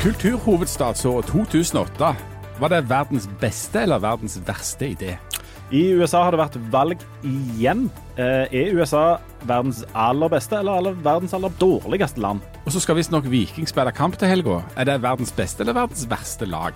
Kulturhovedstadsåret 0.00 1.26
2008. 1.28 2.14
Var 2.60 2.68
det 2.72 2.78
verdens 2.88 3.26
beste 3.40 3.82
eller 3.82 3.98
verdens 4.00 4.38
verste 4.46 4.86
idé? 4.94 5.16
I 5.70 5.82
USA 5.92 6.22
har 6.24 6.32
det 6.32 6.40
vært 6.40 6.56
valg 6.72 7.02
igjen. 7.26 7.82
Eh, 8.16 8.48
Er 8.48 8.72
USA 8.74 9.18
verdens 9.46 9.82
aller 9.94 10.28
beste 10.32 10.56
eller 10.58 10.72
aller- 10.80 10.96
verdens 11.04 11.34
aller 11.34 11.52
dårligste 11.60 12.20
land? 12.20 12.40
Og 12.66 12.72
så 12.72 12.80
skal 12.80 12.96
visstnok 12.96 13.24
Viking 13.30 13.68
spille 13.68 13.92
kamp 13.92 14.16
til 14.16 14.28
helga. 14.28 14.62
Er 14.76 14.84
det 14.84 15.02
verdens 15.02 15.32
beste 15.32 15.60
eller 15.62 15.74
verdens 15.74 16.06
verste 16.10 16.46
lag? 16.46 16.72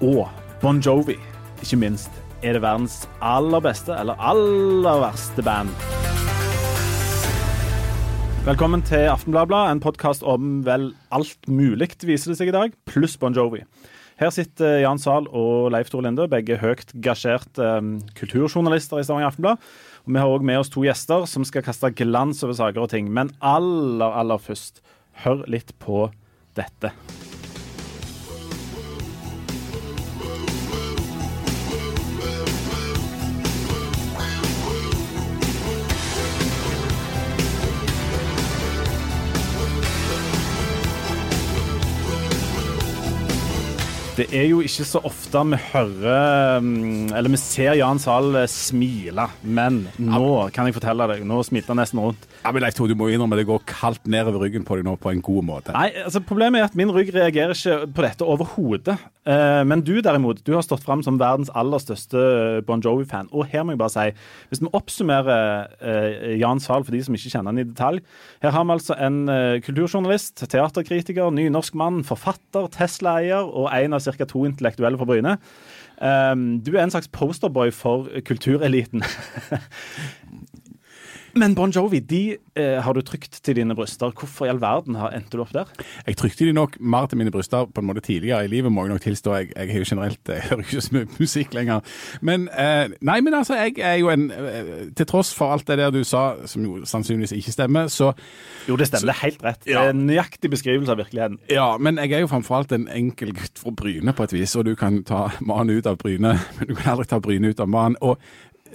Og 0.00 0.28
Bon 0.62 0.78
Jovi, 0.80 1.16
ikke 1.60 1.76
minst. 1.76 2.10
Er 2.42 2.52
det 2.52 2.62
verdens 2.62 3.08
aller 3.20 3.60
beste 3.60 3.92
eller 3.98 4.14
aller 4.20 5.00
verste 5.00 5.42
band? 5.42 5.68
Velkommen 8.44 8.82
til 8.84 9.06
Aftenbladet, 9.08 9.56
en 9.72 9.78
podkast 9.80 10.20
om 10.28 10.58
vel 10.66 10.90
alt 11.16 11.46
mulig, 11.48 11.86
viser 12.04 12.28
det 12.28 12.34
seg 12.36 12.50
i 12.50 12.52
dag, 12.52 12.74
pluss 12.84 13.14
Bon 13.16 13.32
Jovi. 13.32 13.62
Her 14.20 14.34
sitter 14.36 14.82
Jan 14.82 15.00
Zahl 15.00 15.30
og 15.32 15.70
Leif 15.72 15.88
Tore 15.88 16.04
Linde, 16.04 16.26
begge 16.28 16.58
høyt 16.60 16.92
gasjerte 17.06 17.70
um, 17.80 17.94
kulturjournalister 18.20 19.00
i 19.00 19.06
Stavanger 19.08 19.30
Aftenblad. 19.30 19.64
Og 20.04 20.12
Vi 20.12 20.20
har 20.20 20.34
òg 20.36 20.44
med 20.44 20.60
oss 20.60 20.68
to 20.74 20.84
gjester 20.84 21.24
som 21.24 21.48
skal 21.48 21.64
kaste 21.64 21.88
glans 21.96 22.44
over 22.44 22.52
saker 22.60 22.84
og 22.84 22.92
ting. 22.92 23.08
Men 23.08 23.32
aller, 23.40 24.12
aller 24.12 24.36
først, 24.36 24.84
hør 25.24 25.46
litt 25.48 25.72
på 25.80 26.10
dette. 26.60 26.92
Det 44.14 44.28
er 44.30 44.44
jo 44.46 44.60
ikke 44.62 44.84
så 44.86 45.00
ofte 45.02 45.40
vi 45.50 45.56
hører 45.72 46.60
mm, 46.62 47.08
Eller 47.18 47.32
vi 47.32 47.38
ser 47.40 47.74
Jan 47.80 47.98
Zahl 47.98 48.28
eh, 48.38 48.46
smile, 48.50 49.24
men 49.42 49.80
nå 49.98 50.28
kan 50.54 50.68
jeg 50.68 50.76
fortelle 50.76 51.08
deg, 51.10 51.24
nå 51.26 51.40
smilte 51.42 51.72
han 51.72 51.80
nesten 51.82 51.98
rundt. 51.98 52.28
Ja, 52.44 52.52
men 52.54 52.62
Leif 52.62 52.76
Tore, 52.78 52.94
du 52.94 53.00
må 53.00 53.08
innrømme 53.10 53.40
det 53.40 53.48
går 53.48 53.64
kaldt 53.66 54.06
nedover 54.06 54.44
ryggen 54.46 54.62
på 54.68 54.78
deg 54.78 54.86
nå 54.86 54.94
på 55.02 55.10
en 55.10 55.22
god 55.24 55.48
måte. 55.48 55.74
Nei, 55.74 55.88
altså 56.04 56.22
Problemet 56.22 56.62
er 56.62 56.68
at 56.68 56.78
min 56.78 56.94
rygg 56.94 57.10
reagerer 57.16 57.58
ikke 57.58 57.90
på 57.90 58.06
dette 58.06 58.28
overhodet. 58.36 58.94
Eh, 59.24 59.62
men 59.64 59.80
du 59.80 59.94
derimot, 60.04 60.42
du 60.44 60.52
har 60.52 60.64
stått 60.66 60.84
fram 60.84 61.02
som 61.04 61.16
verdens 61.20 61.50
aller 61.56 61.80
største 61.80 62.20
Bon 62.68 62.82
Jovi-fan. 62.84 63.30
Og 63.32 63.48
her 63.48 63.64
må 63.64 63.72
jeg 63.72 63.80
bare 63.80 63.94
si, 63.94 64.06
hvis 64.50 64.60
vi 64.60 64.72
oppsummerer 64.76 65.70
eh, 65.80 66.34
Jan 66.40 66.60
Zahl 66.60 66.84
for 66.84 66.92
de 66.92 67.00
som 67.06 67.16
ikke 67.16 67.32
kjenner 67.32 67.54
han 67.54 67.62
i 67.62 67.66
detalj 67.68 68.02
Her 68.44 68.52
har 68.56 68.66
vi 68.66 68.76
altså 68.76 68.98
en 69.00 69.22
eh, 69.32 69.60
kulturjournalist, 69.64 70.44
teaterkritiker, 70.52 71.32
nynorsk 71.32 71.78
mann, 71.80 72.02
forfatter, 72.04 72.68
Tesla-eier 72.74 73.48
og 73.48 73.70
en 73.72 73.96
av 73.96 74.04
ca. 74.04 74.28
to 74.28 74.44
intellektuelle 74.48 75.00
fra 75.00 75.08
Bryne. 75.08 75.38
Eh, 76.04 76.34
du 76.60 76.74
er 76.74 76.84
en 76.84 76.92
slags 76.92 77.08
posterboy 77.08 77.72
for 77.72 78.12
kultureliten. 78.28 79.04
Men 81.34 81.54
Bon 81.58 81.70
Jovi 81.74 81.98
de 81.98 82.36
eh, 82.54 82.76
har 82.82 82.94
du 82.94 83.00
trykt 83.02 83.40
til 83.42 83.56
dine 83.58 83.74
bryster. 83.74 84.12
Hvorfor 84.14 84.46
i 84.46 84.50
all 84.52 84.60
verden 84.62 84.94
har 84.98 85.14
endte 85.16 85.34
du 85.34 85.42
opp 85.42 85.52
der? 85.54 85.70
Jeg 86.06 86.18
trykte 86.20 86.46
de 86.46 86.52
nok 86.54 86.76
mer 86.80 87.08
til 87.10 87.18
mine 87.18 87.32
bryster 87.34 87.66
på 87.66 87.82
en 87.82 87.88
måte 87.88 88.04
tidligere 88.06 88.44
i 88.46 88.50
livet, 88.52 88.72
må 88.72 88.84
jeg 88.84 88.94
nok 88.94 89.02
tilstå. 89.02 89.34
Jeg, 89.40 89.50
jeg 89.56 89.72
har 89.72 89.82
jo 89.82 89.88
generelt, 89.88 90.20
jeg 90.28 90.44
hører 90.48 90.62
ikke 90.62 90.84
så 90.86 90.94
mye 90.94 91.08
musikk 91.18 91.56
lenger. 91.58 91.96
Men 92.22 92.46
eh, 92.52 92.94
nei, 93.02 93.18
men 93.26 93.34
altså, 93.34 93.58
jeg 93.58 93.82
er 93.82 93.98
jo 93.98 94.12
en 94.14 94.28
eh, 94.30 94.70
Til 94.94 95.08
tross 95.10 95.34
for 95.34 95.56
alt 95.56 95.66
det 95.68 95.78
der 95.82 95.90
du 95.94 96.02
sa, 96.06 96.24
som 96.46 96.64
jo 96.68 96.84
sannsynligvis 96.86 97.34
ikke 97.34 97.56
stemmer, 97.56 97.90
så 97.90 98.12
Jo, 98.68 98.78
det 98.78 98.88
stemmer. 98.92 99.10
Det 99.10 99.16
er 99.16 99.22
helt 99.24 99.44
rett. 99.44 99.62
Ja. 99.66 99.72
Det 99.72 99.90
er 99.90 99.96
en 99.96 100.06
nøyaktig 100.06 100.50
beskrivelse 100.54 100.94
av 100.94 101.02
virkeligheten. 101.02 101.38
Ja, 101.50 101.68
men 101.78 101.98
jeg 101.98 102.14
er 102.14 102.24
jo 102.24 102.30
framfor 102.30 102.60
alt 102.60 102.72
en 102.72 102.86
enkel 102.88 103.34
gutt 103.34 103.58
fra 103.58 103.74
Bryne 103.74 104.14
på 104.14 104.28
et 104.28 104.38
vis, 104.38 104.54
og 104.56 104.68
du 104.68 104.74
kan 104.78 105.02
ta 105.06 105.26
mannen 105.42 105.74
ut 105.74 105.90
av 105.90 105.98
Bryne, 105.98 106.38
men 106.60 106.70
du 106.70 106.76
kan 106.78 106.94
aldri 106.94 107.10
ta 107.10 107.18
Bryne 107.24 107.50
ut 107.50 107.60
av 107.60 107.70
mannen. 107.70 107.98
Og 108.04 108.22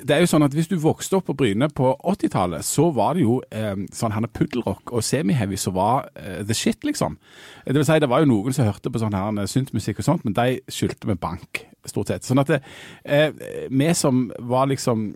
det 0.04 0.16
er 0.16 0.24
jo 0.24 0.30
sånn 0.32 0.46
at 0.46 0.56
Hvis 0.56 0.70
du 0.72 0.78
vokste 0.82 1.20
opp 1.20 1.30
på 1.30 1.36
Bryne 1.38 1.70
på 1.76 1.92
80-tallet, 1.98 2.66
så 2.66 2.90
var 2.96 3.18
det 3.18 3.26
jo 3.26 3.40
eh, 3.56 3.86
sånn 3.96 4.16
han 4.16 4.28
er 4.28 4.34
puddelrock 4.36 4.94
og 4.94 5.06
semiheavy 5.06 5.60
som 5.60 5.76
var 5.78 6.10
eh, 6.20 6.42
the 6.46 6.58
shit, 6.58 6.84
liksom. 6.88 7.18
Det 7.66 7.78
vil 7.78 7.88
si, 7.88 8.00
det 8.02 8.10
var 8.12 8.24
jo 8.24 8.32
noen 8.32 8.56
som 8.56 8.68
hørte 8.68 8.92
på 8.92 9.02
sånn 9.02 9.18
her 9.18 9.50
syntmusikk 9.50 10.02
og 10.02 10.08
sånt, 10.08 10.28
men 10.28 10.36
de 10.38 10.60
skyldte 10.72 11.10
med 11.10 11.22
bank, 11.22 11.64
stort 11.88 12.12
sett. 12.12 12.28
Sånn 12.28 12.42
at 12.42 12.52
det, 12.52 12.62
eh, 13.04 13.30
vi 13.70 13.92
som 13.98 14.28
var 14.40 14.70
liksom 14.72 15.12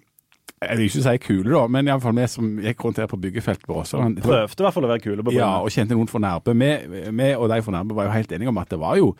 jeg 0.69 0.79
vil 0.79 0.89
ikke 0.89 1.03
si 1.05 1.15
kule, 1.23 1.49
da, 1.53 1.63
men 1.71 1.89
iallfall 1.89 2.15
vi 2.17 2.27
som 2.31 2.49
gikk 2.63 2.85
rundt 2.85 3.01
her 3.01 3.09
på 3.11 3.19
byggefeltet 3.23 3.65
på. 3.67 3.79
Prøvde 3.83 4.43
i 4.45 4.65
hvert 4.65 4.75
fall 4.75 4.87
å 4.87 4.91
være 4.91 5.03
kule 5.03 5.25
på 5.25 5.35
Ja, 5.35 5.55
og 5.63 5.73
kjente 5.73 5.97
noen 5.97 6.11
for 6.11 6.23
nærme. 6.23 6.55
Vi, 6.89 7.03
vi 7.11 7.31
og 7.37 7.49
de 7.51 7.59
for 7.65 7.75
nærme 7.75 7.97
var 7.97 8.09
jo 8.09 8.15
helt 8.15 8.35
enige 8.35 8.51
om 8.51 8.61
at 8.61 8.71
det 8.73 8.79
var 8.81 8.99
jo 8.99 9.13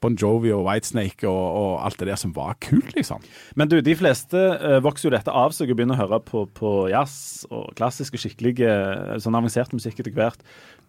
Bon 0.00 0.16
Jovi 0.16 0.52
og 0.56 0.64
Whitesnake 0.64 1.28
og, 1.28 1.40
og 1.60 1.72
alt 1.84 2.00
det 2.00 2.08
der 2.08 2.20
som 2.20 2.32
var 2.36 2.56
kult, 2.64 2.94
liksom. 2.96 3.24
Men 3.58 3.68
du, 3.68 3.78
de 3.84 3.96
fleste 3.98 4.40
eh, 4.56 4.78
vokser 4.84 5.10
jo 5.10 5.14
dette 5.16 5.34
av 5.42 5.52
seg 5.56 5.72
og 5.72 5.80
begynner 5.80 5.98
å 5.98 6.04
høre 6.04 6.20
på, 6.24 6.46
på 6.56 6.72
jazz 6.92 7.44
og 7.50 7.74
klassisk 7.76 8.16
og 8.16 8.24
skikkelig 8.24 8.54
eh, 8.64 9.18
sånn 9.20 9.36
avansert 9.36 9.74
musikk 9.76 10.00
etter 10.00 10.16
hvert. 10.16 10.40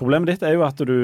Problemet 0.02 0.32
ditt 0.32 0.44
er 0.46 0.56
jo 0.56 0.64
at 0.66 0.80
du, 0.82 0.96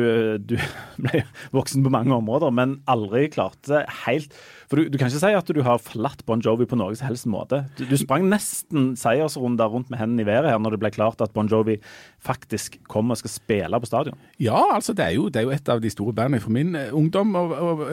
du 0.42 0.56
ble 1.06 1.22
voksen 1.54 1.84
på 1.86 1.92
mange 1.94 2.16
områder, 2.16 2.54
men 2.56 2.80
aldri 2.90 3.28
klarte 3.30 3.84
helt 4.08 4.34
For 4.68 4.80
du, 4.80 4.90
du 4.90 4.98
kan 4.98 5.12
ikke 5.12 5.22
si 5.22 5.36
at 5.38 5.52
du 5.54 5.62
har 5.66 5.82
forlatt 5.84 6.24
Bon 6.26 6.42
Jovi 6.42 6.66
på 6.70 6.80
noen 6.80 6.98
som 6.98 7.12
helst 7.12 7.30
måte. 7.30 7.62
Du, 7.78 7.86
du 7.86 7.94
sprang 8.00 8.26
nesten 8.32 8.96
seiersrunder 8.98 9.70
rundt 9.70 9.92
med 9.94 10.02
hendene 10.02 10.26
i 10.26 10.30
været 10.30 10.50
her 10.50 10.62
når 10.62 10.76
det 10.76 10.82
ble 10.82 10.92
klart 10.96 11.22
at 11.22 11.36
Bon 11.38 11.50
Jovi 11.50 11.78
faktisk 12.24 12.80
kommer 12.90 13.16
og 13.16 13.22
skal 13.22 13.32
spille 13.32 13.80
på 13.80 13.90
stadion. 13.90 14.18
Ja, 14.42 14.58
altså 14.76 14.94
det 14.94 15.06
er, 15.06 15.14
jo, 15.16 15.28
det 15.30 15.42
er 15.42 15.48
jo 15.48 15.54
et 15.56 15.70
av 15.70 15.82
de 15.82 15.92
store 15.94 16.14
bandene 16.18 16.42
fra 16.42 16.54
min 16.54 16.76
eh, 16.76 16.94
ungdom 16.96 17.36
og, 17.38 17.52
og, 17.52 17.84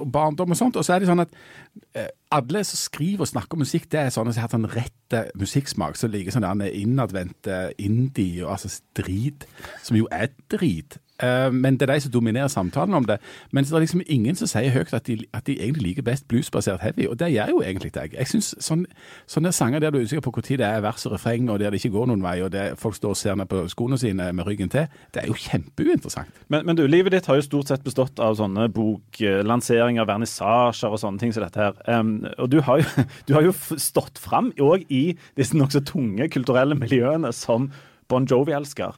og 0.00 0.12
barndom 0.12 0.54
og 0.54 0.58
sånt. 0.58 0.76
Og 0.76 0.86
så 0.86 0.96
er 0.96 1.02
det 1.02 1.10
sånn 1.10 1.24
at 1.24 1.34
eh, 1.94 2.08
alle 2.34 2.64
som 2.66 2.80
skriver 2.80 3.26
og 3.26 3.30
snakker 3.30 3.60
musikk, 3.60 3.88
det 3.92 4.00
er 4.00 4.14
sånne 4.14 4.34
som 4.34 4.42
har 4.42 4.48
hatt 4.48 4.56
sånn 4.56 4.70
rett 4.72 5.16
eh, 5.16 5.30
musikksmak. 5.38 5.98
Som 6.00 6.14
liker 6.14 6.34
sånn 6.34 6.46
der 6.46 6.72
innadvendte 6.72 7.60
indie 7.76 8.44
og 8.46 8.56
altså 8.56 8.72
drit, 8.98 9.48
som 9.84 9.98
jo 10.00 10.08
er 10.14 10.32
drit. 10.52 10.98
Eh, 11.22 11.52
men 11.52 11.78
det 11.78 11.88
er 11.88 11.94
de 11.94 12.00
som 12.00 12.12
dominerer 12.12 12.48
samtalen 12.48 12.94
om 12.94 13.04
det. 13.04 13.18
Men 13.50 13.64
det 13.64 13.72
er 13.72 13.84
liksom 13.84 14.02
ingen 14.06 14.36
som 14.36 14.50
sier 14.50 14.70
høyt 14.70 14.92
at 14.94 15.06
de, 15.06 15.18
at 15.32 15.46
de 15.46 15.56
egentlig 15.60 15.90
liker 15.90 16.06
best 16.06 16.28
bluesbasert 16.28 16.82
heavy, 16.82 17.06
og 17.08 17.18
det 17.20 17.32
gjør 17.32 17.54
jo 17.54 17.62
egentlig 17.62 17.92
jeg. 17.94 18.12
Jeg 18.12 18.28
synes 18.28 18.54
sånn, 18.60 18.86
Sånne 19.26 19.52
sanger 19.52 19.80
der 19.80 19.90
du 19.90 19.98
er 19.98 20.04
usikker 20.06 20.22
på 20.24 20.32
når 20.36 20.58
det 20.60 20.66
er 20.66 20.82
vers 20.84 21.06
og 21.06 21.12
refreng, 21.12 21.48
og 21.50 21.58
der 21.60 21.70
det 21.70 21.80
ikke 21.80 21.94
går 21.96 22.06
noen 22.10 22.22
vei, 22.22 22.36
og 22.44 22.52
det 22.52 22.78
folk 22.78 22.94
står 22.94 23.14
og 23.14 23.16
ser 23.16 23.34
ned 23.34 23.48
på 23.50 23.64
skoene 23.68 23.98
sine 23.98 24.28
med 24.32 24.46
ryggen 24.46 24.68
til, 24.72 24.86
det 25.14 25.22
er 25.22 25.26
jo 25.30 25.34
kjempeuinteressant. 25.34 26.28
Men, 26.48 26.66
men 26.66 26.76
du, 26.76 26.86
livet 26.86 27.12
ditt 27.12 27.26
har 27.26 27.38
jo 27.38 27.46
stort 27.46 27.72
sett 27.72 27.84
bestått 27.84 28.20
av 28.22 28.36
sånne 28.38 28.68
boklanseringer, 28.74 30.06
vernissasjer 30.08 30.92
og 30.92 31.00
sånne 31.00 31.22
ting 31.22 31.34
som 31.34 31.44
dette 31.46 31.60
her. 31.60 31.76
Um, 31.88 32.26
og 32.38 32.50
du 32.52 32.60
har 32.66 32.82
jo, 32.82 33.06
du 33.28 33.34
har 33.36 33.46
jo 33.46 33.54
stått 33.56 34.20
fram 34.22 34.52
òg 34.62 34.86
i 34.92 35.04
disse 35.38 35.56
nokså 35.56 35.82
tunge 35.86 36.28
kulturelle 36.32 36.78
miljøene 36.78 37.32
som 37.34 37.70
Bon 38.10 38.26
Jovi-elsker. 38.28 38.94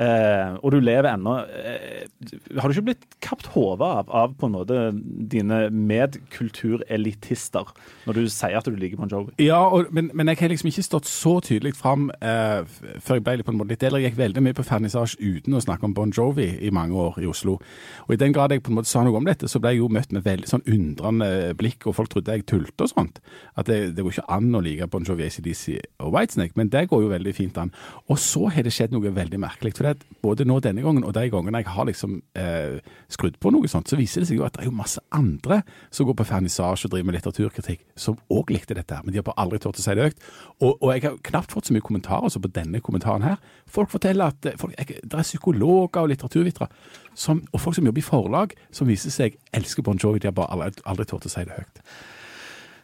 Eh, 0.00 0.54
og 0.64 0.72
du 0.72 0.78
lever 0.80 1.10
ennå. 1.10 1.34
Eh, 1.52 2.08
har 2.56 2.68
du 2.68 2.72
ikke 2.72 2.86
blitt 2.86 3.04
kapt 3.24 3.50
hodet 3.52 3.84
av, 3.84 4.08
av 4.08 4.32
på 4.40 4.48
en 4.48 4.54
måte 4.54 4.76
dine 5.32 5.68
medkulturelitister 5.68 7.68
når 8.06 8.12
du 8.16 8.22
sier 8.32 8.56
at 8.56 8.68
du 8.68 8.76
liker 8.78 9.00
Bon 9.00 9.10
Jovi? 9.10 9.34
Ja, 9.42 9.60
og, 9.68 9.90
men, 9.92 10.10
men 10.16 10.32
jeg 10.32 10.40
har 10.40 10.52
liksom 10.52 10.70
ikke 10.72 10.86
stått 10.86 11.10
så 11.10 11.34
tydelig 11.44 11.74
fram 11.76 12.08
eh, 12.24 12.62
før 13.04 13.18
jeg 13.18 13.26
ble 13.26 13.36
litt 13.38 13.48
på 13.48 13.54
en 13.54 13.60
måte 13.60 13.74
litt 13.74 13.84
eldre. 13.84 14.00
Jeg 14.00 14.12
gikk 14.12 14.22
veldig 14.22 14.44
mye 14.46 14.56
på 14.56 14.66
vernissasje 14.66 15.20
uten 15.20 15.58
å 15.58 15.64
snakke 15.64 15.88
om 15.88 15.96
Bon 15.96 16.14
Jovi 16.14 16.48
i 16.64 16.72
mange 16.72 16.96
år 16.96 17.20
i 17.20 17.28
Oslo. 17.28 17.58
Og 18.06 18.16
i 18.16 18.20
den 18.20 18.32
grad 18.32 18.54
jeg 18.54 18.64
på 18.64 18.72
en 18.72 18.78
måte 18.80 18.90
sa 18.90 19.04
noe 19.04 19.20
om 19.20 19.28
dette, 19.28 19.50
så 19.50 19.60
ble 19.60 19.74
jeg 19.74 19.82
jo 19.82 19.92
møtt 19.92 20.14
med 20.16 20.24
veldig 20.24 20.48
sånn 20.48 20.66
undrende 20.72 21.28
blikk, 21.58 21.86
og 21.86 21.96
folk 22.00 22.10
trodde 22.12 22.32
jeg 22.32 22.48
tulte 22.48 22.86
og 22.86 22.94
sånt. 22.94 23.20
At 23.60 23.68
det, 23.68 23.78
det 23.96 24.04
går 24.04 24.16
ikke 24.16 24.32
an 24.32 24.56
å 24.56 24.64
like 24.64 24.88
Bon 24.92 25.04
Jovi, 25.04 25.28
ACDC 25.28 25.64
og 26.00 26.16
Whitesnake, 26.16 26.56
men 26.56 26.72
det 26.72 26.86
går 26.88 27.04
jo 27.04 27.12
veldig 27.12 27.36
fint 27.36 27.60
an. 27.60 27.74
Og 28.08 28.20
så 28.20 28.48
har 28.52 28.64
det 28.64 28.72
skjedd 28.74 28.96
noe 28.96 29.12
veldig 29.12 29.40
merkelig. 29.42 29.74
For 29.82 30.22
både 30.22 30.46
nå 30.46 30.58
denne 30.62 30.84
gangen 30.84 31.04
og 31.06 31.14
de 31.16 31.26
gangene 31.32 31.62
jeg 31.62 31.72
har 31.74 31.86
liksom 31.88 32.18
eh, 32.38 32.78
skrudd 33.12 33.38
på 33.42 33.52
noe 33.54 33.68
sånt, 33.70 33.90
så 33.90 33.98
viser 33.98 34.22
det 34.22 34.30
seg 34.30 34.38
jo 34.38 34.46
at 34.46 34.54
det 34.56 34.64
er 34.64 34.70
jo 34.70 34.76
masse 34.76 35.02
andre 35.14 35.62
som 35.90 36.06
går 36.08 36.16
på 36.20 36.28
vernissasje 36.28 36.88
og 36.88 36.94
driver 36.94 37.08
med 37.10 37.18
litteraturkritikk, 37.18 37.82
som 37.98 38.18
òg 38.32 38.54
likte 38.54 38.76
dette 38.78 39.00
men 39.02 39.12
de 39.12 39.20
har 39.20 39.26
bare 39.26 39.40
aldri 39.42 39.60
turt 39.62 39.80
å 39.80 39.84
si 39.84 39.96
det 39.98 40.08
høyt. 40.08 40.24
Og, 40.60 40.72
og 40.78 40.88
jeg 40.92 41.04
har 41.06 41.18
knapt 41.30 41.54
fått 41.54 41.68
så 41.68 41.76
mye 41.76 41.84
kommentarer 41.84 42.32
som 42.32 42.44
på 42.44 42.52
denne 42.54 42.80
kommentaren 42.84 43.26
her. 43.26 43.38
Folk 43.66 43.92
forteller 43.92 44.32
at 44.32 44.48
eh, 44.48 44.58
folk, 44.60 44.74
jeg, 44.78 45.02
det 45.02 45.18
er 45.18 45.26
psykologer 45.26 46.02
og 46.04 46.12
litteraturvitere 46.12 46.70
og 47.12 47.60
folk 47.60 47.76
som 47.76 47.86
jobber 47.88 48.00
i 48.00 48.06
forlag, 48.06 48.54
som 48.72 48.88
viser 48.88 49.12
seg 49.12 49.36
elsker 49.52 49.84
Bon 49.84 49.98
Jovi, 50.00 50.22
de 50.22 50.30
har 50.30 50.36
bare 50.36 50.54
aldri, 50.54 50.84
aldri 50.88 51.08
turt 51.08 51.28
å 51.28 51.32
si 51.32 51.44
det 51.44 51.58
høyt. 51.58 51.82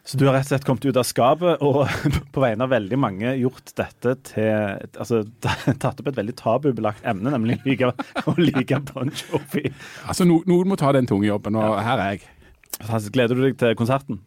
Så 0.08 0.16
du 0.16 0.25
har 0.25 0.32
rett 0.38 0.46
og 0.46 0.55
slett 0.55 0.64
kommet 0.64 0.87
ut 0.88 0.96
av 0.96 1.05
skapet 1.05 1.64
og 1.64 1.82
på 2.34 2.40
vegne 2.40 2.64
av 2.64 2.72
veldig 2.72 2.99
mange 3.00 3.34
gjort 3.37 3.75
dette 3.76 4.14
til 4.31 4.87
Altså 5.02 5.20
tatt 5.82 6.00
opp 6.00 6.08
et 6.08 6.16
veldig 6.16 6.34
tabubelagt 6.38 7.05
emne, 7.08 7.28
nemlig 7.34 7.58
like, 7.66 7.90
å 8.25 8.34
like 8.40 8.81
Bon 8.88 9.12
Jovi. 9.12 9.66
Altså, 10.08 10.25
no, 10.25 10.40
noen 10.49 10.72
må 10.72 10.78
ta 10.81 10.94
den 10.96 11.08
tunge 11.10 11.28
jobben, 11.28 11.58
og 11.60 11.76
her 11.84 12.00
er 12.00 12.16
jeg. 12.16 12.25
Gleder 13.12 13.37
du 13.37 13.44
deg 13.44 13.58
til 13.60 13.76
konserten? 13.76 14.22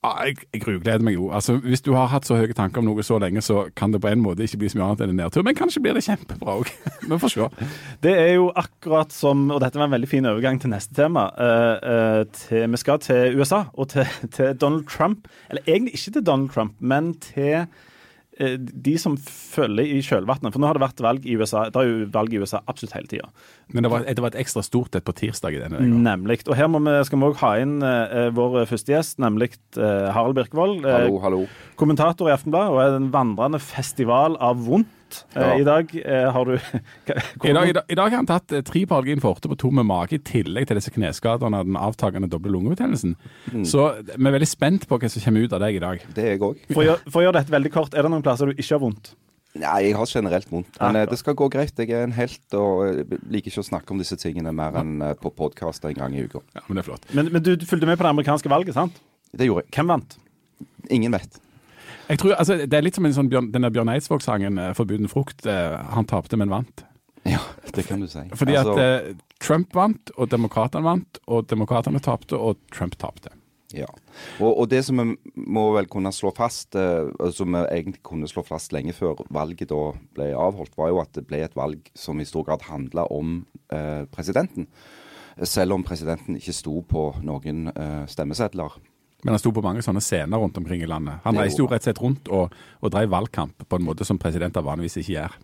Ja, 0.00 0.14
jeg, 0.24 0.38
jeg 0.54 0.62
grugleder 0.62 1.02
meg 1.04 1.14
jo. 1.18 1.26
Altså, 1.36 1.58
Hvis 1.60 1.82
du 1.84 1.90
har 1.92 2.08
hatt 2.08 2.24
så 2.24 2.38
høye 2.38 2.54
tanker 2.56 2.80
om 2.80 2.86
noe 2.88 3.04
så 3.04 3.18
lenge, 3.20 3.42
så 3.44 3.66
kan 3.76 3.92
det 3.92 4.00
på 4.00 4.08
en 4.08 4.22
måte 4.24 4.46
ikke 4.46 4.62
bli 4.62 4.70
så 4.72 4.78
mye 4.78 4.86
annet 4.86 5.02
enn 5.04 5.12
en 5.12 5.20
nedtur. 5.20 5.44
Men 5.44 5.58
kanskje 5.58 5.82
blir 5.84 5.98
det 5.98 6.06
kjempebra 6.06 6.54
òg. 6.62 6.70
Vi 7.10 7.18
får 7.20 7.34
se. 7.34 7.48
Det 8.00 8.14
er 8.16 8.32
jo 8.38 8.48
akkurat 8.56 9.12
som, 9.12 9.44
og 9.52 9.60
dette 9.60 9.76
var 9.76 9.90
en 9.90 9.96
veldig 9.98 10.08
fin 10.08 10.30
overgang 10.30 10.60
til 10.62 10.72
neste 10.72 10.96
tema. 10.96 11.26
Uh, 11.36 12.24
til, 12.32 12.64
vi 12.72 12.80
skal 12.80 13.00
til 13.04 13.36
USA 13.36 13.66
og 13.74 13.90
til, 13.92 14.08
til 14.32 14.56
Donald 14.56 14.88
Trump. 14.88 15.28
Eller 15.50 15.68
egentlig 15.68 15.98
ikke 15.98 16.16
til 16.16 16.26
Donald 16.26 16.54
Trump, 16.54 16.76
men 16.80 17.12
til 17.20 17.66
de 18.40 18.94
som 19.00 19.16
følger 19.20 19.84
i 19.84 20.00
kjølvannet. 20.04 20.54
For 20.54 20.62
nå 20.62 20.68
har 20.70 20.78
det 20.78 20.84
vært 20.84 21.02
valg 21.04 21.26
i 21.28 21.36
USA. 21.36 21.66
Det 21.68 21.80
er 21.80 21.88
jo 21.88 22.06
valg 22.14 22.32
i 22.32 22.40
USA 22.40 22.62
absolutt 22.70 22.94
hele 22.96 23.10
tida. 23.10 23.28
Men 23.74 23.84
det 23.84 23.90
var, 23.92 24.06
det 24.06 24.24
var, 24.24 24.32
et 24.32 24.40
ekstra 24.40 24.62
stort 24.64 24.96
et 24.96 25.04
på 25.06 25.14
tirsdag 25.18 25.58
i 25.58 25.62
denne? 25.62 25.82
Nemlig. 26.06 26.40
Og 26.48 26.56
her 26.58 26.70
vi, 26.72 26.94
skal 27.06 27.20
vi 27.20 27.28
òg 27.28 27.40
ha 27.42 27.52
inn 27.60 27.76
uh, 27.84 28.30
vår 28.36 28.62
første 28.70 28.94
gjest, 28.94 29.18
nemlig 29.22 29.52
uh, 29.76 30.08
Harald 30.14 30.38
Birkevold. 30.38 30.86
Uh, 30.86 30.94
hallo, 30.96 31.20
hallo. 31.24 31.42
Kommentator 31.80 32.30
i 32.30 32.34
Aftenbladet 32.34 32.72
og 32.72 32.80
er 32.82 32.96
en 32.96 33.12
vandrende 33.14 33.60
festival 33.62 34.38
av 34.40 34.64
vondt. 34.66 34.96
Ja. 35.34 35.52
I 35.58 35.64
dag 35.66 35.92
har 36.34 36.48
du 36.48 36.54
I 37.48 37.52
dag, 37.54 37.68
i, 37.68 37.74
dag, 37.76 37.84
I 37.88 37.96
dag, 37.98 38.04
har 38.10 38.18
han 38.18 38.28
tatt 38.28 38.52
tre 38.66 38.84
Paralgin 38.90 39.22
forte 39.22 39.50
på 39.50 39.58
to 39.60 39.70
med 39.74 39.88
mage, 39.88 40.18
i 40.18 40.22
tillegg 40.24 40.68
til 40.68 40.78
disse 40.78 40.92
kneskadene 40.94 41.62
og 41.62 41.70
den 41.70 41.78
avtagende 41.80 42.30
doble 42.30 42.52
lungebetennelsen. 42.54 43.16
Mm. 43.52 43.64
Så 43.68 43.88
vi 44.10 44.18
er 44.18 44.36
veldig 44.36 44.50
spent 44.50 44.86
på 44.90 45.00
hva 45.00 45.10
som 45.10 45.24
kommer 45.24 45.46
ut 45.46 45.56
av 45.56 45.64
deg 45.64 45.78
i 45.78 45.82
dag. 45.82 46.06
Det 46.14 46.26
er 46.26 46.36
jeg 46.36 46.44
òg. 46.46 46.62
For, 46.70 46.94
for, 47.08 47.22
å 47.22 47.26
gjøre 47.26 47.40
dette 47.40 47.54
veldig 47.54 47.74
kort, 47.74 47.96
er 47.96 48.06
det 48.06 48.12
noen 48.12 48.24
plasser 48.26 48.50
du 48.50 48.56
ikke 48.56 48.76
har 48.76 48.82
vondt? 48.84 49.12
Nei, 49.58 49.76
jeg 49.88 49.96
har 49.98 50.06
generelt 50.06 50.50
vondt. 50.50 50.76
Men 50.78 51.00
ja, 51.00 51.06
det 51.10 51.18
skal 51.18 51.34
gå 51.38 51.48
greit. 51.50 51.74
Jeg 51.74 51.90
er 51.90 52.04
en 52.06 52.14
helt 52.14 52.54
og 52.54 53.00
liker 53.32 53.50
ikke 53.50 53.64
å 53.64 53.66
snakke 53.66 53.94
om 53.94 53.98
disse 53.98 54.14
tingene 54.20 54.52
mer 54.54 54.78
enn 54.78 55.02
på 55.18 55.32
podkast 55.34 55.88
en 55.88 55.96
gang 55.96 56.14
i 56.14 56.22
uka. 56.22 56.44
Ja, 56.54 56.62
Men 56.68 56.78
det 56.78 56.84
er 56.84 56.88
flott. 56.92 57.08
Men, 57.10 57.32
men, 57.34 57.42
du 57.42 57.66
fulgte 57.66 57.88
med 57.90 57.98
på 57.98 58.06
det 58.06 58.12
amerikanske 58.14 58.52
valget, 58.52 58.78
sant? 58.78 59.00
Det 59.34 59.48
gjorde 59.48 59.66
jeg. 59.66 59.74
Hvem 59.74 59.90
vant? 59.90 60.18
Ingen 60.94 61.18
vet. 61.18 61.40
Jeg 62.10 62.18
tror, 62.18 62.34
altså, 62.34 62.56
Det 62.66 62.74
er 62.74 62.82
litt 62.82 62.98
som 62.98 63.06
sånn 63.14 63.30
Bjørn, 63.30 63.52
denne 63.54 63.70
Bjørn 63.70 63.92
Eidsvåg-sangen 63.92 64.58
'Forbuden 64.74 65.08
frukt'. 65.08 65.46
Han 65.94 66.08
tapte, 66.10 66.36
men 66.36 66.50
vant. 66.50 66.84
Ja, 67.28 67.40
det 67.74 67.86
kan 67.86 68.00
du 68.00 68.08
si. 68.08 68.22
Fordi 68.34 68.56
altså... 68.56 68.74
at 68.74 69.10
eh, 69.10 69.16
Trump 69.40 69.74
vant, 69.76 70.12
og 70.16 70.30
demokratene 70.32 70.84
vant, 70.84 71.20
og 71.28 71.48
demokratene 71.50 72.00
tapte, 72.00 72.38
og 72.38 72.58
Trump 72.72 72.96
tapte. 73.00 73.32
Ja, 73.76 73.86
og, 74.40 74.48
og, 74.50 74.64
det 74.70 74.80
som 74.82 74.98
vi 74.98 75.44
må 75.46 75.68
vel 75.76 75.86
kunne 75.90 76.10
slå 76.14 76.32
fast, 76.34 76.74
eh, 76.74 77.06
som 77.34 77.54
vi 77.54 77.60
egentlig 77.68 78.02
kunne 78.06 78.28
slå 78.30 78.42
fast 78.46 78.74
lenge 78.74 78.94
før 78.96 79.22
valget 79.30 79.70
da 79.70 79.92
ble 80.16 80.32
avholdt, 80.34 80.74
var 80.78 80.90
jo 80.90 81.02
at 81.02 81.12
det 81.14 81.26
ble 81.28 81.44
et 81.44 81.54
valg 81.58 81.92
som 81.94 82.18
i 82.18 82.26
stor 82.26 82.48
grad 82.48 82.66
handla 82.66 83.06
om 83.14 83.44
eh, 83.70 84.08
presidenten. 84.10 84.66
Selv 85.46 85.76
om 85.76 85.86
presidenten 85.86 86.40
ikke 86.40 86.56
sto 86.56 86.80
på 86.88 87.04
noen 87.22 87.70
eh, 87.70 88.02
stemmesedler. 88.10 88.74
Men 89.22 89.34
han 89.34 89.40
sto 89.42 89.52
på 89.52 89.62
mange 89.64 89.82
sånne 89.84 90.00
scener 90.04 90.40
rundt 90.40 90.56
omkring 90.56 90.82
i 90.84 90.88
landet. 90.88 91.20
Han 91.26 91.36
reiste 91.36 91.60
jo 91.60 91.68
rett 91.68 91.82
og 91.82 91.88
slett 91.88 92.00
rundt 92.00 92.30
og, 92.32 92.54
og 92.80 92.92
drev 92.92 93.10
valgkamp 93.12 93.66
på 93.68 93.78
en 93.78 93.84
måte 93.84 94.06
som 94.08 94.18
presidenter 94.20 94.64
vanligvis 94.64 94.96
ikke 95.02 95.12
gjør. 95.12 95.36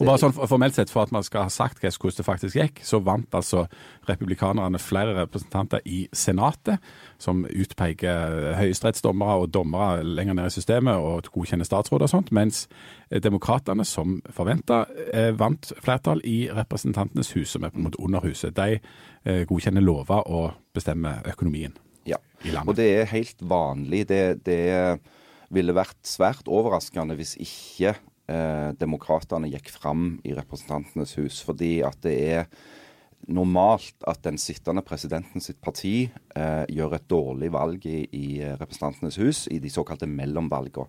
Og 0.00 0.06
bare 0.06 0.20
sånn 0.20 0.34
Formelt 0.52 0.76
sett, 0.76 0.90
for 0.92 1.06
at 1.06 1.12
man 1.14 1.24
skal 1.24 1.46
ha 1.46 1.52
sagt 1.52 1.80
hvordan 1.80 2.18
det 2.18 2.26
faktisk 2.26 2.58
gikk, 2.58 2.82
så 2.84 3.00
vant 3.04 3.32
altså 3.34 3.64
republikanerne 4.08 4.80
flere 4.82 5.14
representanter 5.22 5.80
i 5.88 6.04
Senatet, 6.12 6.82
som 7.22 7.44
utpeker 7.46 8.52
høyesterettsdommere 8.58 9.44
og 9.44 9.52
dommere 9.54 10.02
lenger 10.04 10.36
ned 10.36 10.50
i 10.50 10.56
systemet 10.56 11.00
og 11.00 11.30
godkjenner 11.32 11.68
statsråder 11.68 12.08
og 12.08 12.12
sånt, 12.12 12.32
mens 12.34 12.66
demokratene, 13.22 13.84
som 13.88 14.20
forventa, 14.32 14.84
eh, 15.12 15.30
vant 15.38 15.72
flertall 15.80 16.20
i 16.24 16.48
Representantenes 16.52 17.32
hus, 17.36 17.54
som 17.54 17.64
er 17.64 17.70
på 17.70 17.80
en 17.80 17.88
måte 17.88 18.00
Underhuset. 18.02 18.56
De 18.56 18.80
eh, 19.24 19.44
godkjenner 19.46 19.84
lover 19.84 20.28
og 20.28 20.52
bestemmer 20.74 21.22
økonomien. 21.28 21.76
Og 22.66 22.74
det 22.78 22.88
er 22.90 23.10
helt 23.12 23.42
vanlig. 23.46 24.06
Det, 24.10 24.22
det 24.46 24.62
ville 25.52 25.76
vært 25.76 26.00
svært 26.08 26.48
overraskende 26.50 27.16
hvis 27.18 27.36
ikke 27.40 27.94
eh, 27.94 28.70
demokratene 28.80 29.50
gikk 29.52 29.72
fram 29.74 30.16
i 30.26 30.34
Representantenes 30.36 31.16
hus. 31.20 31.42
Fordi 31.46 31.80
at 31.86 32.00
det 32.06 32.16
er 32.38 32.46
normalt 33.30 34.02
at 34.10 34.22
den 34.24 34.38
sittende 34.40 34.82
presidenten 34.82 35.42
sitt 35.44 35.60
parti 35.62 36.08
eh, 36.08 36.64
gjør 36.72 36.96
et 36.96 37.06
dårlig 37.10 37.52
valg 37.54 37.86
i, 37.86 38.00
i, 38.10 38.26
Representantenes 38.58 39.20
hus, 39.22 39.44
i 39.52 39.60
de 39.62 39.70
såkalte 39.70 40.08
mellomvalgene. 40.10 40.88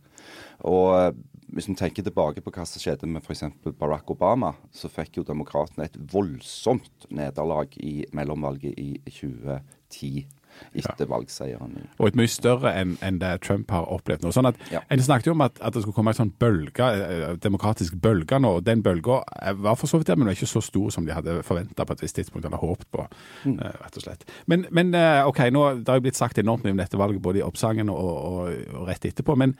Og 0.69 0.89
eh, 0.97 1.11
hvis 1.53 1.69
vi 1.69 1.77
tenker 1.77 2.05
tilbake 2.05 2.41
på 2.41 2.53
hva 2.55 2.65
som 2.65 2.81
skjedde 2.81 3.05
med 3.09 3.21
f.eks. 3.21 3.45
Barack 3.77 4.09
Obama, 4.09 4.55
så 4.73 4.89
fikk 4.89 5.19
jo 5.19 5.27
demokratene 5.27 5.85
et 5.85 5.99
voldsomt 6.13 7.05
nederlag 7.13 7.75
i 7.77 7.99
mellomvalget 8.15 8.79
i 8.81 8.95
2010 9.05 10.25
etter 10.73 11.05
ja. 11.05 11.09
valgseieren. 11.11 11.75
Og 11.99 12.09
et 12.09 12.17
mye 12.19 12.31
større 12.31 12.73
enn 12.79 12.95
en 13.05 13.19
det 13.21 13.31
Trump 13.45 13.71
har 13.73 13.87
opplevd 13.93 14.25
nå. 14.25 14.33
Sånn 14.35 14.49
at, 14.49 14.59
ja. 14.73 14.83
En 14.93 15.03
snakket 15.03 15.29
jo 15.29 15.35
om 15.35 15.45
at, 15.45 15.59
at, 15.61 15.75
det 15.75 15.83
skulle 15.83 15.97
komme 15.97 16.13
en 16.13 16.19
sånn 16.19 16.33
bølge, 16.41 16.89
eh, 16.89 17.23
demokratisk 17.43 17.97
bølge 18.03 18.39
nå. 18.41 18.57
og 18.59 18.67
Den 18.67 18.83
bølga 18.85 19.21
var 19.61 19.79
for 19.79 19.91
så 19.91 20.01
vidt 20.01 20.11
der, 20.11 20.19
men 20.19 20.31
var 20.31 20.37
ikke 20.37 20.51
så 20.53 20.63
stor 20.63 20.91
som 20.95 21.07
de 21.07 21.15
hadde 21.15 21.39
forventa 21.47 21.87
på 21.87 21.97
et 21.97 22.03
visst 22.05 22.19
tidspunkt 22.19 22.47
eller 22.49 22.61
håpet 22.61 22.89
på. 22.93 23.07
Mm. 23.45 23.57
Rett 23.61 24.01
og 24.01 24.05
slett. 24.07 24.27
Men, 24.51 24.67
men 24.71 24.93
OK, 25.27 25.45
nå, 25.53 25.65
det 25.81 25.91
har 25.91 26.01
jo 26.01 26.07
blitt 26.07 26.19
sagt 26.19 26.41
enormt 26.41 26.65
mye 26.65 26.75
om 26.75 26.83
dette 26.83 26.99
valget 26.99 27.23
både 27.23 27.41
i 27.41 27.45
oppsangen 27.45 27.91
og, 27.93 28.03
og, 28.03 28.53
og 28.73 28.87
rett 28.89 29.11
etterpå. 29.11 29.37
men 29.39 29.57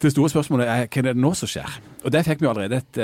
det 0.00 0.14
store 0.14 0.30
spørsmålet 0.32 0.68
er 0.68 0.86
hva 0.86 1.00
er 1.02 1.06
det 1.10 1.20
nå 1.20 1.34
som 1.36 1.48
skjer? 1.50 1.74
Og 2.04 2.12
Det 2.12 2.22
fikk 2.24 2.40
vi 2.40 2.48
allerede 2.48 2.78
et 2.80 3.00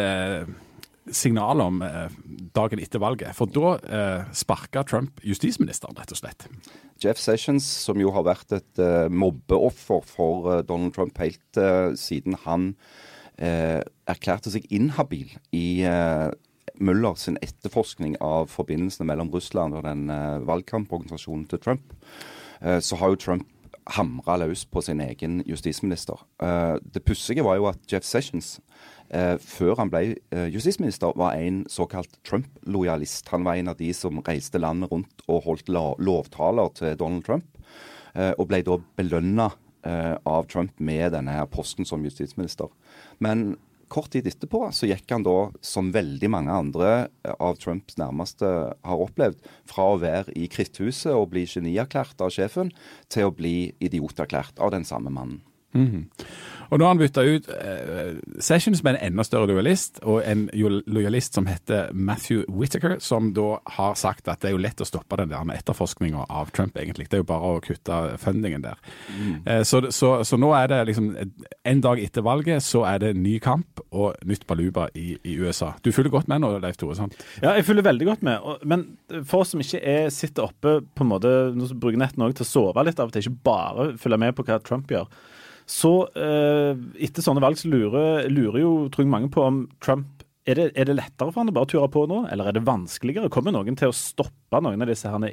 signal 1.13 1.61
om 1.63 1.83
eh, 1.83 2.09
dagen 2.57 2.81
etter 2.83 3.03
valget. 3.03 3.35
For 3.37 3.51
da 3.51 3.75
eh, 3.79 4.23
sparka 4.37 4.85
Trump 4.87 5.21
justisministeren, 5.27 5.97
rett 5.99 6.15
og 6.15 6.21
slett. 6.21 6.47
Jeff 7.03 7.21
Sessions, 7.21 7.65
som 7.65 8.01
jo 8.01 8.13
har 8.17 8.27
vært 8.27 8.57
et 8.57 8.83
eh, 8.83 9.07
mobbeoffer 9.13 10.07
for 10.09 10.51
eh, 10.53 10.65
Donald 10.67 10.97
Trump 10.97 11.19
helt 11.23 11.63
siden 12.01 12.37
han 12.45 12.75
erklærte 13.37 14.49
seg 14.49 14.65
inhabil 14.73 15.29
i 15.53 15.85
Muller 16.81 17.19
sin 17.21 17.37
etterforskning 17.45 18.15
av 18.25 18.49
forbindelsene 18.49 19.05
mellom 19.11 19.29
Russland 19.35 19.77
og 19.77 19.85
den 19.85 20.09
valgkamporganisasjonen 20.49 21.45
til 21.51 21.61
Trump, 21.61 21.93
så 22.81 22.97
har 22.97 23.13
jo 23.13 23.21
Trump 23.21 23.51
hamra 23.95 24.37
løs 24.43 24.65
på 24.67 24.83
sin 24.83 25.01
egen 25.01 25.43
justisminister. 25.47 26.19
det 26.83 27.05
pussige 27.05 27.45
var 27.45 27.57
jo 27.57 27.69
at 27.71 27.79
Jeff 27.93 28.05
Sessions 28.05 28.57
eh, 29.11 29.37
før 29.43 29.77
han 29.81 29.91
ble 29.93 30.03
eh, 30.35 30.49
justisminister, 30.55 31.15
var 31.19 31.37
en 31.39 31.65
såkalt 31.71 32.19
Trump-lojalist. 32.27 33.29
Han 33.33 33.47
var 33.47 33.61
en 33.61 33.73
av 33.73 33.79
de 33.81 33.93
som 33.97 34.23
reiste 34.27 34.61
landet 34.63 34.93
rundt 34.93 35.27
og 35.27 35.45
holdt 35.47 35.71
lovtaler 35.71 36.73
til 36.79 36.97
Donald 36.99 37.27
Trump, 37.27 37.47
eh, 38.15 38.33
og 38.37 38.49
ble 38.51 38.63
da 38.67 38.79
belønna 38.99 39.51
eh, 39.87 40.15
av 40.27 40.49
Trump 40.51 40.75
med 40.79 41.13
denne 41.17 41.39
posten 41.53 41.89
som 41.89 42.05
justisminister. 42.07 42.71
Men 43.19 43.55
kort 43.93 44.13
tid 44.15 44.27
etterpå 44.29 44.67
så 44.75 44.89
gikk 44.91 45.11
han 45.15 45.25
da, 45.27 45.37
som 45.65 45.93
veldig 45.95 46.31
mange 46.33 46.55
andre 46.55 46.91
eh, 47.07 47.35
av 47.39 47.59
Trumps 47.63 47.99
nærmeste 48.01 48.51
har 48.75 49.05
opplevd, 49.07 49.43
fra 49.69 49.91
å 49.93 50.01
være 50.03 50.35
i 50.35 50.49
kritthuset 50.51 51.13
og 51.15 51.31
bli 51.35 51.47
genierklært 51.51 52.21
av 52.23 52.35
sjefen, 52.35 52.73
til 53.13 53.29
å 53.29 53.35
bli 53.35 53.73
idioterklært 53.79 54.59
av 54.59 54.75
den 54.75 54.87
samme 54.89 55.13
mannen. 55.15 55.43
Mm. 55.77 56.05
Og 56.71 56.81
nå 56.81 56.87
har 56.87 56.95
han 56.95 57.01
bytta 57.01 57.25
ut 57.27 57.49
uh, 57.51 58.17
Sessions 58.43 58.83
med 58.85 58.97
en 58.97 59.13
enda 59.13 59.25
større 59.27 59.49
lojalist, 59.51 60.01
og 60.03 60.23
en 60.27 60.47
lojalist 60.55 61.37
som 61.37 61.47
heter 61.47 61.93
Matthew 61.95 62.45
Whittaker, 62.51 62.97
som 63.03 63.33
da 63.37 63.61
har 63.77 63.95
sagt 63.99 64.29
at 64.31 64.43
det 64.43 64.51
er 64.51 64.57
jo 64.57 64.63
lett 64.63 64.83
å 64.83 64.89
stoppe 64.89 65.19
den 65.21 65.33
der 65.33 65.53
etterforskninga 65.57 66.27
av 66.27 66.51
Trump, 66.57 66.77
egentlig. 66.81 67.09
Det 67.11 67.21
er 67.21 67.23
jo 67.23 67.29
bare 67.29 67.53
å 67.57 67.63
kutte 67.65 68.01
fundingen 68.23 68.65
der. 68.67 68.81
Mm. 69.15 69.37
Uh, 69.47 69.63
så, 69.67 69.85
så, 69.95 70.13
så, 70.27 70.41
nå 70.41 70.53
er 70.57 70.71
det 70.73 70.83
liksom 70.91 71.07
En 71.67 71.81
dag 71.83 72.01
etter 72.03 72.25
valget 72.25 72.63
så 72.65 72.83
er 72.87 73.01
det 73.03 73.13
ny 73.19 73.37
kamp 73.43 73.81
og 73.91 74.17
nytt 74.27 74.45
baluba 74.49 74.87
i, 74.99 75.17
i 75.27 75.37
USA. 75.41 75.73
Du 75.83 75.93
følger 75.95 76.13
godt 76.13 76.29
med 76.31 76.43
nå, 76.43 76.53
Leif 76.63 76.79
Tore? 76.81 76.97
sant? 76.99 77.17
Ja, 77.43 77.55
jeg 77.57 77.67
følger 77.67 77.87
veldig 77.87 78.07
godt 78.09 78.27
med. 78.27 78.45
Men 78.69 78.85
for 79.29 79.43
oss 79.43 79.55
som 79.55 79.63
ikke 79.63 79.81
er, 79.81 80.11
sitter 80.15 80.47
oppe 80.49 80.79
på 80.95 81.05
en 81.05 81.11
måte, 81.11 81.33
nå 81.55 81.69
bruker 81.75 81.99
nettene 82.01 82.29
òg 82.29 82.37
til 82.39 82.47
å 82.47 82.51
sove 82.51 82.87
litt 82.87 83.01
av 83.03 83.11
og 83.11 83.17
til, 83.17 83.27
ikke 83.27 83.47
bare 83.47 83.89
følge 84.01 84.21
med 84.23 84.37
på 84.37 84.47
hva 84.47 84.61
Trump 84.63 84.91
gjør 84.93 85.11
så 85.67 85.93
eh, 86.15 86.79
etter 87.03 87.25
sånne 87.25 87.43
valg 87.43 87.59
så 87.59 87.71
lurer, 87.71 88.29
lurer 88.31 88.63
jo 88.63 88.75
tror 88.95 89.09
mange 89.11 89.31
på 89.35 89.43
om 89.43 89.65
Trump 89.83 90.17
er 90.47 90.59
det, 90.61 90.67
er 90.79 90.87
det, 90.87 90.95
lettere 90.95 91.33
for 91.33 91.43
han 91.43 91.51
å 91.51 91.55
bare 91.57 91.67
ture 91.71 91.89
på 91.91 92.05
nå, 92.07 92.21
eller 92.31 92.49
er 92.49 92.55
det 92.55 92.63
vanskeligere? 92.67 93.31
Kommer 93.35 93.55
noen 93.55 93.75
til 93.79 93.91
å 93.91 93.97
stoppe 93.97 94.61
noen 94.63 94.85
av 94.85 94.91
disse 94.91 95.11
herne, 95.11 95.33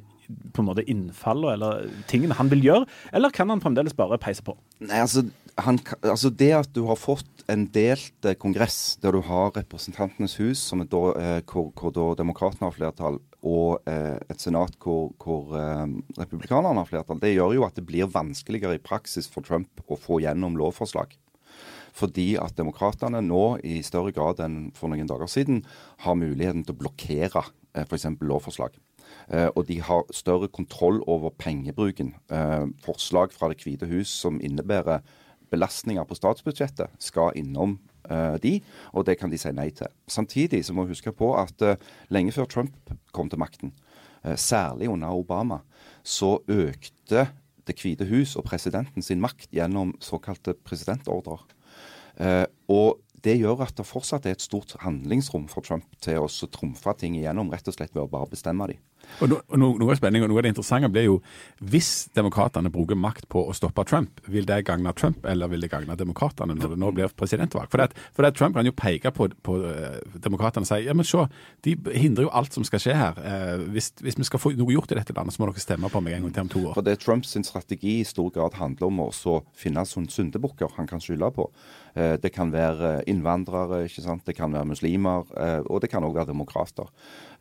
på 0.55 0.63
en 0.63 0.69
måte 0.71 0.85
innfallene 0.89 1.53
eller 1.53 1.83
tingene 2.09 2.37
han 2.39 2.49
vil 2.49 2.63
gjøre, 2.65 2.87
eller 3.13 3.33
kan 3.35 3.51
han 3.53 3.61
fremdeles 3.61 3.93
bare 3.97 4.17
peise 4.21 4.41
på? 4.45 4.55
Nei, 4.81 5.03
altså, 5.03 5.25
han, 5.61 5.77
altså 6.01 6.31
Det 6.33 6.49
at 6.57 6.73
du 6.73 6.81
har 6.89 6.97
fått 6.97 7.45
en 7.51 7.67
delt 7.75 8.25
eh, 8.25 8.37
kongress 8.39 8.97
der 9.03 9.13
du 9.13 9.21
har 9.27 9.53
Representantenes 9.53 10.39
hus, 10.41 10.65
da, 10.89 11.03
eh, 11.19 11.39
hvor, 11.45 11.69
hvor 11.77 11.93
da 11.93 12.09
demokratene 12.23 12.71
har 12.71 12.77
flertall, 12.79 13.21
og 13.43 13.83
eh, 13.89 14.15
et 14.31 14.39
senat 14.39 14.77
hvor, 14.81 15.11
hvor 15.19 15.51
eh, 15.59 15.85
republikanerne 16.19 16.79
har 16.79 16.87
flertall, 16.89 17.19
det 17.19 17.33
gjør 17.33 17.57
jo 17.57 17.65
at 17.67 17.75
det 17.75 17.85
blir 17.87 18.11
vanskeligere 18.11 18.77
i 18.79 18.83
praksis 18.83 19.27
for 19.31 19.45
Trump 19.45 19.83
å 19.87 19.99
få 19.99 20.21
gjennom 20.23 20.55
lovforslag. 20.59 21.17
Fordi 21.93 22.33
at 22.41 22.55
demokratene 22.57 23.21
nå 23.21 23.43
i 23.67 23.81
større 23.85 24.13
grad 24.15 24.39
enn 24.41 24.71
for 24.77 24.89
noen 24.89 25.09
dager 25.09 25.29
siden 25.29 25.61
har 26.05 26.17
muligheten 26.17 26.63
til 26.65 26.75
å 26.75 26.81
blokkere 26.85 27.43
eh, 27.43 27.83
f.eks. 27.85 28.07
lovforslag. 28.23 28.79
Eh, 29.27 29.49
og 29.53 29.67
de 29.67 29.79
har 29.83 30.07
større 30.15 30.49
kontroll 30.51 31.01
over 31.03 31.35
pengebruken. 31.37 32.15
Eh, 32.33 32.65
forslag 32.85 33.35
fra 33.35 33.51
Det 33.51 33.61
hvite 33.61 33.91
hus 33.91 34.09
som 34.23 34.41
innebærer 34.41 35.03
belastninger 35.53 36.05
på 36.07 36.17
statsbudsjettet, 36.17 36.95
skal 36.97 37.35
innom 37.37 37.77
eh, 38.09 38.35
de, 38.43 38.53
og 38.93 39.05
det 39.07 39.17
kan 39.19 39.31
de 39.31 39.39
si 39.39 39.51
nei 39.55 39.69
til. 39.75 39.91
Samtidig 40.07 40.63
så 40.65 40.75
må 40.75 40.85
vi 40.85 40.95
huske 40.95 41.13
på 41.15 41.33
at 41.39 41.63
uh, 41.65 41.75
lenge 42.13 42.33
før 42.35 42.49
Trump 42.49 42.93
kom 43.15 43.29
til 43.29 43.41
makten, 43.41 43.73
uh, 44.25 44.35
særlig 44.35 44.89
under 44.91 45.13
Obama, 45.13 45.61
så 46.03 46.37
økte 46.47 47.29
Det 47.63 47.77
hvite 47.79 48.03
hus 48.09 48.33
og 48.35 48.43
presidenten 48.43 49.01
sin 49.01 49.21
makt 49.23 49.47
gjennom 49.55 49.93
såkalte 50.03 50.51
presidentordrer. 50.67 51.45
Og 52.67 52.97
det 53.23 53.37
gjør 53.39 53.61
at 53.63 53.77
det 53.77 53.85
fortsatt 53.87 54.25
er 54.27 54.35
et 54.35 54.43
stort 54.43 54.75
handlingsrom 54.81 55.45
for 55.47 55.63
Trump 55.63 55.85
til 56.03 56.19
å 56.19 56.27
trumfe 56.51 56.91
ting 56.99 57.15
igjennom, 57.15 57.53
rett 57.55 57.69
og 57.71 57.77
slett 57.77 57.95
ved 57.95 58.03
å 58.03 58.11
bare 58.11 58.27
bestemme 58.33 58.67
de. 58.67 58.75
Og 59.21 59.29
no, 59.29 59.69
Noe 59.77 59.93
av 59.93 59.97
spenningen 59.99 60.25
og 60.27 60.33
noe 60.33 60.41
av 60.41 60.45
det 60.47 60.53
interessante 60.53 60.89
blir 60.91 61.05
jo 61.07 61.17
hvis 61.63 62.09
demokratene 62.15 62.71
bruker 62.73 62.97
makt 62.99 63.27
på 63.31 63.43
å 63.49 63.53
stoppe 63.55 63.83
Trump, 63.87 64.19
vil 64.31 64.45
det 64.49 64.61
gagne 64.67 64.93
Trump, 64.97 65.23
eller 65.29 65.47
vil 65.51 65.63
det 65.63 65.69
gagne 65.71 65.95
demokratene 65.99 66.55
når 66.57 66.73
det 66.73 66.79
nå 66.81 66.91
blir 66.95 67.13
presidentvalg? 67.17 67.69
For, 67.71 67.81
det, 67.83 67.97
for 68.15 68.25
det 68.25 68.33
Trump 68.37 68.57
kan 68.57 68.67
jo 68.67 68.73
peke 68.75 69.11
på, 69.15 69.29
på 69.45 69.57
eh, 69.69 69.99
demokratene 70.23 70.65
og 70.65 70.69
si 70.69 70.81
ja, 70.87 70.95
men 70.97 71.07
se, 71.07 71.25
de 71.65 71.75
hindrer 71.93 72.27
jo 72.27 72.33
alt 72.35 72.55
som 72.55 72.65
skal 72.67 72.81
skje 72.83 72.95
her. 72.97 73.19
Eh, 73.23 73.65
hvis, 73.75 73.91
hvis 74.03 74.17
vi 74.19 74.27
skal 74.27 74.41
få 74.41 74.53
noe 74.57 74.75
gjort 74.75 74.91
i 74.95 74.99
dette 74.99 75.15
landet, 75.17 75.35
så 75.35 75.43
må 75.43 75.49
dere 75.51 75.63
stemme 75.63 75.91
på 75.93 76.01
meg 76.03 76.17
en 76.17 76.27
gang 76.27 76.35
til 76.35 76.45
om 76.47 76.51
to 76.53 76.63
år. 76.71 76.77
For 76.79 76.85
det 76.87 76.97
Trumps 77.03 77.35
strategi 77.43 77.99
i 78.01 78.07
stor 78.07 78.31
grad 78.33 78.57
handler 78.59 78.89
om 78.89 79.03
å 79.07 79.37
finne 79.57 79.85
sånne 79.87 80.11
syndebukker 80.13 80.73
han 80.77 80.89
kan 80.89 81.01
skylde 81.03 81.31
på. 81.35 81.49
Eh, 81.95 82.15
Det 82.23 82.31
kan 82.33 82.51
være 82.53 83.03
innvandrere, 83.09 83.83
ikke 83.87 84.03
sant? 84.05 84.25
det 84.25 84.35
kan 84.37 84.53
være 84.53 84.69
muslimer, 84.69 85.27
og 85.67 85.81
det 85.83 85.89
kan 85.91 86.03
òg 86.05 86.15
være 86.15 86.31
demokrater. 86.31 86.87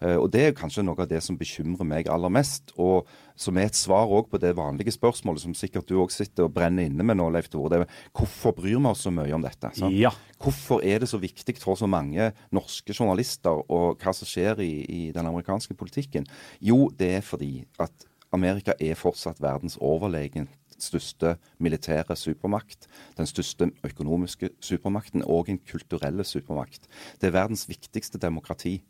Og 0.02 0.30
Det 0.32 0.40
er 0.48 0.56
kanskje 0.58 0.82
noe 0.82 0.98
av 0.98 1.08
det 1.08 1.20
som 1.22 1.36
bekymrer 1.38 1.51
meg 1.86 2.08
aller 2.10 2.32
mest, 2.32 2.72
og 2.80 3.08
som 3.38 3.58
er 3.58 3.68
et 3.68 3.78
svar 3.78 4.06
også 4.06 4.30
på 4.32 4.40
det 4.42 4.54
vanlige 4.56 4.94
spørsmålet 4.94 5.42
som 5.42 5.56
sikkert 5.56 5.88
du 5.88 5.98
òg 6.02 6.12
sitter 6.14 6.46
og 6.46 6.54
brenner 6.54 6.86
inne 6.88 7.04
med 7.04 7.18
nå, 7.18 7.28
Leif 7.34 7.50
Tore. 7.52 7.70
Det 7.72 7.80
er 7.82 7.98
hvorfor 8.14 8.54
bryr 8.56 8.78
vi 8.78 8.90
oss 8.90 9.04
så 9.06 9.12
mye 9.14 9.34
om 9.34 9.44
dette? 9.44 9.72
Ja. 9.92 10.12
Hvorfor 10.42 10.84
er 10.84 11.02
det 11.02 11.10
så 11.10 11.20
viktig 11.22 11.56
for 11.60 11.78
så 11.78 11.88
mange 11.90 12.30
norske 12.54 12.94
journalister 12.94 13.64
og 13.68 14.00
hva 14.02 14.14
som 14.16 14.28
skjer 14.28 14.62
i, 14.64 14.72
i 14.86 15.02
den 15.14 15.28
amerikanske 15.28 15.76
politikken? 15.78 16.26
Jo, 16.60 16.86
det 16.98 17.16
er 17.18 17.26
fordi 17.26 17.64
at 17.82 18.08
Amerika 18.32 18.72
er 18.80 18.96
fortsatt 18.96 19.42
verdens 19.42 19.76
overlegent 19.80 20.50
største 20.82 21.36
militære 21.62 22.16
supermakt. 22.18 22.88
Den 23.18 23.28
største 23.30 23.70
økonomiske 23.86 24.50
supermakten 24.60 25.24
og 25.24 25.48
en 25.52 25.60
kulturelle 25.68 26.24
supermakt. 26.26 26.88
Det 27.20 27.30
er 27.30 27.36
verdens 27.38 27.68
viktigste 27.70 28.18
demokrati. 28.22 28.80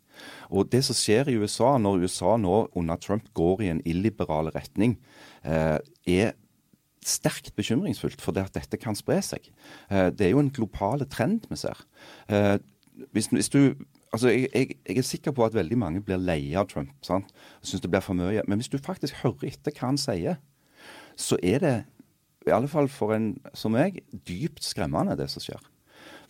Og 0.53 0.69
det 0.71 0.83
som 0.85 0.97
skjer 0.97 1.29
i 1.31 1.37
USA, 1.41 1.77
når 1.81 2.03
USA 2.05 2.35
nå 2.37 2.67
under 2.75 2.95
Trump 3.01 3.29
går 3.33 3.61
i 3.65 3.71
en 3.73 3.81
illiberal 3.85 4.51
retning, 4.53 4.97
eh, 5.43 5.79
er 6.07 6.33
sterkt 7.03 7.51
bekymringsfullt 7.57 8.21
for 8.23 8.31
det 8.35 8.45
at 8.47 8.53
dette 8.55 8.77
kan 8.79 8.95
spre 8.95 9.19
seg. 9.21 9.49
Eh, 9.91 10.09
Det 10.11 10.27
er 10.27 10.31
jo 10.31 10.39
en 10.39 10.51
global 10.53 11.05
trend 11.09 11.47
vi 11.49 11.55
ser. 11.55 11.85
Eh, 12.29 12.57
Hvis, 13.11 13.27
hvis 13.27 13.49
du 13.49 13.73
Altså, 14.13 14.27
jeg, 14.29 14.47
jeg, 14.53 14.75
jeg 14.87 14.97
er 14.97 15.01
sikker 15.01 15.31
på 15.33 15.41
at 15.45 15.55
veldig 15.55 15.77
mange 15.81 16.01
blir 16.05 16.19
leie 16.21 16.53
av 16.59 16.67
Trump 16.69 16.91
sant? 17.01 17.31
syns 17.65 17.81
det 17.81 17.89
blir 17.89 18.03
for 18.05 18.13
mye. 18.13 18.43
Men 18.47 18.59
hvis 18.61 18.69
du 18.69 18.77
faktisk 18.77 19.15
hører 19.23 19.47
etter 19.49 19.73
hva 19.73 19.87
han 19.89 19.97
sier, 19.97 20.35
så 21.19 21.37
er 21.43 21.63
det, 21.63 21.75
i 22.47 22.53
alle 22.53 22.69
fall 22.71 22.89
for 22.91 23.15
en 23.15 23.35
som 23.55 23.75
meg, 23.75 24.01
dypt 24.27 24.63
skremmende 24.65 25.17
det 25.19 25.29
som 25.31 25.43
skjer. 25.43 25.61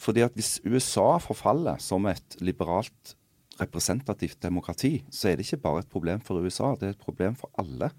Fordi 0.01 0.23
at 0.25 0.35
hvis 0.37 0.57
USA 0.65 1.17
forfaller 1.21 1.79
som 1.81 2.05
et 2.09 2.37
liberalt 2.43 3.15
representativt 3.61 4.41
demokrati, 4.43 5.03
så 5.13 5.29
er 5.29 5.37
det 5.37 5.45
ikke 5.47 5.63
bare 5.65 5.83
et 5.83 5.91
problem 5.91 6.21
for 6.21 6.41
USA, 6.41 6.73
det 6.79 6.89
er 6.89 6.95
et 6.97 7.05
problem 7.05 7.37
for 7.37 7.51
alle. 7.61 7.91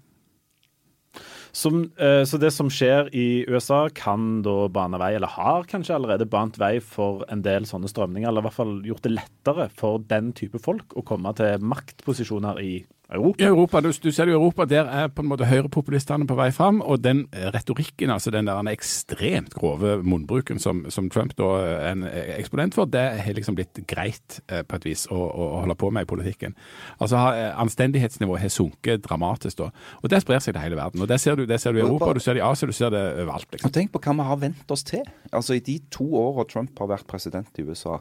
Som, 1.55 1.91
eh, 1.97 2.25
så 2.27 2.37
det 2.37 2.51
som 2.51 2.67
skjer 2.67 3.07
i 3.15 3.45
USA, 3.47 3.87
kan 3.95 4.41
da 4.43 4.67
bane 4.67 4.99
vei, 4.99 5.13
eller 5.15 5.31
har 5.31 5.63
kanskje 5.63 5.95
allerede 5.95 6.27
bant 6.27 6.59
vei 6.59 6.81
for 6.83 7.23
en 7.31 7.41
del 7.45 7.63
sånne 7.69 7.87
strømninger, 7.87 8.27
eller 8.27 8.43
i 8.43 8.47
hvert 8.49 8.57
fall 8.57 8.75
gjort 8.83 9.05
det 9.07 9.13
lettere 9.15 9.69
for 9.71 10.03
den 10.03 10.33
type 10.35 10.59
folk 10.59 10.97
å 10.99 11.05
komme 11.07 11.31
til 11.37 11.63
maktposisjoner 11.63 12.59
i 12.59 12.73
Europa. 13.13 13.43
I 13.43 13.45
Europa, 13.45 13.81
du, 13.81 13.91
du 13.91 14.11
ser 14.11 14.25
det 14.25 14.33
jo 14.33 14.39
i 14.39 14.41
Europa, 14.41 14.65
der 14.65 14.87
er 14.89 15.11
på 15.13 15.21
en 15.21 15.29
måte 15.29 15.45
høyrepopulistene 15.45 16.25
på 16.27 16.37
vei 16.37 16.49
fram, 16.55 16.81
og 16.81 17.03
den 17.03 17.25
retorikken, 17.53 18.09
altså 18.09 18.33
den 18.33 18.49
der 18.49 18.71
ekstremt 18.71 19.53
grove 19.53 19.99
munnbruken 20.03 20.59
som, 20.61 20.85
som 20.89 21.09
Trump 21.13 21.35
da 21.37 21.49
er 21.61 21.91
en 21.91 22.05
eksponent 22.39 22.77
for, 22.77 22.89
det 22.89 23.03
har 23.21 23.37
liksom 23.37 23.57
blitt 23.57 23.83
greit 23.89 24.39
eh, 24.49 24.63
på 24.65 24.79
et 24.79 24.87
vis 24.89 25.05
å, 25.13 25.19
å 25.19 25.49
holde 25.61 25.77
på 25.77 25.91
med 25.93 26.07
i 26.07 26.09
politikken. 26.09 26.57
Altså 26.97 27.21
har, 27.21 27.37
eh, 27.37 27.51
Anstendighetsnivået 27.61 28.41
har 28.41 28.53
sunket 28.53 29.05
dramatisk 29.05 29.61
da, 29.61 29.69
og 30.01 30.09
det 30.11 30.23
sprer 30.25 30.41
seg 30.41 30.55
til 30.55 30.63
hele 30.63 30.79
verden. 30.79 31.05
Og 31.05 31.11
Det 31.11 31.19
ser 31.21 31.37
du, 31.37 31.45
det 31.45 31.61
ser 31.61 31.75
du 31.75 31.83
i 31.83 31.85
Europa, 31.85 32.13
du 32.13 32.23
ser 32.23 32.39
det 32.39 32.43
i 32.43 32.47
Asia, 32.47 32.67
du 32.67 32.73
ser 32.73 32.93
det 32.95 33.05
overalt. 33.13 33.51
liksom. 33.51 33.69
Og 33.69 33.77
Tenk 33.77 33.93
på 33.93 34.01
hva 34.01 34.17
vi 34.17 34.27
har 34.31 34.41
vent 34.41 34.73
oss 34.73 34.85
til. 34.87 35.05
Altså 35.31 35.59
I 35.59 35.63
de 35.65 35.77
to 35.93 36.09
åra 36.17 36.47
Trump 36.49 36.73
har 36.81 36.89
vært 36.95 37.07
president 37.09 37.61
i 37.61 37.67
USA, 37.69 37.99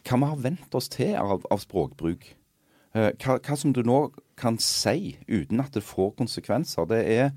hva 0.00 0.18
vi 0.22 0.32
har 0.32 0.42
vent 0.48 0.74
oss 0.76 0.88
til 0.92 1.14
av, 1.20 1.44
av 1.50 1.60
språkbruk. 1.62 2.32
Eh, 2.96 3.12
hva, 3.20 3.36
hva 3.44 3.58
som 3.58 3.74
du 3.76 3.82
nå 3.84 4.06
kan 4.40 4.56
si 4.62 5.16
uten 5.28 5.60
at 5.60 5.76
det 5.76 5.84
får 5.84 6.14
konsekvenser, 6.18 6.88
det 6.88 7.00
er, 7.12 7.30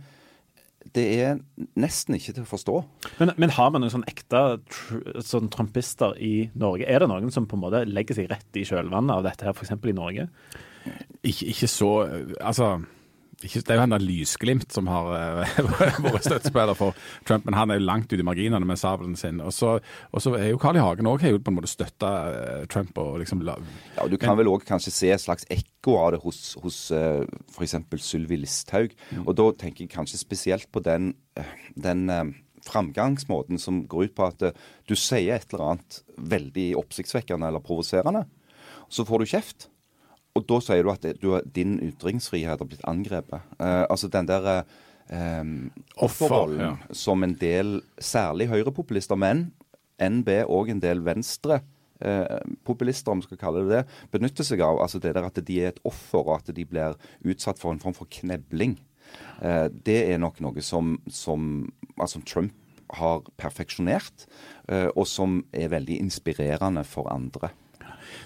det 0.96 1.06
er 1.20 1.42
nesten 1.80 2.16
ikke 2.16 2.38
til 2.38 2.46
å 2.46 2.52
forstå. 2.54 2.78
Men, 3.20 3.34
men 3.40 3.54
har 3.58 3.74
vi 3.74 3.82
noen 3.82 3.94
sånn 3.94 4.08
ekte 4.10 4.44
tr 4.72 5.20
sånn 5.26 5.52
trumpister 5.52 6.16
i 6.24 6.50
Norge? 6.60 6.88
Er 6.88 7.04
det 7.04 7.10
noen 7.12 7.34
som 7.36 7.48
på 7.50 7.60
en 7.60 7.66
måte 7.66 7.84
legger 7.90 8.22
seg 8.22 8.32
rett 8.32 8.60
i 8.60 8.66
kjølvannet 8.68 9.18
av 9.18 9.28
dette 9.28 9.48
her, 9.48 9.58
f.eks. 9.58 9.76
i 9.76 9.98
Norge? 9.98 10.30
Ikke, 11.28 11.50
ikke 11.52 11.68
så 11.68 11.90
Altså 12.40 12.78
ikke, 12.78 12.99
det 13.40 13.72
er 13.72 13.78
jo 13.78 13.84
han 13.86 13.96
Lysglimt 14.04 14.74
som 14.76 14.90
har 14.92 15.12
eh, 15.16 15.60
vært 16.04 16.26
støttespiller 16.26 16.76
for 16.76 16.98
Trump, 17.28 17.46
men 17.48 17.56
han 17.56 17.72
er 17.72 17.80
jo 17.80 17.86
langt 17.88 18.12
ute 18.12 18.20
i 18.20 18.28
marginene 18.28 18.68
med 18.68 18.80
sabelen 18.82 19.16
sin. 19.20 19.40
Og 19.40 19.54
så, 19.56 19.78
er 20.36 20.50
jo 20.50 20.60
Carl 20.60 20.80
I. 20.80 20.84
Hagen 20.84 21.08
òg 21.08 21.24
på 21.24 21.54
en 21.54 21.58
måte 21.58 21.72
støtta 21.72 22.12
Trump 22.72 22.98
og 23.00 23.20
liksom 23.24 23.44
love. 23.48 23.64
Ja, 23.96 24.04
og 24.04 24.12
Du 24.12 24.18
kan 24.20 24.38
vel 24.40 24.52
òg 24.52 24.66
kanskje 24.68 24.96
se 24.96 25.14
et 25.16 25.24
slags 25.24 25.48
ekko 25.54 25.96
av 26.02 26.12
det 26.16 26.22
hos, 26.26 26.58
hos 26.64 26.82
uh, 26.92 27.24
f.eks. 27.54 27.78
Sylvi 28.04 28.40
Listhaug. 28.42 28.96
Og 29.26 29.34
da 29.38 29.50
tenker 29.60 29.86
jeg 29.86 29.94
kanskje 29.94 30.20
spesielt 30.22 30.70
på 30.72 30.84
den, 30.84 31.14
eh, 31.40 31.56
den 31.80 32.10
eh, 32.10 32.32
framgangsmåten 32.66 33.60
som 33.62 33.84
går 33.88 34.10
ut 34.10 34.16
på 34.18 34.28
at 34.28 34.46
eh, 34.46 34.62
du 34.90 34.96
sier 34.98 35.38
et 35.38 35.54
eller 35.54 35.74
annet 35.74 36.00
veldig 36.18 36.70
oppsiktsvekkende 36.80 37.50
eller 37.50 37.64
provoserende, 37.64 38.26
så 38.90 39.06
får 39.08 39.22
du 39.22 39.32
kjeft. 39.34 39.70
Og 40.38 40.46
da 40.50 40.60
sier 40.64 40.86
du 40.86 40.92
at 40.94 41.08
du, 41.22 41.32
din 41.56 41.80
ytringsfrihet 41.84 42.62
har 42.62 42.68
blitt 42.70 42.86
angrepet. 42.88 43.42
Eh, 43.60 43.86
altså 43.90 44.10
den 44.12 44.30
der 44.30 44.50
eh, 44.52 45.44
offerrollen 45.98 46.62
ja. 46.64 46.76
som 46.96 47.26
en 47.26 47.36
del, 47.40 47.80
særlig 47.98 48.50
høyrepopulister, 48.52 49.20
men 49.20 49.50
NB 50.00 50.30
og 50.48 50.70
en 50.72 50.82
del 50.84 51.02
venstre 51.04 51.60
eh, 52.06 52.38
populister, 52.64 53.12
om 53.12 53.22
vi 53.22 53.28
skal 53.28 53.42
kalle 53.42 53.66
det 53.66 53.74
det, 53.74 53.98
benytter 54.14 54.48
seg 54.48 54.64
av. 54.64 54.80
Altså 54.84 55.02
det 55.04 55.16
der 55.18 55.28
at 55.28 55.42
de 55.46 55.60
er 55.60 55.74
et 55.74 55.82
offer, 55.88 56.22
og 56.22 56.38
at 56.40 56.54
de 56.56 56.66
blir 56.66 56.96
utsatt 57.26 57.60
for 57.60 57.74
en 57.74 57.82
form 57.82 57.98
for 57.98 58.10
knebling. 58.20 58.78
Eh, 59.42 59.68
det 59.86 60.02
er 60.12 60.22
nok 60.22 60.40
noe 60.44 60.64
som, 60.66 60.98
som 61.12 61.68
altså 61.98 62.24
Trump 62.28 62.56
har 62.98 63.26
perfeksjonert, 63.38 64.26
eh, 64.72 64.90
og 64.96 65.06
som 65.08 65.44
er 65.54 65.74
veldig 65.74 66.00
inspirerende 66.02 66.84
for 66.88 67.10
andre. 67.14 67.52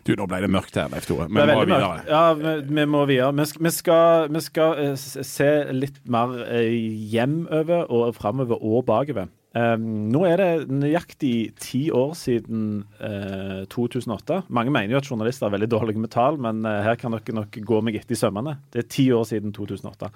Du, 0.03 0.11
nå 0.19 0.25
ble 0.27 0.41
det 0.43 0.49
mørkt 0.51 0.75
her, 0.75 0.89
Leif 0.91 1.05
Tore. 1.07 1.29
Vi 1.31 1.37
må 1.39 1.59
videre. 1.63 2.01
Ja, 2.09 2.23
vi, 2.35 2.57
vi 2.67 2.87
må 2.91 3.05
videre. 3.07 3.31
Vi 3.37 3.45
skal, 3.47 3.63
vi 3.63 3.71
skal, 3.71 4.27
vi 4.33 4.41
skal 4.43 4.81
eh, 4.83 5.05
se 5.29 5.51
litt 5.71 6.01
mer 6.11 6.33
eh, 6.43 6.75
hjemover 7.13 7.87
og 7.87 8.11
framover 8.17 8.59
og 8.59 8.83
bakover. 8.89 9.31
Um, 9.53 10.09
nå 10.09 10.23
er 10.25 10.39
det 10.41 10.73
nøyaktig 10.73 11.53
ti 11.61 11.83
år 11.93 12.15
siden 12.17 12.81
uh, 12.97 13.61
2008. 13.69 14.39
Mange 14.49 14.73
mener 14.73 14.95
jo 14.95 15.01
at 15.03 15.09
journalister 15.11 15.45
er 15.45 15.53
veldig 15.53 15.69
dårlige 15.69 16.01
med 16.01 16.09
tall, 16.15 16.39
men 16.41 16.65
uh, 16.65 16.81
her 16.81 16.97
kan 16.97 17.13
dere 17.13 17.37
nok 17.37 17.59
gå 17.61 17.81
meg 17.85 17.99
etter 18.01 18.17
i 18.17 18.19
sømmene. 18.19 18.55
Det 18.73 18.81
er 18.81 18.89
ti 18.89 19.05
år 19.13 19.27
siden 19.29 19.53
2008. 19.53 20.09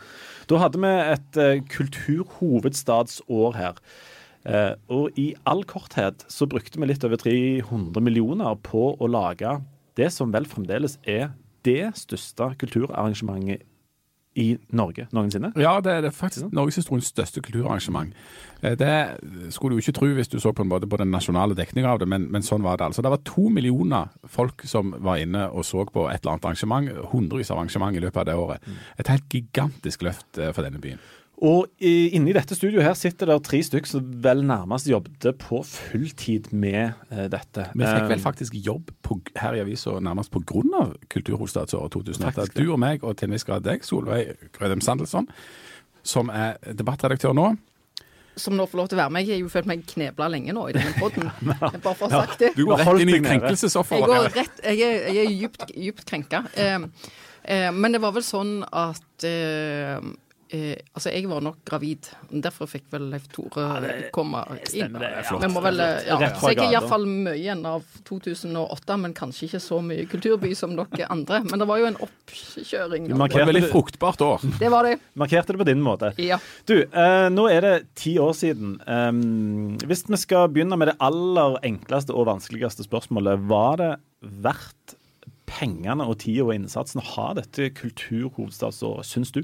Da 0.49 0.61
hadde 0.63 0.81
vi 0.81 0.93
et 1.13 1.39
uh, 1.39 1.53
kulturhovedstadsår 1.77 3.59
her. 3.61 3.81
Og 4.95 5.17
i 5.19 5.33
all 5.49 5.65
korthet 5.67 6.21
så 6.31 6.45
brukte 6.47 6.79
vi 6.79 6.87
litt 6.87 7.03
over 7.03 7.19
300 7.19 7.99
millioner 7.99 8.53
på 8.63 8.93
å 8.95 9.09
lage 9.11 9.57
det 9.97 10.11
som 10.13 10.31
vel 10.33 10.45
fremdeles 10.49 10.99
er 11.03 11.31
det 11.65 11.89
største 11.99 12.53
kulturarrangementet 12.61 13.65
i 14.37 14.51
Norge 14.77 15.07
noensinne. 15.15 15.49
Ja, 15.57 15.79
det 15.81 15.93
er 15.95 16.03
det 16.05 16.11
faktisk 16.13 16.51
norgeshistoriens 16.53 17.09
største 17.09 17.41
kulturarrangement. 17.41 18.13
Eh, 18.61 18.75
Det 18.77 19.51
skulle 19.53 19.73
du 19.75 19.81
ikke 19.81 19.95
tro 19.97 20.09
hvis 20.13 20.29
du 20.29 20.37
så 20.39 20.53
på 20.53 20.63
på 20.67 20.97
den 20.97 21.09
nasjonale 21.11 21.55
dekninga 21.55 21.89
av 21.89 21.99
det, 21.99 22.07
men, 22.07 22.29
men 22.31 22.41
sånn 22.45 22.61
var 22.61 22.77
det. 22.77 22.85
altså. 22.85 23.01
Det 23.01 23.09
var 23.09 23.23
to 23.25 23.49
millioner 23.49 24.09
folk 24.27 24.61
som 24.65 24.93
var 24.99 25.17
inne 25.17 25.49
og 25.49 25.65
så 25.65 25.85
på 25.85 26.07
et 26.11 26.21
eller 26.21 26.33
annet 26.35 26.45
arrangement. 26.45 26.91
Hundrevis 27.11 27.51
av 27.51 27.57
arrangement 27.57 27.97
i 27.97 27.99
løpet 27.99 28.17
av 28.21 28.25
det 28.25 28.35
året. 28.35 28.61
Et 28.99 29.07
helt 29.07 29.27
gigantisk 29.29 30.03
løft 30.05 30.37
eh, 30.37 30.53
for 30.53 30.61
denne 30.61 30.79
byen. 30.79 30.99
Og 31.45 31.67
i, 31.77 32.09
inne 32.17 32.33
dette 32.33 32.55
studioet 32.57 32.81
her 32.81 32.95
sitter 32.97 33.29
det 33.29 33.35
tre 33.45 33.59
stykker 33.61 33.89
som 33.89 34.05
vel 34.23 34.39
nærmest 34.47 34.87
jobbet 34.89 35.37
på 35.37 35.59
fulltid 35.69 36.49
med 36.49 36.95
eh, 37.13 37.27
dette. 37.29 37.67
Vi 37.75 37.85
fikk 37.85 38.07
vel 38.09 38.17
Eh, 38.17 38.23
faktisk 38.23 38.55
jobb 38.65 38.89
på, 39.05 39.19
her 39.37 39.53
i 39.53 39.61
avisa 39.61 39.99
nærmest 40.01 40.33
pga. 40.33 40.87
kulturhovedstadsåret 41.13 41.91
2008. 41.93 42.31
Faktisk 42.31 42.57
det. 42.57 42.65
Du 42.65 42.73
og 42.73 42.79
meg, 42.81 43.03
og 43.03 43.17
til 43.17 43.29
en 43.29 43.37
viss 43.37 43.45
grad 43.45 43.61
deg, 43.61 43.85
Solveig 43.85 44.49
Grødem 44.57 44.81
Sandelsson, 44.81 45.29
som 46.01 46.33
er 46.33 46.57
debattredaktør 46.73 47.33
nå. 47.33 47.55
som 48.37 48.53
nå 48.53 48.67
får 48.69 48.77
lov 48.77 48.87
til 48.89 48.97
å 48.97 49.01
være 49.01 49.13
med. 49.13 49.25
Jeg 49.25 49.33
har 49.33 49.39
jo 49.41 49.49
følt 49.49 49.65
meg 49.65 49.85
knebla 49.89 50.27
lenge 50.29 50.53
nå 50.53 50.67
i 50.69 50.73
denne 50.73 50.93
poden. 50.97 51.29
Bare 51.85 51.95
for 51.97 52.05
å 52.05 52.09
ha 52.11 52.25
sagt 52.25 52.39
det. 52.39 52.51
Du 52.53 52.65
går 52.65 52.81
rett 52.81 53.01
inn 53.01 53.09
i 53.09 53.21
krenkelsesofferet. 53.21 54.13
Jeg 54.13 54.35
rett 54.35 54.61
Jeg 54.63 54.81
er, 54.85 55.07
jeg 55.09 55.25
er 55.25 55.33
djupt, 55.33 55.65
djupt 55.73 56.05
krenka. 56.05 56.43
Eh, 56.53 56.85
eh, 57.43 57.71
men 57.73 57.97
det 57.97 58.01
var 58.01 58.13
vel 58.13 58.25
sånn 58.25 58.61
at 58.69 59.25
eh, 59.25 59.97
eh, 60.49 60.77
Altså, 60.93 61.11
jeg 61.11 61.27
var 61.29 61.43
nok 61.45 61.59
gravid. 61.67 62.09
Derfor 62.31 62.69
fikk 62.69 62.87
vel 62.93 63.09
Leif 63.11 63.27
Tore 63.33 63.65
komme 64.15 64.43
inn. 64.73 64.95
det, 64.97 65.09
ja. 65.13 65.37
Vi 65.41 65.49
må 65.51 65.63
vel, 65.63 65.81
ja. 65.81 66.17
Rett 66.21 66.37
fra 66.39 66.49
Så 66.49 66.53
jeg 66.55 66.63
er 66.65 66.75
iallfall 66.77 67.07
mye 67.09 67.35
igjen 67.37 67.63
av 67.67 67.85
2008, 68.07 68.97
men 69.03 69.15
kanskje 69.17 69.47
ikke 69.47 69.61
så 69.63 69.79
mye 69.85 70.07
kulturby 70.09 70.53
som 70.57 70.75
dere 70.77 71.09
andre. 71.13 71.43
Men 71.47 71.63
det 71.63 71.69
var 71.69 71.81
jo 71.81 71.89
en 71.91 71.99
oppkjøring. 72.07 73.07
Du 73.07 73.13
Det 73.13 73.21
var 73.21 73.37
et 73.41 73.51
veldig 73.53 73.65
fruktbart 73.71 74.25
år. 74.25 74.45
Det 74.59 74.71
var 74.73 74.89
det. 74.89 74.97
Markerte 75.19 75.55
det 75.55 75.63
på 75.63 75.69
din 75.69 75.83
måte. 75.85 76.13
Ja. 76.21 76.39
Du, 76.69 76.75
eh, 76.81 77.29
nå 77.33 77.47
er 77.51 77.61
det 77.61 77.75
ti 77.95 78.17
år 78.21 78.33
siden. 78.37 78.77
Um, 78.87 79.77
hvis 79.87 80.05
vi 80.07 80.19
skal 80.19 80.49
begynne 80.53 80.77
med 80.79 80.91
det 80.91 80.97
aller 81.03 81.59
enkleste 81.67 82.15
og 82.15 82.29
vanskeligste 82.31 82.85
spørsmålet, 82.87 83.43
var 83.49 83.81
det 83.81 83.91
verdt 84.21 84.97
pengene 85.47 86.05
og 86.05 86.19
tida 86.23 86.45
og 86.45 86.55
innsatsen 86.57 87.01
å 87.01 87.07
ha 87.15 87.27
dette 87.37 87.69
kulturhovedstadsåret, 87.77 89.07
syns 89.07 89.31
du? 89.35 89.43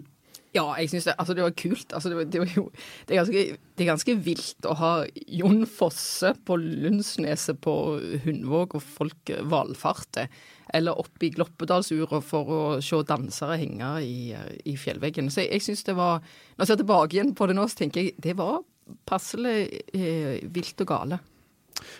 Ja, 0.53 0.67
jeg 0.77 0.91
syns 0.91 1.07
det, 1.07 1.15
altså 1.17 1.33
det 1.33 1.41
var 1.41 1.53
kult. 1.57 1.93
Altså 1.97 2.11
det, 2.11 2.17
var, 2.19 2.25
det, 2.29 2.41
var 2.43 2.51
jo, 2.53 2.63
det, 3.07 3.15
er 3.15 3.21
ganske, 3.23 3.45
det 3.57 3.83
er 3.83 3.89
ganske 3.89 4.15
vilt 4.27 4.67
å 4.69 4.75
ha 4.77 4.91
Jon 5.39 5.63
Fosse 5.65 6.35
på 6.45 6.57
Lundsneset 6.61 7.57
på 7.63 7.73
Hundvåg, 8.25 8.75
og 8.77 8.85
folk 8.85 9.33
valfarter. 9.49 10.29
Eller 10.73 10.99
oppe 11.01 11.27
i 11.27 11.31
Gloppedalsura 11.33 12.21
for 12.25 12.53
å 12.53 12.61
se 12.85 13.01
dansere 13.09 13.57
henge 13.63 13.89
i, 14.05 14.17
i 14.69 14.77
fjellveggen. 14.77 15.33
Så 15.33 15.41
jeg, 15.41 15.57
jeg 15.57 15.67
syns 15.67 15.83
det 15.89 15.97
var 15.97 16.21
Når 16.21 16.63
jeg 16.63 16.71
ser 16.71 16.81
tilbake 16.83 17.17
igjen 17.17 17.33
på 17.37 17.49
det 17.49 17.57
nå, 17.57 17.65
så 17.67 17.81
tenker 17.81 18.05
jeg 18.05 18.15
det 18.21 18.37
var 18.37 18.61
passelig 19.09 19.57
eh, 19.95 20.43
vilt 20.53 20.85
og 20.85 20.89
gale. 20.89 21.19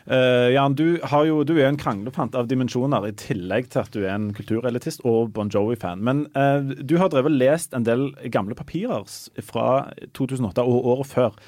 Eh, 0.05 0.49
Jan, 0.53 0.75
du, 0.75 0.99
jo, 0.99 1.41
du 1.47 1.53
er 1.55 1.69
en 1.69 1.79
kranglepant 1.79 2.35
av 2.35 2.49
dimensjoner, 2.51 3.07
i 3.07 3.15
tillegg 3.19 3.69
til 3.73 3.83
at 3.83 3.95
du 3.95 4.01
er 4.03 4.13
en 4.15 4.31
kulturelitist 4.35 5.03
og 5.07 5.31
Bon 5.35 5.51
Jovi-fan. 5.51 6.03
Men 6.03 6.25
uh, 6.37 6.73
du 6.83 6.97
har 7.01 7.11
drevet 7.13 7.35
lest 7.35 7.75
en 7.75 7.87
del 7.87 8.11
gamle 8.33 8.57
papirer 8.59 9.07
fra 9.45 9.67
2008 10.17 10.65
og 10.67 10.91
året 10.95 11.11
før. 11.11 11.39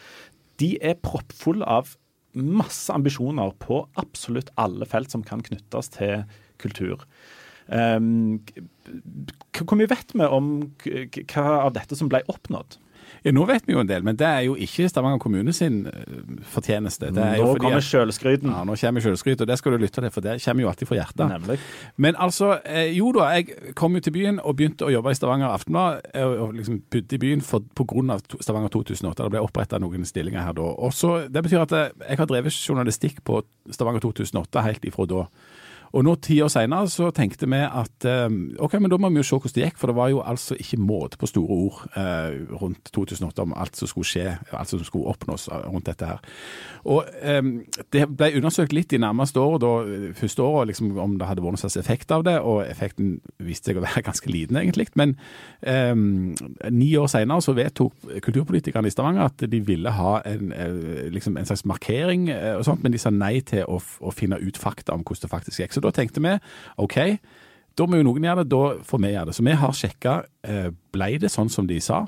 De 0.61 0.75
er 0.79 0.99
proppfulle 1.03 1.67
av 1.67 1.95
masse 2.35 2.91
ambisjoner 2.91 3.53
på 3.63 3.85
absolutt 3.99 4.51
alle 4.59 4.87
felt 4.87 5.11
som 5.13 5.23
kan 5.23 5.43
knyttes 5.43 5.91
til 5.95 6.25
kultur. 6.61 7.05
Um, 7.65 8.43
hvor 9.57 9.79
mye 9.79 9.89
vet 9.89 10.11
vi 10.13 10.25
om 10.29 10.49
hva 10.85 11.45
av 11.65 11.73
dette 11.75 11.97
som 11.97 12.11
ble 12.11 12.21
oppnådd? 12.31 12.77
Ja, 13.25 13.33
nå 13.33 13.45
vet 13.49 13.65
vi 13.65 13.73
jo 13.73 13.81
en 13.81 13.89
del, 13.89 14.03
men 14.05 14.17
det 14.19 14.27
er 14.27 14.43
jo 14.45 14.53
ikke 14.61 14.87
Stavanger 14.89 15.19
kommune 15.21 15.53
sin 15.55 15.83
eh, 15.89 16.17
fortjeneste. 16.53 17.09
Nå 17.15 17.25
fordi 17.41 17.63
kommer 17.63 17.85
sjølskryten. 17.85 18.51
Ja, 18.53 18.61
nå 18.67 18.77
kommer 18.79 19.05
selvskryt, 19.05 19.41
og 19.41 19.49
det 19.49 19.57
skal 19.59 19.73
du 19.75 19.81
lytte 19.81 20.03
til, 20.03 20.11
for 20.13 20.25
det 20.25 20.37
kommer 20.43 20.65
jo 20.65 20.69
alltid 20.71 20.89
fra 20.89 20.99
hjertet. 20.99 21.25
Nemlig. 21.31 21.57
Men 21.97 22.19
altså, 22.21 22.51
eh, 22.65 22.91
jo 22.97 23.09
da, 23.15 23.31
jeg 23.37 23.73
kom 23.77 23.97
jo 23.97 24.03
til 24.05 24.15
byen 24.15 24.39
og 24.43 24.57
begynte 24.59 24.85
å 24.85 24.93
jobbe 24.93 25.13
i 25.13 25.17
Stavanger 25.17 25.49
Aftenblad, 25.49 26.05
eh, 26.13 26.27
og, 26.27 26.53
liksom 26.57 26.83
bodde 26.93 27.17
i 27.17 27.21
byen 27.25 27.43
for, 27.45 27.65
på 27.75 27.87
grunn 27.89 28.13
av 28.13 28.23
Stavanger 28.37 28.73
2008. 28.77 29.23
Det 29.23 29.33
ble 29.33 29.43
opprettet 29.45 29.81
noen 29.83 30.05
stillinger 30.05 30.45
her 30.45 30.57
da. 30.57 30.69
Og 30.85 30.93
så, 30.93 31.17
det 31.31 31.45
betyr 31.45 31.65
at 31.65 31.75
jeg 31.75 32.21
har 32.21 32.29
drevet 32.29 32.53
journalistikk 32.53 33.23
på 33.25 33.41
Stavanger 33.73 34.05
2008 34.05 34.65
helt 34.69 34.85
ifra 34.85 35.09
da. 35.09 35.25
Og 35.95 36.03
nå 36.03 36.15
ti 36.19 36.35
år 36.43 36.51
senere 36.51 36.89
så 36.91 37.07
tenkte 37.15 37.47
vi 37.47 37.61
at 37.63 38.05
eh, 38.09 38.27
ok, 38.59 38.73
men 38.81 38.91
da 38.91 38.97
må 38.99 39.09
vi 39.13 39.21
jo 39.21 39.27
se 39.27 39.37
hvordan 39.37 39.55
det 39.55 39.63
gikk, 39.63 39.77
for 39.79 39.91
det 39.91 39.95
var 39.95 40.11
jo 40.11 40.21
altså 40.27 40.57
ikke 40.59 40.79
måte 40.83 41.19
på 41.21 41.29
store 41.31 41.55
ord 41.55 41.77
eh, 41.95 42.35
rundt 42.59 42.91
2008 42.91 43.45
om 43.45 43.53
alt 43.55 43.79
som 43.79 43.87
skulle 43.87 44.09
skje, 44.09 44.33
alt 44.51 44.71
som 44.71 44.83
skulle 44.83 45.13
oppnås 45.13 45.47
eh, 45.47 45.63
rundt 45.71 45.87
dette 45.87 46.09
her. 46.09 46.19
Og 46.91 47.07
eh, 47.21 47.39
det 47.95 48.03
ble 48.11 48.31
undersøkt 48.41 48.75
litt 48.75 48.91
de 48.91 48.99
nærmeste 48.99 49.39
årene, 49.39 50.09
eh, 50.09 50.17
første 50.19 50.43
året, 50.43 50.73
liksom, 50.73 50.91
om 50.99 51.15
det 51.15 51.29
hadde 51.29 51.45
vært 51.45 51.55
noen 51.55 51.63
slags 51.63 51.79
effekt 51.79 52.11
av 52.11 52.25
det, 52.27 52.35
og 52.43 52.65
effekten 52.65 53.15
viste 53.39 53.71
seg 53.71 53.79
å 53.79 53.85
være 53.85 54.03
ganske 54.09 54.31
liten 54.31 54.59
egentlig. 54.59 54.89
Men 54.99 55.15
eh, 55.63 55.95
ni 55.95 56.91
år 56.99 57.07
senere 57.11 57.45
så 57.45 57.55
vedtok 57.55 58.19
kulturpolitikerne 58.25 58.91
i 58.91 58.93
Stavanger 58.93 59.29
at 59.29 59.47
de 59.47 59.63
ville 59.63 59.95
ha 59.95 60.17
en, 60.27 60.51
liksom 61.13 61.39
en 61.39 61.47
slags 61.47 61.63
markering 61.67 62.27
og 62.57 62.65
sånt, 62.67 62.83
men 62.83 62.91
de 62.91 62.99
sa 62.99 63.11
nei 63.13 63.39
til 63.47 63.63
å, 63.69 63.79
å 63.79 64.11
finne 64.13 64.39
ut 64.41 64.57
fakta 64.59 64.95
om 64.95 65.03
hvordan 65.05 65.25
det 65.25 65.31
faktisk 65.31 65.63
gikk. 65.63 65.73
Så 65.75 65.84
da 65.85 65.93
tenkte 65.95 66.23
vi 66.23 66.37
OK, 66.81 66.97
da 67.75 67.85
må 67.89 67.99
jo 67.99 68.07
noen 68.07 68.23
gjøre 68.23 68.45
det, 68.45 68.51
da 68.53 68.63
får 68.87 69.03
vi 69.03 69.13
gjøre 69.13 69.29
det. 69.29 69.35
Så 69.35 69.43
vi 69.45 69.59
har 69.61 69.75
sjekka 69.75 70.15
eh, 70.47 70.71
ble 70.95 71.11
det 71.21 71.31
sånn 71.33 71.51
som 71.51 71.67
de 71.67 71.79
sa. 71.83 72.05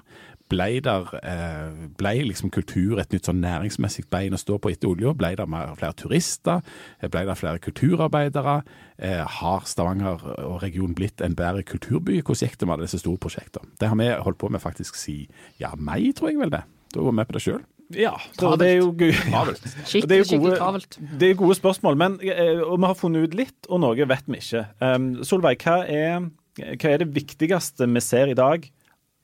Ble, 0.48 0.78
der, 0.80 1.10
eh, 1.28 1.88
ble 2.00 2.14
liksom 2.30 2.48
kultur 2.56 3.02
et 3.02 3.12
nytt 3.12 3.28
sånn 3.28 3.42
næringsmessig 3.44 4.06
bein 4.14 4.32
å 4.32 4.40
stå 4.40 4.56
på 4.64 4.72
etter 4.72 4.88
olja? 4.94 5.12
Ble 5.12 5.34
det 5.36 5.44
flere 5.52 5.98
turister? 6.00 6.62
Eh, 7.02 7.10
Ble 7.12 7.26
det 7.28 7.36
flere 7.36 7.60
kulturarbeidere? 7.60 8.62
Eh, 8.96 9.26
har 9.42 9.68
Stavanger 9.68 10.24
og 10.46 10.62
regionen 10.64 10.96
blitt 10.96 11.20
en 11.20 11.36
bedre 11.36 11.68
kulturby? 11.68 12.22
Hvordan 12.22 12.48
gikk 12.48 12.56
det 12.64 12.70
med 12.72 12.86
disse 12.86 13.02
store 13.04 13.20
prosjektene? 13.20 13.68
Det 13.76 13.92
har 13.92 14.00
vi 14.00 14.08
holdt 14.24 14.40
på 14.40 14.52
med 14.56 14.64
faktisk 14.64 14.96
si 14.96 15.26
ja, 15.60 15.74
mai, 15.76 16.14
tror 16.16 16.32
jeg 16.32 16.40
vel 16.40 16.56
det. 16.56 16.64
Da 16.96 17.02
går 17.02 17.12
vi 17.12 17.20
med 17.20 17.28
på 17.28 17.36
det 17.36 17.44
sjøl. 17.44 17.66
Ja, 17.96 18.18
så 18.36 18.56
det 18.60 18.68
er 18.68 18.78
jo 18.82 18.90
gode, 18.92 19.14
Det 20.08 20.18
er 20.18 20.24
jo 20.24 20.40
gode- 20.42 20.82
Det 21.20 21.30
er 21.30 21.38
gode 21.40 21.56
spørsmål, 21.56 21.96
men 21.98 22.18
eh, 22.22 22.60
og 22.60 22.80
vi 22.82 22.86
har 22.90 22.98
funnet 23.00 23.30
ut 23.30 23.38
litt, 23.40 23.70
og 23.70 23.80
noe 23.80 23.96
vet 24.10 24.28
vi 24.28 24.42
ikke. 24.42 24.66
Um, 24.84 25.24
Solveig, 25.24 25.62
hva 25.64 25.78
er, 25.88 26.28
hva 26.60 26.92
er 26.92 27.04
det 27.06 27.14
viktigste 27.16 27.88
vi 27.88 28.04
ser 28.04 28.34
i 28.34 28.38
dag 28.38 28.68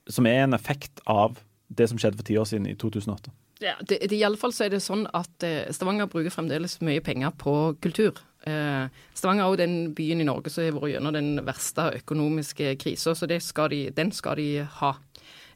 som 0.08 0.26
er 0.28 0.44
en 0.46 0.54
effekt 0.56 1.00
av 1.08 1.36
det 1.68 1.88
som 1.90 1.98
skjedde 2.00 2.16
for 2.20 2.24
ti 2.28 2.36
år 2.40 2.48
siden, 2.48 2.66
i 2.70 2.74
2008? 2.80 3.32
Ja, 3.62 3.76
det, 3.80 4.00
det, 4.10 4.16
i 4.18 4.24
alle 4.26 4.36
fall 4.40 4.52
så 4.52 4.64
er 4.66 4.72
det 4.74 4.80
sånn 4.82 5.04
at 5.14 5.44
eh, 5.46 5.68
Stavanger 5.72 6.08
bruker 6.10 6.32
fremdeles 6.34 6.80
mye 6.84 7.00
penger 7.04 7.30
på 7.40 7.52
kultur. 7.84 8.18
Eh, 8.48 8.88
Stavanger 9.16 9.44
er 9.44 9.52
jo 9.54 9.60
den 9.60 9.76
byen 9.96 10.20
i 10.20 10.26
Norge 10.26 10.50
som 10.52 10.64
har 10.66 10.74
vært 10.74 10.96
gjennom 10.96 11.14
den 11.14 11.30
verste 11.46 11.86
økonomiske 12.00 12.74
krisa, 12.82 13.14
så 13.16 13.28
det 13.30 13.38
skal 13.46 13.70
de, 13.72 13.84
den 13.94 14.10
skal 14.12 14.36
de 14.40 14.48
ha. 14.80 14.94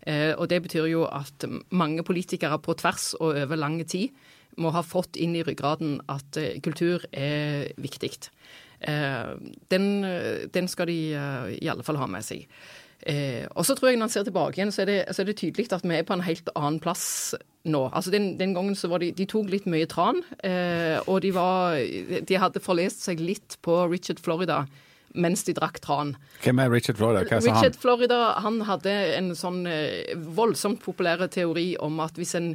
Eh, 0.07 0.33
og 0.35 0.49
det 0.51 0.63
betyr 0.65 0.89
jo 0.91 1.05
at 1.07 1.47
mange 1.71 2.05
politikere 2.07 2.59
på 2.63 2.77
tvers 2.79 3.13
og 3.19 3.35
over 3.35 3.61
lang 3.61 3.81
tid 3.87 4.15
må 4.59 4.73
ha 4.75 4.83
fått 4.83 5.17
inn 5.17 5.37
i 5.39 5.45
ryggraden 5.47 6.01
at 6.11 6.39
eh, 6.41 6.59
kultur 6.65 7.05
er 7.13 7.71
viktig. 7.79 8.13
Eh, 8.81 9.33
den, 9.71 9.89
den 10.55 10.69
skal 10.69 10.91
de 10.91 11.01
i 11.59 11.71
alle 11.71 11.87
fall 11.87 11.99
ha 12.01 12.11
med 12.11 12.27
seg. 12.27 12.47
Eh, 13.07 13.47
og 13.55 13.63
så 13.63 13.77
tror 13.79 13.93
jeg 13.93 13.99
Når 14.01 14.09
en 14.09 14.11
ser 14.11 14.25
tilbake 14.27 14.59
igjen, 14.59 14.73
så 14.75 14.83
er, 14.83 14.91
det, 14.91 14.99
så 15.15 15.23
er 15.23 15.29
det 15.31 15.37
tydelig 15.39 15.69
at 15.73 15.85
vi 15.87 15.95
er 15.95 16.07
på 16.07 16.17
en 16.17 16.25
helt 16.27 16.51
annen 16.59 16.81
plass 16.83 17.35
nå. 17.69 17.87
Altså 17.93 18.11
Den, 18.11 18.33
den 18.41 18.55
gangen 18.57 18.75
så 18.75 18.91
var 18.91 18.99
de, 18.99 19.13
de 19.15 19.27
tok 19.29 19.51
litt 19.53 19.69
mye 19.71 19.87
tran, 19.87 20.23
eh, 20.43 20.99
og 21.07 21.23
de, 21.23 21.31
var, 21.35 21.79
de 21.79 22.41
hadde 22.41 22.63
forlest 22.65 23.07
seg 23.07 23.23
litt 23.23 23.59
på 23.63 23.85
Richard 23.91 24.23
Florida 24.25 24.65
mens 25.18 25.44
de 25.46 25.54
drakk 25.57 25.81
tran. 25.85 26.14
Hvem 26.44 26.62
er 26.62 26.72
Richard 26.72 26.98
Florida? 27.00 27.24
Hva 27.26 27.40
sa 27.42 27.52
han? 27.52 27.59
Richard 27.59 27.81
Florida 27.83 28.20
han 28.44 28.61
hadde 28.68 28.94
en 29.18 29.33
sånn 29.38 29.64
eh, 29.70 30.14
voldsomt 30.38 30.81
populær 30.85 31.26
teori 31.33 31.72
om 31.85 31.98
at 32.04 32.18
hvis 32.20 32.37
en, 32.38 32.52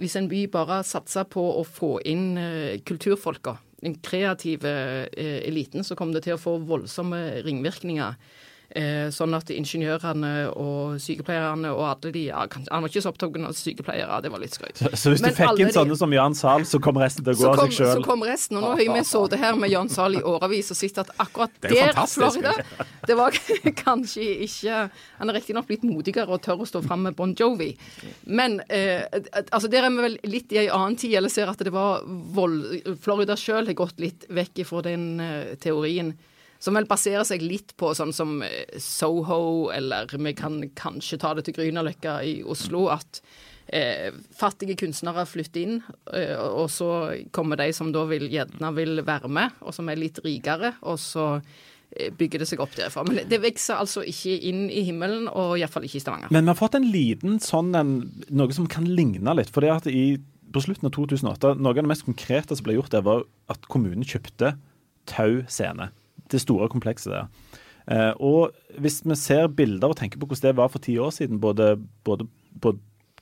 hvis 0.00 0.16
en 0.18 0.30
by 0.32 0.46
bare 0.52 0.82
satsa 0.86 1.26
på 1.28 1.44
å 1.60 1.62
få 1.66 1.96
inn 2.08 2.34
eh, 2.40 2.80
kulturfolka, 2.86 3.58
den 3.84 3.98
kreative 4.04 4.72
eh, 5.12 5.40
eliten, 5.46 5.84
så 5.84 5.98
kom 5.98 6.14
det 6.14 6.24
til 6.26 6.36
å 6.36 6.40
få 6.40 6.56
voldsomme 6.66 7.42
ringvirkninger. 7.46 8.16
Eh, 8.76 9.06
sånn 9.14 9.32
at 9.32 9.48
ingeniørene 9.54 10.50
og 10.52 10.98
sykepleierne 11.00 11.70
og 11.72 11.80
alle 11.86 12.10
de 12.12 12.24
ja, 12.26 12.42
Han 12.68 12.82
var 12.84 12.90
ikke 12.90 13.00
så 13.00 13.08
opptatt 13.08 13.38
av 13.40 13.54
sykepleiere, 13.56 14.18
det 14.20 14.28
var 14.34 14.42
litt 14.42 14.52
skrøyt. 14.52 14.76
Så, 14.76 14.90
så 15.00 15.12
hvis 15.14 15.22
Men 15.24 15.32
du 15.32 15.38
fikk 15.38 15.52
inn 15.54 15.62
inn 15.64 15.70
de- 15.70 15.76
sånne 15.78 15.96
som 15.96 16.12
Jan 16.12 16.36
Zahl, 16.36 16.66
så 16.68 16.80
kom 16.84 16.98
resten 17.00 17.24
til 17.24 17.32
å 17.32 17.38
gå 17.38 17.46
av 17.54 17.62
seg 17.62 17.72
sjøl? 17.78 17.92
så 17.94 18.04
kom 18.04 18.24
resten. 18.26 18.58
Og 18.58 18.66
nå 18.66 18.72
har 18.74 18.98
vi 18.98 19.04
sittet 19.08 19.40
her 19.40 19.56
med 19.56 19.72
Jan 19.72 19.88
Zahl 19.88 20.18
i 20.18 20.20
årevis 20.20 20.68
og 20.74 20.80
sett 20.82 21.00
at 21.00 21.14
akkurat 21.24 21.56
Det 21.64 21.72
er 21.86 21.96
der, 21.96 22.10
Florida, 22.12 22.52
det 23.08 23.16
var 23.16 23.40
kanskje 23.86 24.28
ikke 24.44 24.82
Han 25.22 25.32
er 25.32 25.38
riktignok 25.40 25.70
blitt 25.72 25.88
modigere 25.88 26.36
og 26.36 26.44
tør 26.44 26.60
å 26.66 26.68
stå 26.68 26.84
fram 26.84 27.06
med 27.08 27.16
Bon 27.16 27.32
Jovi. 27.38 27.72
Men 28.28 28.60
eh, 28.68 29.08
altså 29.46 29.72
der 29.72 29.88
er 29.88 29.96
vi 29.96 30.04
vel 30.10 30.20
litt 30.28 30.52
i 30.52 30.60
ei 30.66 30.68
annen 30.68 31.00
tid, 31.00 31.16
eller 31.16 31.32
ser 31.32 31.48
at 31.48 31.64
det 31.64 31.72
var 31.72 32.04
vold 32.04 32.98
Florida 33.00 33.40
sjøl 33.40 33.64
har 33.72 33.78
gått 33.78 34.04
litt 34.04 34.28
vekk 34.28 34.66
fra 34.68 34.84
den 34.84 35.14
eh, 35.20 35.54
teorien. 35.64 36.12
Som 36.62 36.78
vel 36.78 36.88
baserer 36.88 37.26
seg 37.28 37.44
litt 37.44 37.74
på 37.78 37.92
sånn 37.96 38.14
som 38.16 38.38
eh, 38.46 38.78
Soho, 38.82 39.68
eller 39.74 40.08
vi 40.12 40.32
kan 40.36 40.60
kanskje 40.78 41.20
ta 41.22 41.34
det 41.36 41.46
til 41.46 41.58
Grünerløkka 41.58 42.18
i 42.24 42.38
Oslo, 42.46 42.86
at 42.94 43.20
eh, 43.66 44.12
fattige 44.36 44.76
kunstnere 44.78 45.26
flytter 45.28 45.62
inn, 45.62 45.78
eh, 46.12 46.34
og 46.36 46.68
så 46.72 46.90
kommer 47.34 47.60
de 47.60 47.70
som 47.76 47.92
da 47.94 48.04
vil, 48.08 48.28
gjerne 48.32 48.72
vil 48.76 49.02
være 49.06 49.30
med, 49.32 49.56
og 49.62 49.74
som 49.76 49.88
er 49.90 50.00
litt 50.00 50.20
rikere, 50.24 50.74
og 50.86 51.00
så 51.02 51.26
eh, 51.36 52.12
bygger 52.16 52.42
det 52.42 52.50
seg 52.50 52.62
opp 52.64 52.76
derfra. 52.78 53.04
Men 53.08 53.24
det 53.30 53.42
vokser 53.44 53.80
altså 53.82 54.04
ikke 54.06 54.38
inn 54.50 54.66
i 54.70 54.86
himmelen, 54.88 55.28
og 55.32 55.56
iallfall 55.60 55.88
ikke 55.88 56.00
i 56.00 56.06
Stavanger. 56.06 56.32
Men 56.34 56.46
vi 56.46 56.54
har 56.54 56.60
fått 56.60 56.78
en 56.78 56.88
liten 56.92 57.40
sånn 57.42 57.74
en, 57.78 57.98
noe 58.30 58.56
som 58.56 58.70
kan 58.70 58.88
ligne 58.88 59.36
litt. 59.38 59.52
For 59.54 59.64
det 59.64 59.74
at 59.74 59.90
i, 59.90 60.16
på 60.52 60.64
slutten 60.64 60.88
av 60.88 60.96
2008, 60.96 61.56
noe 61.58 61.74
av 61.74 61.82
det 61.82 61.90
mest 61.90 62.06
konkrete 62.08 62.56
som 62.56 62.66
ble 62.66 62.78
gjort, 62.78 62.94
der 62.94 63.06
var 63.06 63.26
at 63.52 63.70
kommunen 63.72 64.06
kjøpte 64.06 64.56
Tau 65.06 65.44
scene. 65.46 65.92
Det 66.32 66.42
store 66.42 66.68
komplekset 66.72 67.12
der. 67.12 67.30
Eh, 67.86 68.12
og 68.18 68.54
hvis 68.82 69.00
vi 69.06 69.14
ser 69.18 69.46
bilder 69.46 69.92
og 69.92 69.98
tenker 70.00 70.18
på 70.18 70.26
hvordan 70.26 70.50
det 70.50 70.58
var 70.58 70.72
for 70.72 70.82
ti 70.82 70.96
år 70.98 71.14
siden, 71.14 71.40
både, 71.40 71.76
både 72.04 72.26
på 72.62 72.74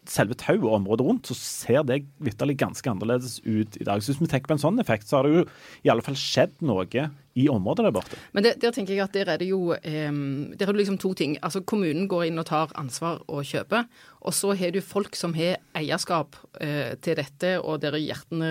selve 0.08 0.36
tau 0.40 0.56
og 0.62 0.78
området 0.78 1.06
rundt, 1.06 1.28
så 1.28 1.36
ser 1.36 1.84
det 1.88 2.02
vitterlig 2.24 2.58
ganske 2.60 2.90
annerledes 2.90 3.38
ut 3.44 3.76
i 3.80 3.86
dag. 3.86 4.02
Så 4.02 4.12
hvis 4.12 4.22
vi 4.22 4.30
tenker 4.32 4.50
på 4.50 4.58
en 4.58 4.64
sånn 4.64 4.80
effekt, 4.82 5.08
så 5.08 5.18
har 5.18 5.28
det 5.28 5.34
jo 5.34 5.44
i 5.84 5.92
alle 5.92 6.04
fall 6.04 6.18
skjedd 6.18 6.56
noe 6.64 6.84
i 7.34 7.48
området 7.50 7.86
der 7.86 7.94
borte. 7.94 8.18
Men 8.32 8.46
det, 8.46 8.54
der 8.62 8.74
tenker 8.74 8.94
jeg 8.94 9.04
at 9.04 9.14
der 9.16 9.32
er 9.34 9.40
det 9.42 9.48
jo 9.50 9.74
eh, 9.74 10.10
der 10.54 10.66
er 10.66 10.72
det 10.72 10.80
liksom 10.82 10.98
to 11.02 11.14
ting. 11.18 11.36
Altså 11.42 11.64
Kommunen 11.66 12.08
går 12.08 12.28
inn 12.28 12.38
og 12.38 12.48
tar 12.50 12.74
ansvar 12.78 13.22
og 13.26 13.44
kjøper. 13.46 13.88
Og 14.24 14.32
så 14.32 14.54
har 14.56 14.72
du 14.72 14.80
folk 14.80 15.16
som 15.18 15.34
har 15.36 15.58
eierskap 15.76 16.38
eh, 16.64 16.94
til 17.04 17.18
dette, 17.18 17.58
og 17.60 17.82
der 17.82 17.98
hjertene 18.00 18.50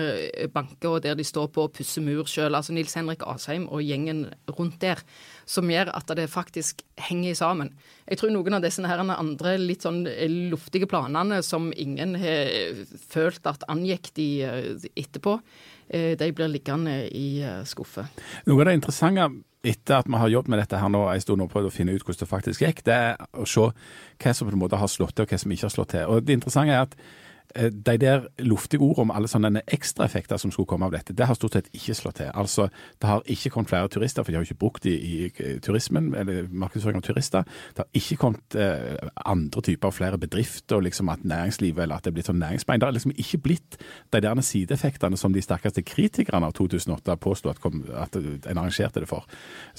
banker, 0.54 0.96
og 0.96 1.02
der 1.02 1.16
de 1.18 1.26
står 1.26 1.48
på 1.54 1.66
og 1.66 1.72
pusser 1.74 2.04
mur 2.04 2.28
sjøl. 2.30 2.54
Altså 2.54 2.76
Nils 2.76 2.94
Henrik 2.94 3.24
Asheim 3.26 3.66
og 3.66 3.82
gjengen 3.82 4.28
rundt 4.54 4.78
der 4.84 5.02
som 5.50 5.68
gjør 5.68 5.90
at 5.96 6.12
det 6.16 6.30
faktisk 6.32 6.82
henger 7.08 7.34
sammen. 7.36 7.72
Jeg 8.08 8.20
tror 8.20 8.32
noen 8.32 8.56
av 8.56 8.64
disse 8.64 8.84
her 8.84 9.00
andre 9.02 9.56
litt 9.60 9.84
sånn 9.84 10.04
luftige 10.52 10.88
planene 10.90 11.40
som 11.44 11.70
ingen 11.72 12.16
har 12.20 12.84
følt 13.10 13.46
at 13.48 13.64
angikk 13.72 14.12
de 14.18 14.28
eh, 14.44 14.88
etterpå, 14.94 15.38
eh, 15.40 15.83
de 16.18 16.30
blir 16.32 16.52
liggende 16.52 16.94
i 17.10 17.42
eh, 17.42 17.64
skuffer. 17.68 18.08
Noe 18.48 18.62
av 18.62 18.70
det 18.70 18.78
interessante 18.80 19.28
etter 19.64 20.02
at 20.02 20.08
vi 20.08 20.20
har 20.20 20.28
jobbet 20.28 20.52
med 20.52 20.60
dette 20.60 20.78
her 20.80 20.90
nå 20.92 21.06
en 21.08 21.24
stund 21.24 21.40
og 21.40 21.52
prøvd 21.52 21.70
å 21.70 21.72
finne 21.72 21.94
ut 21.94 22.02
hvordan 22.04 22.20
det 22.20 22.28
faktisk 22.28 22.64
gikk, 22.66 22.82
det 22.84 22.94
er 22.94 23.28
å 23.32 23.46
se 23.48 23.70
hva 23.70 24.34
som 24.36 24.48
på 24.48 24.52
en 24.52 24.60
måte 24.60 24.80
har 24.80 24.90
slått 24.92 25.16
til 25.16 25.24
og 25.24 25.32
hva 25.32 25.40
som 25.40 25.54
ikke 25.54 25.68
har 25.70 25.76
slått 25.76 25.94
til. 25.96 26.08
Og 26.08 26.26
Det 26.26 26.36
interessante 26.36 26.74
er 26.74 26.84
at 26.84 26.98
Eh, 26.98 27.23
de 27.54 27.96
der 27.98 28.26
luftige 28.42 28.82
ordene 28.82 29.04
om 29.04 29.12
alle 29.14 29.28
sånne 29.30 29.62
ekstraeffekter 29.70 30.40
som 30.40 30.50
skulle 30.50 30.66
komme 30.70 30.88
av 30.88 30.94
dette, 30.94 31.14
det 31.14 31.26
har 31.28 31.36
stort 31.38 31.54
sett 31.54 31.68
ikke 31.74 31.94
slått 31.94 32.18
til. 32.18 32.30
Altså, 32.34 32.68
Det 33.00 33.08
har 33.08 33.22
ikke 33.26 33.50
kommet 33.50 33.70
flere 33.70 33.88
turister, 33.88 34.22
for 34.22 34.32
de 34.32 34.36
har 34.36 34.44
jo 34.44 34.50
ikke 34.50 34.58
brukt 34.58 34.82
det 34.82 34.94
i, 34.94 35.26
i 35.26 35.58
turismen, 35.62 36.14
eller 36.14 36.48
markedsføring 36.50 36.98
av 36.98 37.06
turister. 37.06 37.44
Det 37.74 37.84
har 37.84 37.88
ikke 37.94 38.16
kommet 38.16 38.56
eh, 38.58 39.08
andre 39.26 39.62
typer, 39.62 39.90
flere 39.90 40.18
bedrifter, 40.18 40.80
liksom 40.80 41.08
at 41.08 41.24
næringslivet 41.24 41.82
eller 41.82 41.96
at 41.96 42.04
det 42.04 42.10
er 42.10 42.16
blitt 42.18 42.30
sånn 42.30 42.40
næringsbein. 42.42 42.80
Det 42.80 42.88
har 42.88 42.96
liksom 42.96 43.14
ikke 43.14 43.38
blitt 43.44 43.78
de 44.14 44.22
der 44.24 44.40
sideeffektene 44.40 45.18
som 45.20 45.34
de 45.34 45.42
sterkeste 45.42 45.82
kritikerne 45.86 46.48
av 46.48 46.56
2008 46.58 47.16
påsto 47.22 47.52
at, 47.52 47.60
at, 48.04 48.16
en 48.16 48.58
arrangerte 48.58 49.02
det 49.02 49.10
for. 49.10 49.26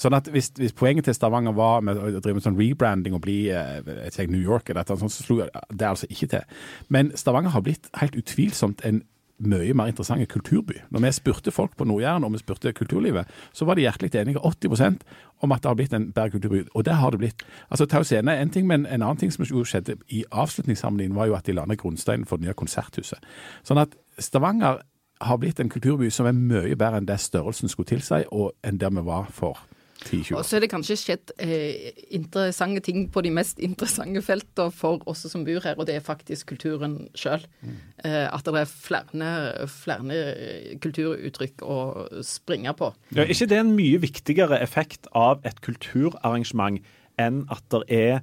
Sånn 0.00 0.16
at 0.16 0.30
hvis, 0.32 0.52
hvis 0.56 0.76
poenget 0.76 1.08
til 1.08 1.16
Stavanger 1.16 1.56
var 1.56 1.84
med 1.84 1.98
å 1.98 2.20
drive 2.20 2.38
med 2.38 2.46
sånn 2.46 2.58
rebranding 2.58 3.16
og 3.16 3.24
bli 3.26 3.38
eh, 3.52 3.82
New 4.26 4.40
York, 4.40 4.70
eller 4.70 4.82
et 4.82 4.94
sånt, 4.94 5.12
så 5.12 5.26
slo 5.26 5.40
det 5.44 5.86
altså 5.86 6.08
ikke 6.10 6.30
til. 6.32 6.56
Men 6.92 7.12
Stavanger 7.16 7.55
har 7.56 7.64
blitt 7.66 7.90
helt 8.00 8.16
utvilsomt 8.18 8.84
en 8.86 9.02
mye 9.38 9.74
mer 9.76 9.90
interessant 9.90 10.24
kulturby. 10.32 10.78
Når 10.90 11.02
vi 11.04 11.12
spurte 11.12 11.52
folk 11.52 11.76
på 11.76 11.84
Nord-Jæren 11.84 12.24
og 12.24 12.32
vi 12.32 12.40
spurte 12.40 12.72
kulturlivet, 12.72 13.28
så 13.52 13.64
var 13.64 13.76
de 13.76 13.84
hjertelig 13.84 14.14
enige, 14.14 14.40
80% 14.40 15.02
om 15.44 15.52
at 15.52 15.62
det 15.62 15.68
har 15.68 15.76
blitt 15.76 15.92
en 15.92 16.12
bedre 16.12 16.30
kulturby. 16.30 16.62
Og 16.74 16.84
det 16.84 16.94
har 16.94 17.10
det 17.10 17.18
blitt. 17.18 17.44
Altså, 17.70 17.86
Tau 17.86 18.02
Scene 18.02 18.32
er 18.32 18.42
en 18.42 18.50
ting, 18.50 18.66
men 18.66 18.86
en 18.86 19.02
annen 19.02 19.16
ting 19.16 19.32
som 19.32 19.44
skjedde 19.44 19.98
i 20.08 20.24
avslutningssamlingen, 20.32 21.16
var 21.16 21.26
jo 21.26 21.36
at 21.36 21.46
de 21.46 21.52
la 21.52 21.66
ned 21.66 21.76
grunnsteinen 21.76 22.26
for 22.26 22.36
det 22.36 22.46
nye 22.46 22.56
konserthuset. 22.56 23.18
Sånn 23.64 23.80
at 23.82 23.96
Stavanger 24.18 24.80
har 25.20 25.36
blitt 25.36 25.60
en 25.60 25.68
kulturby 25.68 26.10
som 26.10 26.26
er 26.26 26.36
mye 26.36 26.76
bedre 26.76 27.00
enn 27.00 27.08
det 27.08 27.20
størrelsen 27.20 27.68
skulle 27.68 27.92
tilsi, 27.92 28.24
og 28.32 28.52
enn 28.64 28.80
der 28.80 28.92
vi 28.92 29.04
var 29.04 29.28
for 29.32 29.60
10-20 29.60 29.75
Og 30.36 30.44
så 30.44 30.56
er 30.56 30.64
det 30.64 30.70
kanskje 30.70 30.96
skjedd 31.00 31.32
eh, 31.42 31.92
interessante 32.14 32.82
ting 32.84 33.06
på 33.12 33.22
de 33.24 33.32
mest 33.34 33.60
interessante 33.62 34.22
feltene 34.24 34.74
for 34.74 35.02
oss 35.10 35.24
som 35.30 35.44
bor 35.46 35.64
her, 35.64 35.78
og 35.78 35.88
det 35.88 35.96
er 35.96 36.04
faktisk 36.04 36.52
kulturen 36.52 36.98
sjøl. 37.18 37.44
Mm. 37.62 37.78
Eh, 38.04 38.26
at 38.28 38.46
det 38.46 38.62
er 38.62 38.70
flere, 38.70 39.68
flere 39.72 40.20
kulturuttrykk 40.84 41.64
å 41.64 41.78
springe 42.26 42.74
på. 42.76 42.92
Ja, 43.16 43.24
er 43.24 43.34
ikke 43.34 43.50
det 43.50 43.62
en 43.62 43.74
mye 43.78 44.02
viktigere 44.02 44.60
effekt 44.62 45.08
av 45.16 45.44
et 45.48 45.62
kulturarrangement 45.64 46.84
enn 47.20 47.44
at 47.52 47.64
det 47.72 47.82
er 47.88 48.20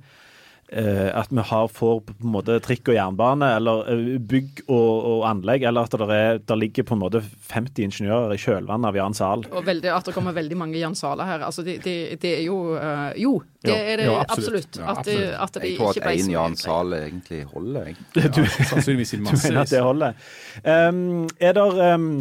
at 0.73 1.29
vi 1.29 1.43
har, 1.45 1.67
får 1.69 1.99
på 2.07 2.13
en 2.17 2.31
måte 2.33 2.55
trikk 2.65 2.89
og 2.89 2.95
jernbane, 2.97 3.49
eller 3.59 3.89
eh, 3.93 4.15
bygg 4.17 4.63
og, 4.65 4.91
og 5.11 5.25
anlegg, 5.29 5.65
eller 5.69 5.85
at 5.85 5.97
det, 5.99 6.07
er, 6.17 6.39
der 6.49 6.59
ligger 6.59 6.87
på 6.87 6.95
en 6.97 7.03
måte 7.03 7.21
50 7.51 7.85
ingeniører 7.87 8.33
i 8.33 8.39
kjølvannet 8.41 8.89
av 8.89 8.97
Jan 8.97 9.17
Sahl. 9.17 9.45
Og 9.51 9.67
veldig, 9.67 9.91
at 9.93 10.09
det 10.09 10.15
kommer 10.15 10.35
veldig 10.35 10.57
mange 10.57 10.79
Jan 10.81 10.97
Sahler 10.97 11.29
her. 11.29 11.45
Altså, 11.45 11.65
det, 11.67 11.77
de, 11.85 11.95
de 12.19 12.33
er 12.39 12.43
jo 12.47 12.57
uh, 12.73 13.11
Jo, 13.19 13.35
det 13.63 13.77
er 13.77 14.01
det 14.01 14.09
jo, 14.09 14.17
absolutt. 14.19 14.65
absolutt. 14.65 14.81
Ja, 14.81 14.89
absolutt. 14.95 15.23
At, 15.33 15.57
at 15.57 15.69
jeg 15.69 15.77
tror 15.77 16.01
at 16.01 16.11
én 16.13 16.33
Jan 16.33 16.59
Sahl 16.59 16.97
egentlig 16.99 17.43
holder, 17.53 17.89
jeg. 17.91 17.97
Ja, 18.17 18.27
du, 18.27 18.43
sannsynligvis 18.73 19.13
i 19.13 19.21
massevis. 19.23 19.43
Du 19.43 19.49
mener 19.51 19.65
at 19.67 19.73
det 19.73 19.83
holder. 19.85 20.21
Um, 20.63 21.29
er 21.39 21.57
der 21.59 21.81
um, 21.93 22.11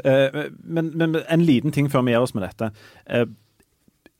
uh, 0.00 0.42
men, 0.64 0.92
men, 0.98 1.16
en 1.28 1.44
liten 1.44 1.74
ting 1.74 1.92
før 1.92 2.06
vi 2.06 2.16
gjør 2.16 2.28
oss 2.28 2.36
med 2.36 2.48
dette. 2.48 2.72
Uh, 3.10 3.26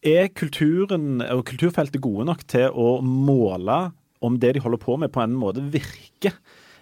er 0.05 0.31
kulturen 0.37 1.23
og 1.25 1.45
kulturfeltet 1.49 2.03
gode 2.05 2.29
nok 2.29 2.45
til 2.51 2.71
å 2.71 2.99
måle 3.05 3.89
om 4.25 4.39
det 4.41 4.55
de 4.57 4.63
holder 4.65 4.81
på 4.81 4.97
med, 5.01 5.13
på 5.13 5.23
en 5.25 5.37
måte 5.37 5.65
virker? 5.73 6.37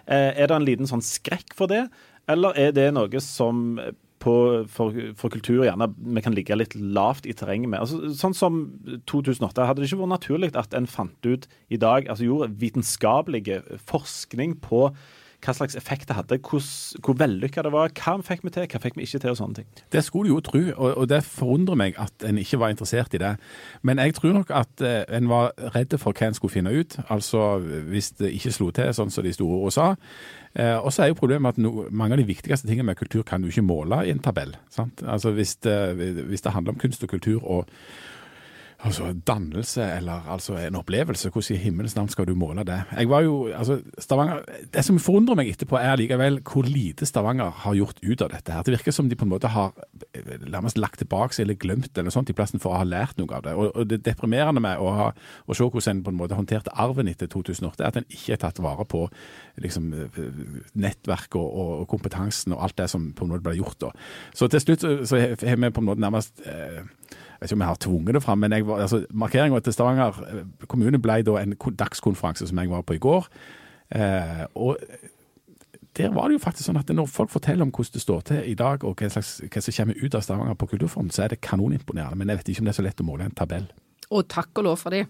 Eh, 0.05 0.31
er 0.35 0.49
det 0.49 0.55
en 0.55 0.67
liten 0.67 0.89
sånn 0.89 1.03
skrekk 1.03 1.55
for 1.55 1.71
det, 1.71 1.85
eller 2.31 2.55
er 2.59 2.73
det 2.75 2.89
noe 2.95 3.21
som 3.23 3.77
på, 4.23 4.33
for, 4.71 4.95
for, 5.19 5.33
kultur 5.33 5.65
gjerne 5.65 5.89
vi 6.15 6.21
kan 6.23 6.35
ligge 6.35 6.55
litt 6.55 6.75
lavt 6.79 7.27
i 7.27 7.35
terrenget 7.35 7.71
med. 7.71 7.83
Altså, 7.83 8.13
sånn 8.15 8.35
som 8.37 8.61
2008. 9.11 9.65
Hadde 9.67 9.83
det 9.83 9.89
ikke 9.89 9.99
vært 9.99 10.13
naturlig 10.13 10.51
at 10.59 10.75
en 10.77 10.87
fant 10.87 11.27
ut 11.27 11.47
i 11.67 11.79
dag, 11.79 12.07
altså 12.07 12.29
gjorde 12.29 12.53
vitenskapelige 12.61 13.59
forskning 13.89 14.55
på 14.63 14.87
hva 15.43 15.53
slags 15.55 15.75
effekt 15.79 16.07
det 16.09 16.17
hadde, 16.17 16.37
hvor, 16.43 16.63
hvor 17.03 17.17
vellykka 17.19 17.63
det 17.65 17.71
var. 17.73 17.91
Hva 17.97 18.15
fikk 18.25 18.45
vi 18.45 18.53
til, 18.55 18.67
hva 18.71 18.81
fikk 18.83 18.97
vi 18.97 19.07
ikke 19.07 19.21
til 19.23 19.33
og 19.33 19.39
sånne 19.39 19.59
ting. 19.59 19.81
Det 19.93 20.03
skulle 20.05 20.29
du 20.29 20.35
jo 20.35 20.43
tro, 20.45 20.61
og, 20.75 20.89
og, 20.91 21.07
det 21.11 21.23
forundrer 21.27 21.79
meg 21.79 21.99
at 22.01 22.27
en 22.27 22.39
ikke 22.41 22.59
var 22.61 22.73
interessert 22.73 23.13
i 23.13 23.21
det. 23.21 23.33
Men 23.81 24.01
jeg 24.03 24.15
tror 24.19 24.37
nok 24.39 24.53
at 24.55 24.85
eh, 24.85 25.01
en 25.17 25.29
var 25.31 25.51
redd 25.75 25.97
for 25.99 26.15
hva 26.15 26.29
en 26.29 26.37
skulle 26.37 26.53
finne 26.53 26.73
ut. 26.73 26.97
Altså 27.13 27.57
hvis 27.59 28.13
det 28.21 28.33
ikke 28.37 28.55
slo 28.55 28.71
til, 28.71 28.93
sånn 28.95 29.11
som 29.13 29.25
de 29.25 29.35
store 29.35 29.59
ord 29.67 29.75
sa. 29.75 29.89
Eh, 30.53 30.77
og 30.77 30.93
så 30.93 31.03
er 31.03 31.11
jo 31.11 31.19
problemet 31.19 31.55
at 31.55 31.61
no, 31.61 31.87
mange 31.91 32.15
av 32.17 32.21
de 32.21 32.29
viktigste 32.29 32.69
tingene 32.69 32.91
med 32.91 32.99
kultur 32.99 33.25
kan 33.27 33.41
du 33.41 33.49
ikke 33.49 33.65
måle 33.65 34.03
i 34.05 34.13
en 34.13 34.23
tabell. 34.23 34.55
Sant? 34.73 35.03
Altså 35.05 35.33
hvis 35.35 35.57
det, 35.65 35.77
hvis 36.29 36.45
det 36.45 36.53
handler 36.53 36.75
om 36.75 36.81
kunst 36.81 37.03
og 37.03 37.13
kultur 37.13 37.41
og 37.41 37.69
Altså 38.83 39.13
dannelse 39.27 39.83
eller 39.97 40.25
altså 40.27 40.57
en 40.59 40.75
opplevelse. 40.75 41.29
Hvordan 41.31 41.55
i 41.55 41.61
himmels 41.63 41.95
navn 41.95 42.09
skal 42.11 42.27
du 42.27 42.33
måle 42.35 42.65
det? 42.67 42.81
Jeg 42.97 43.09
var 43.09 43.21
jo, 43.23 43.47
altså 43.47 43.79
Stavanger, 43.99 44.41
Det 44.73 44.83
som 44.85 44.99
forundrer 44.99 45.37
meg 45.39 45.51
etterpå, 45.53 45.77
er 45.79 45.95
likevel 46.01 46.41
hvor 46.43 46.67
lite 46.67 47.07
Stavanger 47.07 47.49
har 47.63 47.77
gjort 47.79 48.01
ut 48.03 48.21
av 48.21 48.29
dette. 48.33 48.51
her. 48.51 48.63
Det 48.63 48.75
virker 48.75 48.91
som 48.91 49.09
de 49.09 49.15
på 49.15 49.25
en 49.25 49.31
måte 49.31 49.47
har 49.47 49.71
nærmest 50.47 50.77
lagt 50.77 50.99
tilbake 50.99 51.33
seg 51.33 51.45
eller 51.45 51.59
glemt 51.59 51.97
eller 51.97 52.11
sånt 52.11 52.29
i 52.29 52.35
plassen 52.35 52.59
for 52.59 52.73
å 52.73 52.81
ha 52.81 52.83
lært 52.83 53.17
noe 53.17 53.31
av 53.31 53.45
det. 53.47 53.55
Og, 53.55 53.71
og 53.75 53.87
Det 53.87 54.03
deprimerende 54.03 54.59
med 54.59 54.77
å, 54.77 54.91
ha, 54.91 55.09
å 55.47 55.55
se 55.55 55.63
hvordan 55.63 55.97
en 55.97 56.03
på 56.03 56.11
en 56.11 56.19
måte 56.19 56.35
håndterte 56.35 56.75
arven 56.75 57.07
etter 57.07 57.31
2008, 57.31 57.83
er 57.83 57.87
at 57.87 58.01
en 58.01 58.09
ikke 58.09 58.35
har 58.35 58.43
tatt 58.43 58.59
vare 58.63 58.85
på 58.85 59.05
liksom, 59.63 59.91
nettverk 60.75 61.35
og, 61.39 61.47
og, 61.63 61.87
kompetansen 61.87 62.55
og 62.55 62.63
alt 62.67 62.77
det 62.77 62.89
som 62.91 63.11
på 63.15 63.23
en 63.23 63.31
måte 63.31 63.47
ble 63.47 63.55
gjort 63.61 63.79
da. 63.79 63.93
Så 64.35 64.51
til 64.51 64.63
slutt 64.63 64.87
så 65.07 65.19
har 65.19 65.37
vi 65.39 65.71
på 65.71 65.83
en 65.83 65.87
måte 65.87 66.03
nærmest 66.03 66.43
eh, 66.49 66.83
vet 67.43 67.51
ikke 67.51 67.59
om 67.59 67.65
jeg 67.65 67.73
har 67.73 67.81
tvunget 67.85 68.17
det 68.17 68.23
fram, 68.23 68.43
men 68.43 68.55
jeg 68.55 68.67
altså, 68.67 69.03
markeringa 69.11 69.59
til 69.63 69.75
Stavanger 69.75 70.21
eh, 70.27 70.43
kommune 70.67 71.01
ble 71.01 71.21
da 71.27 71.39
en 71.41 71.57
dagskonferanse 71.79 72.47
som 72.49 72.61
jeg 72.61 72.71
var 72.71 72.85
på 72.87 72.97
i 72.97 73.03
går. 73.03 73.27
Eh, 73.93 74.45
og 74.55 74.77
der 75.97 76.13
var 76.13 76.27
det 76.27 76.39
jo 76.39 76.41
faktisk 76.41 76.65
sånn 76.69 76.79
at 76.79 76.89
når 76.89 77.09
folk 77.11 77.29
forteller 77.29 77.67
om 77.67 77.71
hvordan 77.73 77.93
det 77.93 78.01
står 78.01 78.21
til 78.29 78.49
i 78.49 78.55
dag, 78.57 78.83
og 78.83 78.97
hva, 78.97 79.09
slags, 79.13 79.35
hva 79.45 79.61
som 79.61 79.75
kommer 79.77 79.99
ut 80.01 80.17
av 80.17 80.25
Stavanger 80.25 80.57
på 80.57 80.71
Kulturfond, 80.73 81.13
så 81.13 81.25
er 81.25 81.35
det 81.35 81.43
kanonimponerende. 81.45 82.17
Men 82.17 82.33
jeg 82.33 82.41
vet 82.41 82.53
ikke 82.53 82.63
om 82.63 82.69
det 82.69 82.73
er 82.73 82.79
så 82.79 82.87
lett 82.87 83.03
å 83.03 83.07
måle 83.07 83.27
en 83.29 83.37
tabell. 83.37 83.67
Og 84.13 84.25
takk 84.29 84.61
og 84.61 84.67
lov 84.67 84.81
for 84.81 84.93
det. 84.93 85.05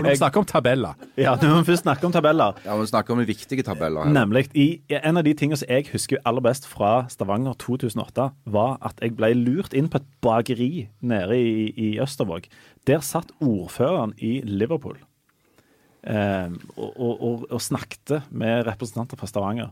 Og 0.00 0.08
vi 0.08 0.16
snakker 0.18 0.42
om 0.42 0.48
tabeller. 0.48 0.98
Ja, 1.20 1.34
når 1.40 1.62
vi 1.62 1.70
først 1.70 1.84
snakker 1.84 2.08
om 2.08 2.14
tabeller. 2.14 2.60
Ja, 2.64 2.76
vi 2.80 2.86
snakker 2.90 3.14
om 3.14 3.22
viktige 3.26 3.64
tabeller. 3.66 4.04
Her. 4.04 4.12
Nemlig. 4.16 4.46
I, 4.54 4.66
en 5.00 5.20
av 5.20 5.24
de 5.26 5.34
tingene 5.38 5.58
som 5.60 5.70
jeg 5.70 5.88
husker 5.92 6.22
aller 6.28 6.44
best 6.44 6.68
fra 6.70 6.92
Stavanger 7.12 7.56
2008, 7.62 8.28
var 8.56 8.76
at 8.84 9.00
jeg 9.02 9.16
ble 9.18 9.32
lurt 9.38 9.74
inn 9.76 9.90
på 9.92 10.02
et 10.02 10.06
bakeri 10.24 10.70
nede 11.00 11.40
i, 11.40 11.66
i 11.74 11.90
Østervåg. 12.02 12.48
Der 12.88 13.04
satt 13.04 13.32
ordføreren 13.40 14.14
i 14.18 14.38
Liverpool 14.44 14.98
eh, 16.06 16.50
og, 16.76 16.90
og, 16.90 17.12
og, 17.14 17.46
og 17.50 17.62
snakket 17.62 18.18
med 18.30 18.66
representanter 18.68 19.20
fra 19.20 19.28
Stavanger. 19.30 19.70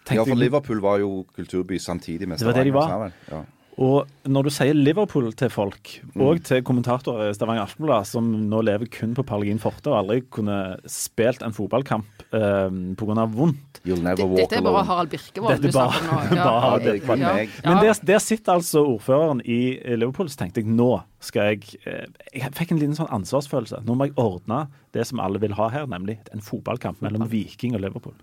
Tenkte 0.00 0.22
ja, 0.22 0.26
for 0.26 0.38
Liverpool 0.38 0.82
var 0.82 1.00
jo 1.02 1.24
kulturby 1.36 1.78
samtidig 1.78 2.28
med 2.28 2.40
Stavanger. 2.40 2.64
Det 2.64 2.74
var 2.74 2.88
det 2.88 3.12
de 3.12 3.32
var. 3.32 3.40
Ja. 3.40 3.59
Og 3.80 4.28
når 4.28 4.44
du 4.44 4.50
sier 4.52 4.76
Liverpool 4.76 5.30
til 5.40 5.48
folk, 5.48 5.88
og 6.20 6.42
til 6.44 6.60
kommentatorer 6.68 7.30
i 7.30 7.36
Stavanger 7.36 7.62
Aftenblad, 7.64 8.04
som 8.10 8.26
nå 8.50 8.58
lever 8.68 8.90
kun 8.92 9.14
på 9.16 9.24
Pallegin 9.24 9.60
Forte 9.62 9.88
og 9.88 10.02
aldri 10.02 10.18
kunne 10.28 10.56
spilt 10.84 11.40
en 11.46 11.54
fotballkamp 11.56 12.26
eh, 12.36 12.74
pga. 13.00 13.24
vondt 13.32 13.80
You'll 13.88 14.02
never 14.04 14.28
walk 14.28 14.42
Dette 14.42 14.58
er 14.58 14.66
bare 14.66 14.74
alone. 14.74 14.88
Harald 14.90 15.14
Birkevold. 15.14 15.54
Dette 15.54 15.70
du 15.72 15.78
bare- 15.78 15.96
snakker 15.96 16.36
nå. 16.36 16.44
bare 16.50 16.82
Birkevold, 16.84 17.24
ja. 17.24 17.32
Men 17.64 17.80
der, 17.86 18.02
der 18.12 18.20
sitter 18.20 18.58
altså 18.58 18.84
ordføreren 18.84 19.40
i 19.48 19.60
Liverpool, 19.96 20.28
så 20.28 20.42
tenkte 20.42 20.60
jeg 20.60 20.68
nå 20.76 20.90
skal 21.24 21.54
jeg 21.54 21.80
eh, 21.88 22.04
Jeg 22.36 22.52
fikk 22.60 22.76
en 22.76 22.82
liten 22.82 22.98
sånn 23.00 23.08
ansvarsfølelse. 23.16 23.80
Nå 23.88 23.96
må 23.96 24.10
jeg 24.10 24.16
ordne 24.20 24.66
det 24.92 25.08
som 25.08 25.24
alle 25.24 25.40
vil 25.40 25.56
ha 25.56 25.70
her, 25.72 25.88
nemlig 25.88 26.18
en 26.36 26.44
fotballkamp 26.44 27.00
mellom 27.00 27.24
Viking 27.32 27.80
og 27.80 27.84
Liverpool. 27.86 28.16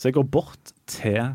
Så 0.00 0.08
jeg 0.08 0.16
går 0.16 0.28
bort 0.32 0.72
til 0.88 1.34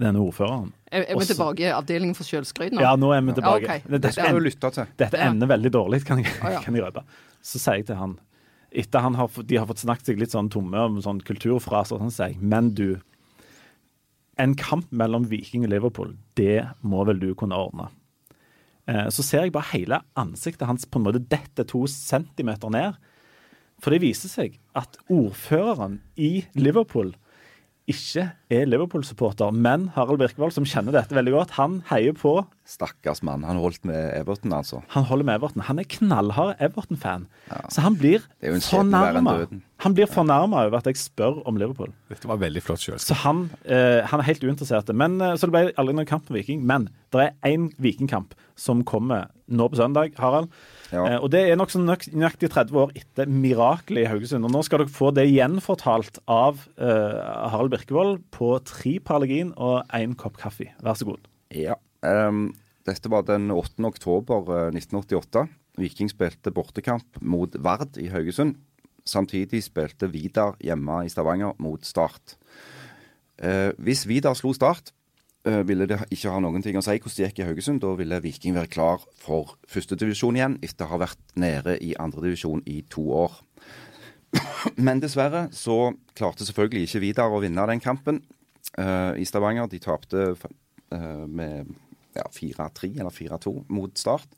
denne 0.00 0.20
ordføreren. 0.24 0.72
Er, 0.90 1.04
er 1.06 1.18
vi 1.20 1.26
tilbake 1.28 1.62
i 1.62 1.70
avdelingen 1.70 2.16
for 2.18 2.26
sjølskryt 2.26 2.72
nå? 2.74 2.80
Ja, 2.82 2.96
nå 2.98 3.12
er 3.14 3.20
vi 3.22 3.34
tilbake. 3.36 3.62
Ja, 3.62 3.76
okay. 3.76 3.82
Dette, 3.86 4.00
Det 4.08 4.12
skal 4.16 4.36
en, 4.40 4.50
til. 4.74 4.88
dette 4.98 5.18
Ja. 5.20 5.28
ender 5.30 5.46
veldig 5.52 5.70
dårlig, 5.76 6.00
kan 6.04 6.18
jeg, 6.18 6.32
Å, 6.42 6.50
ja. 6.56 6.62
kan 6.64 6.74
jeg 6.74 6.82
røpe. 6.82 7.04
Så 7.46 7.60
sier 7.62 7.78
jeg 7.78 7.86
til 7.86 7.96
han, 8.00 8.16
etter 8.72 9.00
han 9.04 9.14
har, 9.14 9.30
de 9.46 9.56
har 9.56 9.66
fått 9.70 9.84
snakket 9.84 10.06
seg 10.10 10.18
litt 10.18 10.34
sånn 10.34 10.50
tomme 10.50 10.78
om 10.82 10.98
sånn 11.02 11.20
kulturfraser, 11.22 11.98
sånn 12.02 12.10
sier 12.10 12.32
jeg, 12.34 12.40
men 12.42 12.72
du, 12.74 12.98
en 14.40 14.54
kamp 14.58 14.90
mellom 14.90 15.28
Viking 15.30 15.64
og 15.66 15.70
Liverpool, 15.70 16.16
det 16.38 16.64
må 16.82 17.04
vel 17.06 17.18
du 17.22 17.34
kunne 17.38 17.54
ordne. 17.58 17.88
Eh, 18.88 19.06
Så 19.14 19.22
ser 19.22 19.42
jeg 19.46 19.52
bare 19.54 19.70
hele 19.74 20.00
ansiktet 20.18 20.66
hans 20.66 20.86
på 20.86 20.98
en 20.98 21.06
måte 21.06 21.22
dette 21.22 21.66
to 21.70 21.84
centimeter 21.86 22.70
ned. 22.72 22.96
For 23.80 23.90
det 23.94 24.02
viser 24.02 24.28
seg 24.28 24.58
at 24.76 24.98
ordføreren 25.08 26.00
i 26.16 26.44
Liverpool 26.58 27.14
ikke 27.90 28.24
er 28.50 28.68
Liverpool-supporter, 28.68 29.52
men 29.54 29.88
Harald 29.94 30.20
Birkevold, 30.22 30.54
som 30.54 30.66
kjenner 30.68 30.94
dette 30.94 31.14
veldig 31.16 31.34
godt, 31.34 31.54
han 31.58 31.80
heier 31.90 32.14
på 32.16 32.38
Stakkars 32.70 33.22
mann. 33.26 33.42
Han 33.46 33.58
holdt 33.58 33.84
med 33.88 33.98
Everton, 34.14 34.52
altså. 34.54 34.80
Han 34.94 35.06
holder 35.08 35.26
med 35.26 35.40
Everton. 35.40 35.64
Han 35.66 35.82
er 35.82 35.88
knallhard 35.90 36.60
Everton-fan. 36.62 37.26
Så 37.72 37.82
han 37.82 37.96
blir 37.98 38.22
fornærma. 38.40 39.34
Han 39.82 39.96
blir 39.96 40.10
fornærma 40.10 40.66
over 40.68 40.78
at 40.78 40.86
jeg 40.86 41.00
spør 41.00 41.40
om 41.48 41.58
Liverpool. 41.58 41.90
Dette 42.12 42.30
var 42.30 42.38
veldig 42.42 42.62
flott 42.62 42.84
selv. 42.84 43.00
Så 43.02 43.16
han, 43.24 43.48
eh, 43.64 44.06
han 44.06 44.20
er 44.20 44.28
helt 44.28 44.44
uinteressert. 44.44 44.92
Men, 44.94 45.20
eh, 45.20 45.34
så 45.34 45.48
det 45.48 45.56
ble 45.56 45.72
aldri 45.80 45.96
noen 45.96 46.06
kamp 46.06 46.28
med 46.30 46.38
Viking. 46.38 46.62
Men 46.62 46.90
det 47.10 47.26
er 47.26 47.50
én 47.50 47.72
Vikingkamp 47.80 48.36
som 48.54 48.84
kommer 48.84 49.30
nå 49.48 49.68
på 49.70 49.80
søndag, 49.80 50.14
Harald. 50.20 50.52
Ja. 50.90 51.04
Eh, 51.06 51.18
og 51.20 51.30
det 51.32 51.42
er 51.46 51.58
nokså 51.58 51.80
nøyaktig 51.82 52.50
30 52.50 52.80
år 52.82 52.94
etter 52.98 53.30
mirakelet 53.30 54.04
i 54.04 54.08
Haugesund. 54.10 54.46
Og 54.46 54.54
nå 54.54 54.62
skal 54.66 54.82
dere 54.82 54.94
få 54.94 55.12
det 55.16 55.28
gjenfortalt 55.30 56.22
av 56.30 56.64
eh, 56.76 57.20
Harald 57.52 57.74
Birkevold 57.74 58.24
på 58.34 58.54
tre 58.66 58.96
Parlegin 59.04 59.54
og 59.56 59.84
én 59.96 60.16
kopp 60.18 60.40
kaffe. 60.40 60.72
Vær 60.82 60.98
så 60.98 61.12
god. 61.12 61.30
Ja. 61.54 61.78
Um, 62.00 62.50
dette 62.88 63.10
var 63.12 63.26
den 63.28 63.50
8. 63.52 63.82
oktober 63.86 64.50
eh, 64.56 64.66
1988. 64.74 65.46
Viking 65.80 66.10
spilte 66.12 66.52
bortekamp 66.54 67.20
mot 67.22 67.54
Vard 67.62 67.98
i 68.00 68.10
Haugesund. 68.12 68.58
Samtidig 69.06 69.62
spilte 69.64 70.10
Vidar 70.12 70.58
hjemme 70.62 71.04
i 71.06 71.10
Stavanger 71.12 71.56
mot 71.62 71.84
Start. 71.86 72.36
Eh, 73.40 73.70
hvis 73.80 74.04
Vidar 74.08 74.36
slo 74.36 74.52
Start, 74.52 74.92
eh, 74.92 74.99
ville 75.44 75.86
det 75.88 75.96
ikke 76.12 76.32
ha 76.34 76.40
noen 76.42 76.60
ting 76.60 76.76
å 76.76 76.82
si 76.84 76.98
hvordan 76.98 77.14
det 77.16 77.28
gikk 77.30 77.38
i 77.40 77.46
Haugesund. 77.48 77.80
Da 77.80 77.94
ville 77.96 78.18
Viking 78.20 78.56
være 78.58 78.68
klar 78.72 79.04
for 79.22 79.54
førstedivisjon 79.72 80.36
igjen, 80.36 80.58
etter 80.60 80.84
å 80.84 80.92
ha 80.92 80.98
vært 81.06 81.22
nede 81.40 81.78
i 81.80 81.94
andredivisjon 81.96 82.60
i 82.68 82.82
to 82.92 83.06
år. 83.22 83.38
Men 84.86 85.00
dessverre 85.02 85.46
så 85.56 85.94
klarte 86.18 86.46
selvfølgelig 86.46 86.88
ikke 86.88 87.04
Vidar 87.06 87.34
å 87.34 87.40
vinne 87.42 87.66
den 87.70 87.82
kampen 87.82 88.20
uh, 88.78 89.16
i 89.18 89.26
Stavanger. 89.28 89.70
De 89.70 89.80
tapte 89.82 90.26
uh, 90.34 91.24
med 91.26 91.72
ja, 92.16 92.26
4-3 92.34 92.92
eller 92.98 93.14
4-2 93.14 93.54
mot 93.72 93.98
Start, 93.98 94.28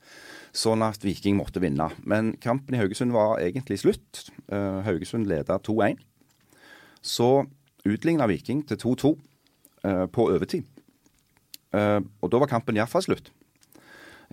sånn 0.54 0.84
at 0.84 1.04
Viking 1.04 1.38
måtte 1.38 1.62
vinne. 1.62 1.88
Men 2.04 2.34
kampen 2.42 2.76
i 2.76 2.82
Haugesund 2.82 3.14
var 3.16 3.40
egentlig 3.42 3.80
slutt. 3.82 4.26
Uh, 4.52 4.82
Haugesund 4.86 5.28
leda 5.30 5.58
2-1. 5.58 6.00
Så 7.02 7.44
utligna 7.88 8.28
Viking 8.30 8.62
til 8.68 8.78
2-2 8.78 9.08
eh, 9.82 10.04
på 10.06 10.28
overtid. 10.30 10.68
Eh, 11.72 12.00
og 12.20 12.32
da 12.32 12.42
var 12.42 12.50
kampen 12.50 12.78
iallfall 12.78 13.04
slutt. 13.04 13.32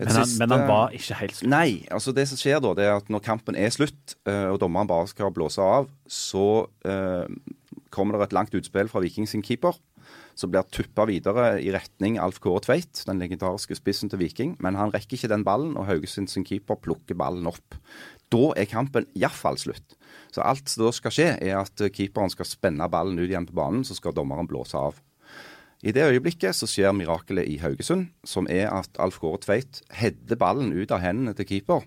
Men 0.00 0.16
han, 0.16 0.30
men 0.40 0.52
han 0.54 0.62
var 0.68 0.94
ikke 0.96 1.16
helt 1.18 1.36
slutt. 1.36 1.50
Nei, 1.52 1.84
altså 1.92 2.14
det 2.16 2.24
som 2.30 2.40
skjer 2.40 2.60
da, 2.64 2.72
det 2.76 2.86
er 2.88 2.94
at 2.96 3.10
når 3.12 3.24
kampen 3.24 3.58
er 3.58 3.72
slutt, 3.74 4.16
eh, 4.28 4.46
og 4.48 4.60
dommeren 4.62 4.88
bare 4.88 5.10
skal 5.10 5.32
blåse 5.36 5.60
av, 5.60 5.90
så 6.08 6.64
eh, 6.88 7.28
kommer 7.92 8.16
det 8.16 8.30
et 8.30 8.36
langt 8.36 8.56
utspill 8.56 8.88
fra 8.88 9.02
Viking 9.04 9.28
sin 9.28 9.44
keeper, 9.44 9.76
som 10.38 10.52
blir 10.52 10.64
tuppa 10.72 11.04
videre 11.10 11.58
i 11.60 11.68
retning 11.74 12.16
Alf 12.22 12.38
Kåre 12.40 12.62
Tveit, 12.64 13.02
den 13.04 13.20
legendariske 13.20 13.76
spissen 13.76 14.08
til 14.08 14.22
Viking. 14.22 14.54
Men 14.64 14.78
han 14.78 14.92
rekker 14.94 15.18
ikke 15.18 15.32
den 15.34 15.44
ballen, 15.44 15.74
og 15.76 15.84
Haugesund 15.90 16.32
sin 16.32 16.46
keeper 16.48 16.80
plukker 16.80 17.18
ballen 17.18 17.50
opp. 17.50 17.76
Da 18.32 18.54
er 18.56 18.70
kampen 18.70 19.08
iallfall 19.18 19.58
slutt. 19.60 19.98
Så 20.32 20.40
alt 20.46 20.70
som 20.70 20.86
da 20.86 20.94
skal 20.96 21.12
skje, 21.12 21.28
er 21.44 21.58
at 21.60 21.84
keeperen 21.92 22.32
skal 22.32 22.48
spenne 22.48 22.88
ballen 22.88 23.20
ut 23.20 23.28
igjen 23.28 23.48
på 23.50 23.58
banen, 23.58 23.84
så 23.84 23.98
skal 23.98 24.16
dommeren 24.16 24.48
blåse 24.48 24.80
av. 24.80 24.96
I 25.80 25.94
det 25.96 26.04
øyeblikket 26.04 26.56
så 26.58 26.68
skjer 26.68 26.92
mirakelet 26.92 27.48
i 27.48 27.56
Haugesund, 27.62 28.10
som 28.28 28.48
er 28.52 28.68
at 28.68 28.98
Alf 29.00 29.16
Kåre 29.22 29.40
Tveit 29.40 29.80
header 29.96 30.36
ballen 30.36 30.74
ut 30.76 30.92
av 30.92 31.00
hendene 31.00 31.32
til 31.36 31.48
keeper. 31.48 31.86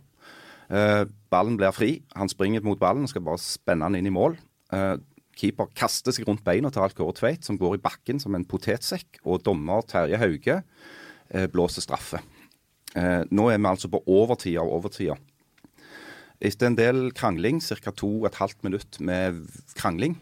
Eh, 0.73 1.03
ballen 1.29 1.59
blir 1.59 1.73
fri. 1.75 1.99
Han 2.17 2.31
springer 2.31 2.63
mot 2.65 2.79
ballen 2.81 3.05
og 3.05 3.11
skal 3.11 3.25
bare 3.25 3.41
spenne 3.41 3.85
den 3.85 4.01
inn 4.01 4.09
i 4.09 4.15
mål. 4.15 4.39
Eh, 4.73 4.95
keeper 5.37 5.69
kaster 5.77 6.13
seg 6.15 6.25
rundt 6.25 6.41
beina 6.45 6.71
til 6.73 6.81
Alf 6.81 6.95
Kåre 6.97 7.13
Tveit, 7.19 7.45
som 7.45 7.59
går 7.61 7.77
i 7.77 7.83
bakken 7.83 8.21
som 8.21 8.33
en 8.33 8.47
potetsekk. 8.49 9.21
Og 9.29 9.43
dommer 9.45 9.85
Terje 9.85 10.17
Hauge 10.21 10.57
eh, 11.29 11.45
blåser 11.53 11.85
straffe. 11.85 12.23
Nå 12.93 13.47
er 13.49 13.57
vi 13.57 13.65
altså 13.65 13.89
på 13.89 14.03
overtida 14.05 14.61
av 14.61 14.69
overtida. 14.69 15.15
Etter 16.37 16.67
en 16.67 16.75
del 16.77 16.99
krangling, 17.17 17.57
ca. 17.57 17.89
to 17.89 18.09
og 18.19 18.27
et 18.29 18.37
halvt 18.37 18.59
minutt 18.67 18.99
med 19.01 19.39
krangling, 19.73 20.13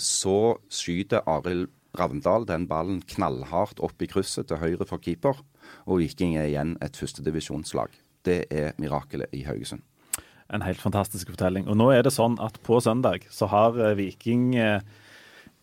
så 0.00 0.36
skyter 0.72 1.28
Arild 1.28 1.68
Ravndal 1.98 2.46
den 2.48 2.66
ballen 2.70 3.02
knallhardt 3.14 3.80
opp 3.84 4.02
i 4.02 4.08
krysset 4.10 4.50
til 4.50 4.60
høyre 4.60 4.86
for 4.88 5.02
keeper, 5.02 5.40
og 5.86 6.00
Viking 6.02 6.36
er 6.36 6.50
igjen 6.50 6.76
et 6.84 6.98
førstedivisjonslag. 6.98 7.94
Det 8.26 8.44
er 8.50 8.76
mirakelet 8.82 9.32
i 9.34 9.44
Haugesund. 9.46 9.84
En 10.52 10.62
helt 10.62 10.78
fantastisk 10.78 11.32
fortelling. 11.32 11.66
Og 11.66 11.78
nå 11.78 11.90
er 11.90 12.04
det 12.06 12.14
sånn 12.14 12.38
at 12.42 12.60
på 12.66 12.78
søndag 12.82 13.26
så 13.34 13.48
har 13.50 13.78
eh, 13.82 13.96
Viking 13.98 14.52
eh, 14.54 14.84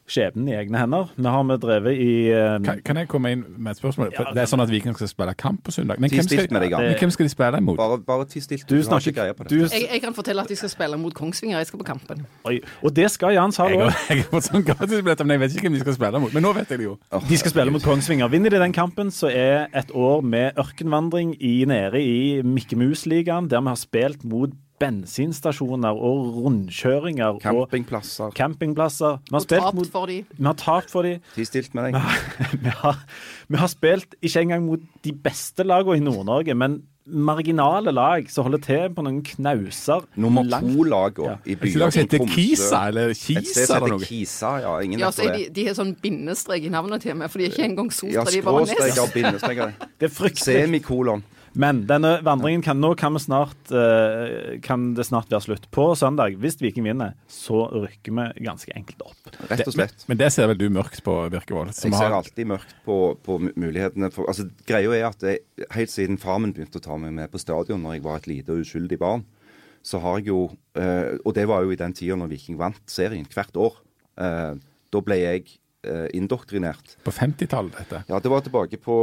skjebnen 0.10 0.50
i 0.52 0.56
egne 0.58 0.80
hender. 0.82 1.12
Vi 1.16 1.24
har 1.32 1.44
vi 1.48 1.56
drevet 1.64 2.00
i 2.02 2.14
eh, 2.32 2.58
Kan, 2.66 2.82
kan 2.86 3.00
jeg 3.00 3.08
komme 3.12 3.32
inn 3.32 3.44
med 3.56 3.72
et 3.72 3.80
spørsmål? 3.80 4.12
Ja, 4.12 4.26
det 4.36 4.44
er 4.44 4.50
sånn 4.52 4.64
at 4.64 4.72
Viking 4.72 4.96
skal 4.98 5.10
spille 5.12 5.34
kamp 5.40 5.62
på 5.64 5.72
søndag. 5.72 6.02
Men 6.04 6.12
hvem 6.12 6.28
skal, 6.28 6.48
Jan. 6.50 6.84
men 6.84 6.98
hvem 7.00 7.14
skal 7.16 7.28
de 7.28 7.32
spille 7.32 7.62
imot? 7.64 7.78
Bare, 7.80 8.00
bare 8.04 8.28
ti 8.30 8.42
stilt. 8.44 8.66
Du 8.68 8.76
har 8.76 8.82
ikke 8.82 8.90
snakker 8.90 9.16
greie 9.20 9.38
på 9.38 9.48
du, 9.48 9.56
det. 9.62 9.70
Jeg, 9.72 9.88
jeg 9.94 10.04
kan 10.04 10.18
fortelle 10.18 10.44
at 10.44 10.52
de 10.52 10.58
skal 10.60 10.74
spille 10.74 11.00
mot 11.00 11.16
Kongsvinger. 11.16 11.58
Jeg 11.62 11.72
skal 11.72 11.80
på 11.80 11.88
kampen. 11.88 12.26
Oi, 12.50 12.60
Og 12.84 12.96
det 12.96 13.08
skal 13.14 13.38
Jan 13.38 13.56
Sahl 13.56 13.78
òg. 13.78 13.86
har, 13.88 14.02
jeg 14.10 14.26
har 14.26 14.30
fått 14.34 14.50
sånn 14.50 14.68
gratisbillett, 14.68 15.24
men 15.24 15.38
jeg 15.38 15.44
vet 15.46 15.58
ikke 15.58 15.70
hvem 15.70 15.78
de 15.80 15.84
skal 15.86 15.98
spille 16.00 16.24
mot. 16.26 16.36
Men 16.36 16.48
nå 16.48 16.54
vet 16.60 16.76
jeg 16.76 16.84
det 16.84 16.90
jo. 16.90 16.98
De 17.30 17.40
skal 17.40 17.56
spille 17.56 17.76
mot 17.76 17.88
Kongsvinger. 17.88 18.32
Vinner 18.34 18.54
de 18.54 18.62
den 18.66 18.76
kampen, 18.76 19.14
så 19.14 19.32
er 19.32 19.70
et 19.72 19.96
år 19.96 20.24
med 20.26 20.60
ørkenvandring 20.60 21.36
i, 21.40 21.56
nede 21.70 22.04
i 22.04 22.42
Mikke 22.44 22.80
Mus-ligaen, 22.80 23.48
der 23.52 23.64
vi 23.64 23.72
har 23.72 23.80
spilt 23.80 24.28
mot 24.28 24.52
bensinstasjoner 24.84 25.96
og 25.96 26.34
rundkjøringer 26.44 27.36
og 27.38 27.42
Campingplasser. 27.44 28.32
campingplasser. 28.38 29.20
Vi 29.24 29.34
har 29.34 29.40
Og 29.40 29.46
spilt 29.48 29.62
tapt 29.64 29.76
mot 29.80 29.92
for 29.92 30.06
de. 30.12 30.18
Vi 30.38 30.46
har 30.48 30.58
tapt 30.60 30.92
for 30.92 31.08
dem. 31.08 31.20
Stilt 31.44 31.74
med 31.76 31.92
deg. 31.94 32.02
vi, 32.64 32.70
har, 32.84 33.00
vi 33.50 33.58
har 33.62 33.72
spilt 33.72 34.16
ikke 34.22 34.42
engang 34.48 34.66
mot 34.68 34.80
de 35.06 35.14
beste 35.14 35.64
lagene 35.68 35.98
i 36.02 36.04
Nord-Norge, 36.06 36.56
men 36.58 36.82
marginale 37.04 37.92
lag 37.92 38.30
som 38.32 38.46
holder 38.48 38.62
til 38.64 38.94
på 38.96 39.04
noen 39.04 39.18
knauser. 39.28 40.06
Nummer 40.16 40.46
langt- 40.48 40.70
to-lag 40.72 41.18
Ja. 41.20 41.34
i 41.44 41.52
Er 41.52 41.58
Et 41.58 41.60
byer 41.60 41.80
lag 41.82 41.92
som 41.94 42.06
heter 42.06 42.28
Kisa 42.32 42.80
eller 42.88 43.10
Et 43.12 43.18
sted 43.18 43.42
Kisa 43.44 43.76
eller 43.76 43.88
noe? 43.98 44.00
Kisa, 44.08 44.52
ja. 44.64 44.78
Ingen 44.80 45.00
Ja, 45.04 45.10
så 45.12 45.26
er 45.28 45.36
de, 45.36 45.50
de 45.52 45.66
har 45.68 45.76
sånn 45.76 45.92
bindestrek 46.00 46.64
i 46.64 46.72
navnet 46.72 47.02
til 47.04 47.16
meg, 47.20 47.30
for 47.30 47.40
de 47.44 47.46
er 47.50 47.52
ikke 47.52 47.66
engang 47.68 47.92
sot. 47.92 48.08
Ja, 48.14 48.24
de 48.24 48.38
er 48.40 48.42
bare 48.48 48.64
skråstreker 48.66 48.96
nes. 48.96 49.04
og 49.04 49.14
bindestreker. 49.18 49.74
Det 50.00 50.08
er 50.08 50.14
fryktelig. 50.16 50.64
Semikolon. 50.64 51.24
Men 51.60 51.84
denne 51.86 52.16
vandringen 52.26 52.64
kan, 52.66 52.80
nå 52.82 52.96
kan, 52.98 53.14
vi 53.14 53.20
snart, 53.22 53.72
eh, 53.72 54.56
kan 54.66 54.94
det 54.98 55.06
snart 55.06 55.30
være 55.30 55.46
slutt. 55.46 55.68
På 55.72 55.92
søndag, 55.98 56.34
hvis 56.42 56.58
Viking 56.62 56.88
vinner, 56.88 57.14
så 57.30 57.68
rykker 57.70 58.16
vi 58.18 58.46
ganske 58.48 58.74
enkelt 58.74 59.04
opp. 59.06 59.30
Rett 59.52 59.68
og 59.68 59.76
slett. 59.76 60.06
Men 60.10 60.18
det 60.18 60.32
ser 60.34 60.50
vel 60.50 60.58
du 60.58 60.66
mørkt 60.74 61.04
på, 61.06 61.14
Birkevold? 61.30 61.70
Jeg 61.76 61.94
ser 61.94 62.10
har- 62.10 62.18
alltid 62.24 62.48
mørkt 62.50 62.74
på, 62.86 62.98
på 63.22 63.38
mulighetene. 63.54 64.10
For, 64.12 64.26
altså, 64.26 64.48
greia 64.66 64.90
er 64.98 65.06
at 65.12 65.22
jeg, 65.22 65.44
helt 65.78 65.94
siden 65.94 66.18
far 66.18 66.40
min 66.42 66.54
begynte 66.54 66.82
å 66.82 66.86
ta 66.90 66.98
meg 66.98 67.14
med 67.14 67.32
på 67.32 67.40
stadion 67.42 67.82
når 67.86 68.00
jeg 68.00 68.04
var 68.04 68.18
et 68.18 68.28
lite 68.28 68.50
og 68.50 68.66
uskyldig 68.66 69.00
barn, 69.00 69.26
så 69.84 70.00
har 70.00 70.18
jeg 70.22 70.28
jo 70.32 70.46
eh, 70.80 71.18
Og 71.26 71.34
det 71.36 71.44
var 71.48 71.62
jo 71.66 71.72
i 71.72 71.76
den 71.76 71.92
tida 71.94 72.16
når 72.16 72.30
Viking 72.32 72.58
vant 72.58 72.80
serien, 72.88 73.26
hvert 73.30 73.54
år. 73.60 73.76
Eh, 74.18 74.54
da 74.94 75.02
ble 75.02 75.18
jeg 75.20 75.60
indoktrinert. 76.16 76.94
På 77.04 77.12
50-tallet, 77.12 77.76
dette. 77.82 78.04
Ja, 78.08 78.20
det 78.24 78.32
var 78.32 78.44
tilbake 78.46 78.78
på 78.80 78.98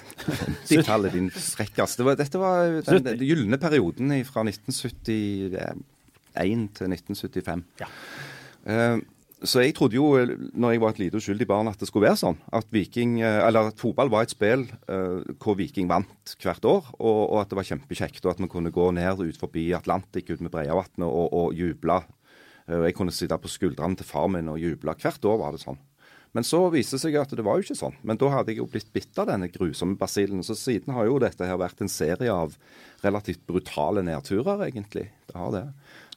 50-tallet, 0.70 1.14
din 1.16 1.30
frekkas. 1.34 1.96
Det 1.98 2.16
dette 2.20 2.38
var 2.38 2.76
den, 2.86 3.02
den 3.08 3.24
gylne 3.26 3.58
perioden 3.58 4.14
fra 4.28 4.44
1971 4.46 5.80
til 6.78 6.94
1975. 6.94 7.64
Ja. 7.82 7.88
Eh, 8.66 9.00
så 9.40 9.62
jeg 9.64 9.72
trodde 9.76 9.96
jo, 9.96 10.18
eh, 10.20 10.36
når 10.52 10.74
jeg 10.74 10.80
var 10.82 10.92
et 10.92 10.98
lite 11.00 11.16
uskyldig 11.16 11.46
barn, 11.48 11.68
at 11.68 11.80
det 11.80 11.88
skulle 11.88 12.08
være 12.08 12.20
sånn. 12.20 12.38
At, 12.52 12.68
Viking, 12.72 13.20
eh, 13.24 13.40
eller 13.46 13.70
at 13.70 13.80
fotball 13.80 14.12
var 14.12 14.26
et 14.26 14.34
spill 14.34 14.66
uh, 14.90 15.24
hvor 15.40 15.56
Viking 15.56 15.88
vant 15.88 16.34
hvert 16.42 16.64
år, 16.68 16.90
og, 16.98 17.20
og, 17.30 17.36
at 17.40 17.50
det 17.50 17.56
var 17.56 17.68
kjempekjekt. 17.70 18.24
Og 18.24 18.34
at 18.34 18.42
vi 18.42 18.50
kunne 18.52 18.74
gå 18.74 18.90
ned 18.92 19.24
ut 19.24 19.40
forbi 19.40 19.70
Atlantic 19.76 20.28
ut 20.28 20.42
med 20.44 20.52
Breiavatnet 20.52 21.08
og, 21.08 21.32
og 21.32 21.56
juble. 21.56 22.02
Uh, 22.68 22.84
jeg 22.84 22.96
kunne 22.98 23.14
sitte 23.16 23.38
på 23.40 23.52
skuldrene 23.52 23.96
til 23.96 24.08
far 24.08 24.28
min 24.28 24.52
og 24.52 24.60
juble. 24.60 24.96
Hvert 25.00 25.24
år 25.24 25.40
var 25.40 25.56
det 25.56 25.64
sånn. 25.64 25.80
Men 26.36 26.46
så 26.46 26.60
viste 26.70 26.94
det 26.94 27.02
seg 27.02 27.16
at 27.18 27.32
det 27.34 27.42
var 27.42 27.58
jo 27.58 27.64
ikke 27.64 27.78
sånn. 27.78 27.96
Men 28.06 28.18
da 28.20 28.28
hadde 28.30 28.52
jeg 28.52 28.60
jo 28.60 28.68
blitt 28.70 28.92
bitt 28.94 29.18
av 29.18 29.26
denne 29.32 29.48
grusomme 29.50 29.98
basillen. 29.98 30.44
Så 30.46 30.54
siden 30.58 30.94
har 30.94 31.08
jo 31.08 31.18
dette 31.22 31.46
her 31.46 31.58
vært 31.58 31.82
en 31.82 31.90
serie 31.90 32.30
av 32.30 32.54
relativt 33.02 33.42
brutale 33.48 34.04
nedturer, 34.06 34.62
egentlig. 34.68 35.08
Det 35.26 35.38
har 35.38 35.50
det. 35.56 35.64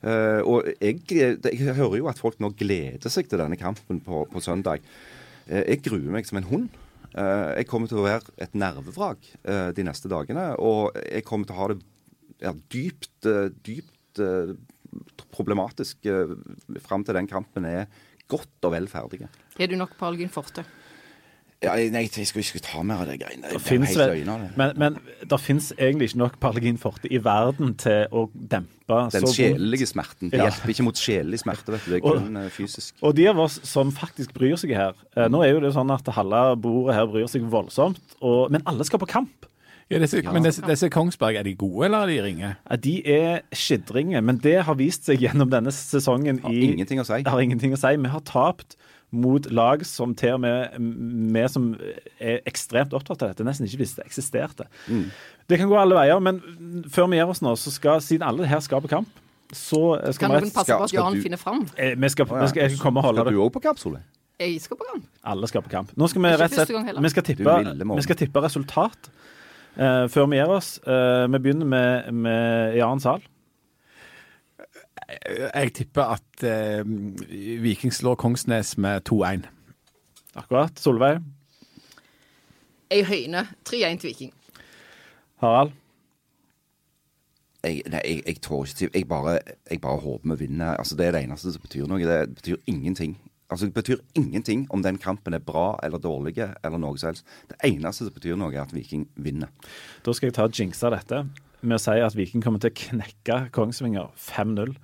Uh, 0.04 0.42
og 0.44 0.68
jeg, 0.84 1.00
jeg, 1.08 1.58
hører 1.64 1.98
jo 2.02 2.10
at 2.12 2.20
folk 2.20 2.38
nå 2.44 2.52
gleder 2.60 3.10
seg 3.10 3.30
til 3.32 3.40
denne 3.40 3.58
kampen 3.58 4.04
på, 4.04 4.26
på 4.30 4.44
søndag. 4.44 4.84
Uh, 5.48 5.64
jeg 5.64 5.82
gruer 5.88 6.12
meg 6.14 6.30
som 6.30 6.42
en 6.42 6.50
hund. 6.52 6.70
Uh, 7.14 7.56
jeg 7.58 7.70
kommer 7.72 7.90
til 7.90 8.04
å 8.04 8.06
være 8.06 8.38
et 8.42 8.54
nervevrak 8.58 9.26
de 9.74 9.88
neste 9.88 10.12
dagene. 10.12 10.52
Og 10.62 10.94
jeg 11.08 11.26
kommer 11.26 11.50
til 11.50 11.58
å 11.58 11.62
ha 11.62 11.72
det 11.74 11.82
ja, 12.44 12.54
dypt, 12.74 13.30
dypt 13.66 14.22
problematisk 15.34 16.06
fram 16.86 17.02
til 17.06 17.18
den 17.18 17.30
kampen 17.30 17.66
er 17.66 17.88
godt 18.34 18.70
og 18.70 18.76
vel 18.76 18.90
ferdige. 18.92 19.30
Er 19.60 19.70
du 19.70 19.78
nok 19.80 19.94
på 20.00 20.10
Algin 20.10 20.34
Forte? 20.34 20.66
Ja, 21.64 21.74
nei, 21.94 22.04
jeg 22.12 22.28
skal 22.28 22.44
ikke 22.44 22.60
ta 22.64 22.82
mer 22.84 23.04
av 23.04 23.08
det 23.08 23.18
greiene. 23.22 23.48
Det, 23.48 23.62
det 23.64 23.88
helt 23.94 24.00
løgn 24.28 24.50
Men, 24.60 24.74
men 24.80 24.98
det 25.30 25.40
fins 25.40 25.70
egentlig 25.78 26.10
ikke 26.12 26.20
nok 26.20 26.36
Paralgin 26.42 26.80
Forte 26.82 27.08
i 27.08 27.22
verden 27.24 27.76
til 27.80 28.12
å 28.12 28.26
dempe 28.34 29.00
Den 29.14 29.28
sjelelige 29.32 29.88
smerten. 29.88 30.32
Det 30.34 30.42
ja. 30.42 30.50
hjelper 30.50 30.74
ikke 30.74 30.86
mot 30.90 31.00
sjelelig 31.00 31.40
smerte, 31.44 31.72
vet 31.72 31.86
du. 31.86 31.94
Det 31.94 32.02
er 32.02 32.04
kun 32.04 32.42
og, 32.42 32.50
fysisk. 32.56 32.98
Og 33.00 33.16
de 33.16 33.30
av 33.32 33.40
oss 33.46 33.62
som 33.68 33.94
faktisk 33.96 34.36
bryr 34.36 34.58
seg 34.60 34.76
her 34.76 34.98
eh, 35.16 35.30
Nå 35.32 35.44
er 35.46 35.54
jo 35.54 35.64
det 35.64 35.72
sånn 35.78 35.94
at 35.96 36.12
halve 36.18 36.44
bordet 36.60 36.98
her 37.00 37.08
bryr 37.14 37.32
seg 37.32 37.48
voldsomt, 37.54 38.18
og, 38.20 38.52
men 38.54 38.66
alle 38.70 38.88
skal 38.88 39.02
på 39.04 39.12
kamp. 39.16 39.48
Ja, 39.94 40.02
disse, 40.04 40.24
ja. 40.24 40.34
Men 40.36 40.48
disse, 40.48 40.64
disse, 40.68 40.90
Kongsberg, 40.94 41.38
er 41.40 41.46
de 41.48 41.54
gode, 41.58 41.86
eller 41.88 42.06
er 42.06 42.12
de 42.12 42.18
ringe? 42.26 42.50
Ja, 42.58 42.80
de 42.88 42.96
er 43.16 43.44
skidringe, 43.56 44.22
men 44.26 44.42
det 44.44 44.58
har 44.68 44.80
vist 44.80 45.08
seg 45.10 45.24
gjennom 45.24 45.52
denne 45.54 45.74
sesongen 45.76 46.42
har 46.44 46.54
i 46.54 46.74
ingenting 46.74 47.02
å 47.04 47.08
si. 47.08 47.22
Har 47.28 47.44
ingenting 47.44 47.76
å 47.76 47.80
si. 47.80 47.94
Vi 48.02 48.14
har 48.16 48.26
tapt 48.28 48.78
mot 49.14 49.46
lag 49.54 49.84
som 49.86 50.16
til 50.18 50.40
og 50.40 50.42
med 50.42 50.78
vi 51.36 51.44
som 51.54 51.74
er 52.18 52.40
ekstremt 52.50 52.96
opptatt 52.98 53.22
av 53.22 53.34
dette, 53.34 53.46
nesten 53.46 53.70
ikke 53.70 53.84
visste 53.84 54.02
det 54.02 54.10
eksisterte. 54.10 54.66
Mm. 54.90 55.12
Det 55.50 55.60
kan 55.62 55.70
gå 55.70 55.78
alle 55.78 56.00
veier, 56.00 56.24
men 56.24 56.42
før 56.90 57.12
vi 57.12 57.20
gjør 57.22 57.36
oss 57.36 57.44
nå, 57.46 57.54
så 57.60 57.74
skal, 57.76 58.02
siden 58.02 58.26
alle 58.26 58.50
her 58.50 58.64
skal 58.66 58.82
på 58.82 58.92
kamp 58.96 59.20
så 59.54 59.82
skal 60.16 60.32
Kan 60.32 60.34
noen 60.34 60.54
passe 60.54 60.74
på 60.74 60.88
at 60.88 60.94
Jan 60.96 61.20
finner 61.22 61.38
fram? 61.38 61.64
Eh, 61.78 61.94
vi 62.00 62.10
skal, 62.10 62.26
vi 62.26 62.48
skal, 62.50 62.64
jeg 62.64 62.74
skal 62.74 62.82
komme 62.82 63.02
og 63.02 63.10
holde 63.10 63.22
det. 63.22 63.28
Skal 63.28 63.38
du 63.38 63.44
òg 63.46 63.52
på 63.54 63.62
kamp, 63.64 63.82
Solveig? 63.82 64.06
Jeg 64.42 64.62
skal 64.64 64.80
på 64.80 64.88
kamp. 64.88 65.06
Alle 65.30 65.50
skal 65.50 65.64
på 65.64 65.72
kamp. 65.72 65.92
Nå 66.00 66.10
skal 66.10 66.24
vi 66.26 66.32
rett 66.42 66.56
og 66.58 66.72
slett 66.72 67.04
vi 67.06 67.12
skal 67.14 67.28
tippe, 67.28 67.58
vi 67.94 68.06
skal 68.08 68.20
tippe 68.20 68.44
resultat 68.44 69.12
uh, 69.78 70.06
før 70.10 70.30
vi 70.32 70.40
gir 70.40 70.52
oss. 70.54 70.76
Uh, 70.88 71.26
vi 71.34 71.40
begynner 71.40 71.70
med, 71.70 72.12
med 72.12 72.78
Jan 72.80 73.04
sal. 73.04 73.24
Jeg 75.56 75.74
tipper 75.74 76.16
at 76.16 76.44
eh, 76.44 76.82
Viking 77.62 77.94
slår 77.94 78.16
Kongsnes 78.16 78.78
med 78.78 79.02
2-1. 79.10 79.48
Akkurat. 80.36 80.80
Solveig? 80.80 81.20
Jeg 82.92 83.06
høyner 83.06 83.46
3-1 83.70 84.00
til 84.00 84.08
Viking. 84.08 84.34
Harald? 85.42 85.72
Jeg, 87.64 87.82
nei, 87.88 88.02
jeg, 88.06 88.24
jeg 88.28 88.42
tror 88.42 88.66
ikke 88.66 88.90
jeg 88.94 89.08
bare, 89.08 89.40
jeg 89.72 89.82
bare 89.82 90.00
håper 90.00 90.36
vi 90.36 90.46
vinner. 90.46 90.76
Altså, 90.78 90.96
det 90.96 91.06
er 91.06 91.12
det 91.12 91.24
eneste 91.24 91.54
som 91.54 91.62
betyr 91.62 91.88
noe. 91.88 92.00
Det 92.00 92.36
betyr 92.36 92.56
ingenting. 92.68 93.18
Altså, 93.54 93.70
det 93.70 93.78
betyr 93.78 94.02
ingenting 94.18 94.66
om 94.74 94.84
den 94.84 94.98
kampen 95.02 95.38
er 95.38 95.44
bra 95.44 95.74
eller 95.86 96.02
dårlig 96.02 96.40
eller 96.42 96.82
noe 96.82 96.98
som 96.98 97.12
helst. 97.12 97.28
Det 97.52 97.60
eneste 97.70 98.08
som 98.08 98.16
betyr 98.16 98.40
noe, 98.40 98.54
er 98.56 98.66
at 98.66 98.74
Viking 98.74 99.06
vinner. 99.16 99.54
Da 100.06 100.16
skal 100.16 100.32
jeg 100.32 100.38
ta 100.40 100.50
jinxa 100.50 100.92
dette 100.94 101.24
med 101.64 101.78
å 101.78 101.84
si 101.84 101.96
at 102.04 102.18
Viking 102.18 102.44
kommer 102.44 102.62
til 102.64 102.74
å 102.74 102.80
knekke 102.82 103.40
Kongsvinger 103.56 104.12
5-0. 104.20 104.76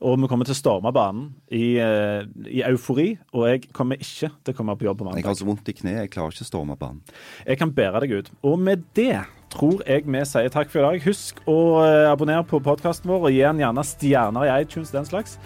Og 0.00 0.16
vi 0.16 0.28
kommer 0.32 0.48
til 0.48 0.54
å 0.54 0.56
storme 0.56 0.92
banen 0.96 1.26
i, 1.52 1.76
uh, 1.76 2.22
i, 2.48 2.62
eufori, 2.64 3.10
og 3.36 3.44
jeg 3.50 3.66
kommer 3.76 4.00
ikke 4.00 4.30
til 4.32 4.54
å 4.54 4.56
komme 4.56 4.76
på 4.80 4.86
jobb 4.86 5.02
på 5.02 5.04
mandag. 5.04 5.20
Jeg 5.20 5.28
har 5.28 5.36
så 5.36 5.48
vondt 5.48 5.68
i 5.68 5.74
kneet, 5.76 5.98
jeg 6.06 6.12
klarer 6.14 6.32
ikke 6.32 6.46
å 6.46 6.48
storme 6.48 6.76
banen. 6.80 7.02
Jeg 7.44 7.60
kan 7.60 7.74
bære 7.76 8.00
deg 8.06 8.14
ut. 8.16 8.30
Og 8.48 8.56
med 8.64 8.86
det 8.96 9.18
tror 9.52 9.82
jeg 9.84 10.06
vi 10.06 10.22
sier 10.30 10.52
takk 10.54 10.72
for 10.72 10.80
i 10.80 10.86
dag. 10.86 11.04
Husk 11.04 11.42
å 11.44 11.58
uh, 11.82 12.08
abonnere 12.14 12.46
på 12.48 12.62
podkasten 12.64 13.12
vår, 13.12 13.26
og 13.28 13.36
gi 13.36 13.44
den 13.44 13.60
gjerne 13.60 13.84
stjerner 13.90 14.48
i 14.48 14.54
iTunes, 14.62 14.94
den 14.94 15.08
slags. 15.08 15.36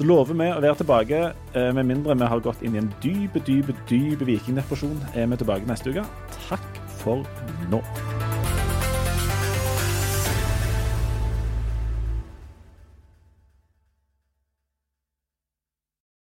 Så 0.00 0.06
lover 0.08 0.32
vi 0.32 0.46
å 0.48 0.60
være 0.64 0.78
tilbake, 0.80 1.18
uh, 1.52 1.66
med 1.76 1.84
mindre 1.90 2.16
vi 2.16 2.28
har 2.32 2.40
gått 2.40 2.62
inn 2.64 2.72
i 2.72 2.80
en 2.80 2.88
dyp, 3.04 3.36
dyp, 3.44 3.68
dyp 3.90 4.24
vikingdepresjon. 4.24 4.96
Er 5.12 5.28
vi 5.28 5.42
tilbake 5.44 5.68
neste 5.68 5.92
uke. 5.92 6.08
Takk 6.48 6.82
for 7.02 7.20
nå. 7.68 7.84